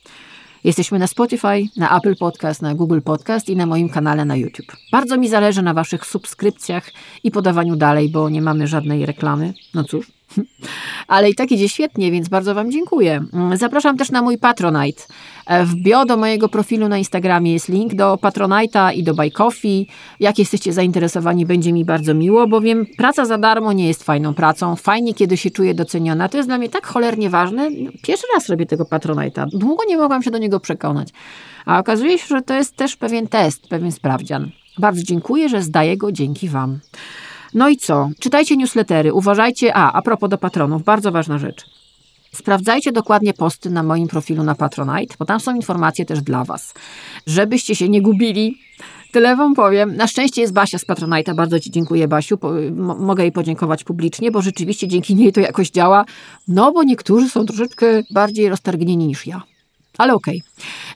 Jesteśmy 0.64 0.98
na 0.98 1.06
Spotify, 1.06 1.62
na 1.76 1.96
Apple 1.96 2.16
Podcast, 2.16 2.62
na 2.62 2.74
Google 2.74 3.00
Podcast 3.04 3.48
i 3.48 3.56
na 3.56 3.66
moim 3.66 3.88
kanale 3.88 4.24
na 4.24 4.36
YouTube. 4.36 4.72
Bardzo 4.92 5.16
mi 5.16 5.28
zależy 5.28 5.62
na 5.62 5.74
Waszych 5.74 6.06
subskrypcjach 6.06 6.90
i 7.24 7.30
podawaniu 7.30 7.76
dalej, 7.76 8.08
bo 8.08 8.28
nie 8.28 8.42
mamy 8.42 8.66
żadnej 8.66 9.06
reklamy. 9.06 9.54
No 9.74 9.84
cóż. 9.84 10.12
Ale 11.08 11.30
i 11.30 11.34
tak 11.34 11.52
idzie 11.52 11.68
świetnie, 11.68 12.10
więc 12.10 12.28
bardzo 12.28 12.54
Wam 12.54 12.70
dziękuję. 12.70 13.24
Mm, 13.32 13.56
Zapraszam 13.56 13.96
też 13.96 14.10
na 14.10 14.22
mój 14.22 14.38
Patronite. 14.38 15.02
E, 15.46 15.64
W 15.64 15.74
bio 15.74 16.04
do 16.04 16.16
mojego 16.16 16.48
profilu 16.48 16.88
na 16.88 16.98
Instagramie 16.98 17.52
jest 17.52 17.68
link 17.68 17.94
do 17.94 18.14
Patronite'a 18.14 18.94
i 18.94 19.02
do 19.02 19.14
Buy 19.14 19.30
Coffee. 19.30 19.86
Jak 20.20 20.38
jesteście 20.38 20.72
zainteresowani, 20.72 21.46
będzie 21.46 21.72
mi 21.72 21.84
bardzo 21.84 22.14
miło, 22.14 22.46
bowiem 22.46 22.86
praca 22.96 23.24
za 23.24 23.38
darmo 23.38 23.72
nie 23.72 23.88
jest 23.88 24.04
fajną 24.04 24.34
pracą. 24.34 24.76
Fajnie, 24.76 25.14
kiedy 25.14 25.36
się 25.36 25.50
czuję 25.50 25.74
doceniona. 25.74 26.28
To 26.28 26.36
jest 26.36 26.48
dla 26.48 26.58
mnie 26.58 26.68
tak 26.68 26.86
cholernie 26.86 27.30
ważne. 27.30 27.70
Pierwszy 28.02 28.26
raz 28.34 28.48
robię 28.48 28.66
tego 28.66 28.84
Patronite'a. 28.84 29.46
Długo 29.52 29.84
nie 29.88 29.96
mogłam 29.96 30.22
się 30.22 30.30
do 30.30 30.38
niego 30.38 30.60
przekonać. 30.60 31.08
A 31.66 31.78
okazuje 31.78 32.18
się, 32.18 32.26
że 32.26 32.42
to 32.42 32.54
jest 32.54 32.76
też 32.76 32.96
pewien 32.96 33.26
test, 33.28 33.68
pewien 33.68 33.92
sprawdzian. 33.92 34.50
Bardzo 34.78 35.02
dziękuję, 35.02 35.48
że 35.48 35.62
zdaję 35.62 35.96
go 35.96 36.12
dzięki 36.12 36.48
Wam. 36.48 36.78
No 37.54 37.68
i 37.68 37.76
co? 37.76 38.10
Czytajcie 38.20 38.56
newslettery, 38.56 39.12
uważajcie. 39.12 39.74
A, 39.74 39.92
a 39.92 40.02
propos 40.02 40.30
do 40.30 40.38
patronów, 40.38 40.84
bardzo 40.84 41.12
ważna 41.12 41.38
rzecz. 41.38 41.83
Sprawdzajcie 42.34 42.92
dokładnie 42.92 43.34
posty 43.34 43.70
na 43.70 43.82
moim 43.82 44.08
profilu 44.08 44.42
na 44.44 44.54
Patronite, 44.54 45.14
bo 45.18 45.24
tam 45.24 45.40
są 45.40 45.54
informacje 45.54 46.04
też 46.04 46.22
dla 46.22 46.44
Was. 46.44 46.74
Żebyście 47.26 47.74
się 47.74 47.88
nie 47.88 48.02
gubili, 48.02 48.58
tyle 49.12 49.36
Wam 49.36 49.54
powiem. 49.54 49.96
Na 49.96 50.06
szczęście 50.06 50.40
jest 50.40 50.52
Basia 50.52 50.78
z 50.78 50.86
Patronite'a, 50.86 51.34
bardzo 51.34 51.60
Ci 51.60 51.70
dziękuję 51.70 52.08
Basiu, 52.08 52.38
po, 52.38 52.52
mo- 52.74 52.94
mogę 52.98 53.22
jej 53.22 53.32
podziękować 53.32 53.84
publicznie, 53.84 54.30
bo 54.30 54.42
rzeczywiście 54.42 54.88
dzięki 54.88 55.14
niej 55.14 55.32
to 55.32 55.40
jakoś 55.40 55.70
działa, 55.70 56.04
no 56.48 56.72
bo 56.72 56.82
niektórzy 56.82 57.28
są 57.28 57.44
troszeczkę 57.46 57.86
bardziej 58.10 58.48
roztargnieni 58.48 59.06
niż 59.06 59.26
ja. 59.26 59.42
Ale 59.98 60.14
okej. 60.14 60.42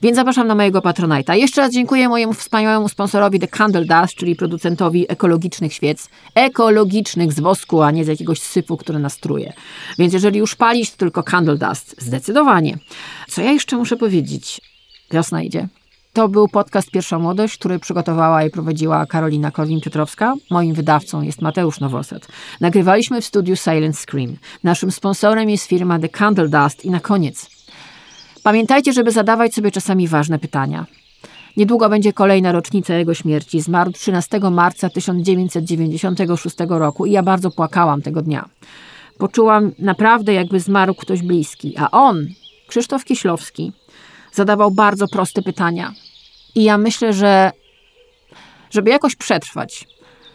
Więc 0.03 0.17
zapraszam 0.17 0.47
na 0.47 0.55
mojego 0.55 0.81
Patronite'a. 0.81 1.35
Jeszcze 1.35 1.61
raz 1.61 1.73
dziękuję 1.73 2.09
mojemu 2.09 2.33
wspaniałemu 2.33 2.89
sponsorowi 2.89 3.41
The 3.41 3.49
Candle 3.49 3.85
Dust, 3.85 4.15
czyli 4.15 4.37
producentowi 4.37 5.13
ekologicznych 5.13 5.75
świec. 5.75 6.09
Ekologicznych 6.35 7.33
z 7.33 7.41
wosku, 7.41 7.83
a 7.83 7.91
nie 7.91 8.05
z 8.05 8.09
jakiegoś 8.09 8.41
syfu, 8.43 8.77
który 8.77 8.99
nas 8.99 9.17
truje. 9.17 9.53
Więc 9.99 10.13
jeżeli 10.13 10.39
już 10.39 10.55
palić, 10.55 10.91
to 10.91 10.97
tylko 10.97 11.23
Candle 11.23 11.57
Dust. 11.57 11.95
Zdecydowanie. 11.99 12.79
Co 13.29 13.43
ja 13.43 13.53
jeszcze 13.53 13.77
muszę 13.77 13.97
powiedzieć? 13.97 14.61
Wiosna 15.11 15.43
idzie. 15.43 15.69
To 16.13 16.29
był 16.29 16.49
podcast 16.49 16.91
Pierwsza 16.91 17.19
Młodość, 17.19 17.59
który 17.59 17.79
przygotowała 17.79 18.45
i 18.45 18.51
prowadziła 18.51 19.07
Karolina 19.07 19.51
Korwin-Piotrowska. 19.51 20.35
Moim 20.51 20.75
wydawcą 20.75 21.23
jest 21.23 21.43
Mateusz 21.43 21.81
Nowoset. 21.81 22.29
Nagrywaliśmy 22.61 23.21
w 23.21 23.25
studiu 23.25 23.57
Silent 23.57 23.99
Scream. 23.99 24.37
Naszym 24.65 24.91
sponsorem 24.91 25.51
jest 25.51 25.67
firma 25.67 25.99
The 25.99 26.09
Candle 26.09 26.49
Dust. 26.49 26.85
I 26.85 26.91
na 26.91 27.01
koniec, 27.01 27.58
Pamiętajcie, 28.43 28.93
żeby 28.93 29.11
zadawać 29.11 29.55
sobie 29.55 29.71
czasami 29.71 30.09
ważne 30.09 30.39
pytania. 30.39 30.87
Niedługo 31.57 31.89
będzie 31.89 32.13
kolejna 32.13 32.53
rocznica 32.53 32.95
jego 32.95 33.15
śmierci. 33.15 33.61
Zmarł 33.61 33.93
13 33.93 34.41
marca 34.51 34.91
1996 34.91 36.57
roku 36.69 37.07
i 37.07 37.13
ja 37.13 37.23
bardzo 37.23 37.51
płakałam 37.51 38.03
tego 38.03 38.23
dnia. 38.23 38.49
Poczułam 39.19 39.73
naprawdę, 39.79 40.33
jakby 40.33 40.61
zmarł 40.61 40.95
ktoś 40.95 41.23
bliski, 41.23 41.75
a 41.77 41.91
on, 41.91 42.27
Krzysztof 42.67 43.05
Kieślowski, 43.05 43.73
zadawał 44.33 44.71
bardzo 44.71 45.09
proste 45.09 45.43
pytania. 45.43 45.93
I 46.55 46.65
ja 46.65 46.79
myślę, 46.79 47.13
że 47.13 47.51
żeby 48.71 48.91
jakoś 48.91 49.17
przetrwać, 49.17 49.89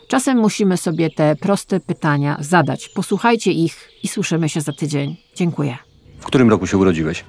czasem 0.08 0.38
musimy 0.38 0.78
sobie 0.78 1.10
te 1.10 1.36
proste 1.36 1.80
pytania 1.80 2.38
zadać. 2.40 2.90
Posłuchajcie 2.90 3.52
ich 3.52 3.90
i 4.04 4.08
słyszymy 4.08 4.50
się 4.50 4.62
za 4.62 4.74
tydzień. 4.74 5.16
Dziękuję. 5.36 5.78
W 6.20 6.26
którym 6.26 6.50
roku 6.50 6.68
się 6.68 6.78
urodziłeś? 6.78 7.24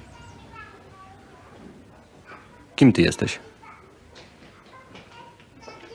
Kim 2.77 2.93
ty 2.93 3.03
jesteś? 3.03 3.39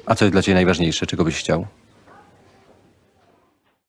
A 0.05 0.15
co 0.15 0.25
jest 0.25 0.33
dla 0.33 0.41
ciebie 0.41 0.55
najważniejsze? 0.55 1.07
Czego 1.07 1.23
byś 1.23 1.39
chciał? 1.39 1.67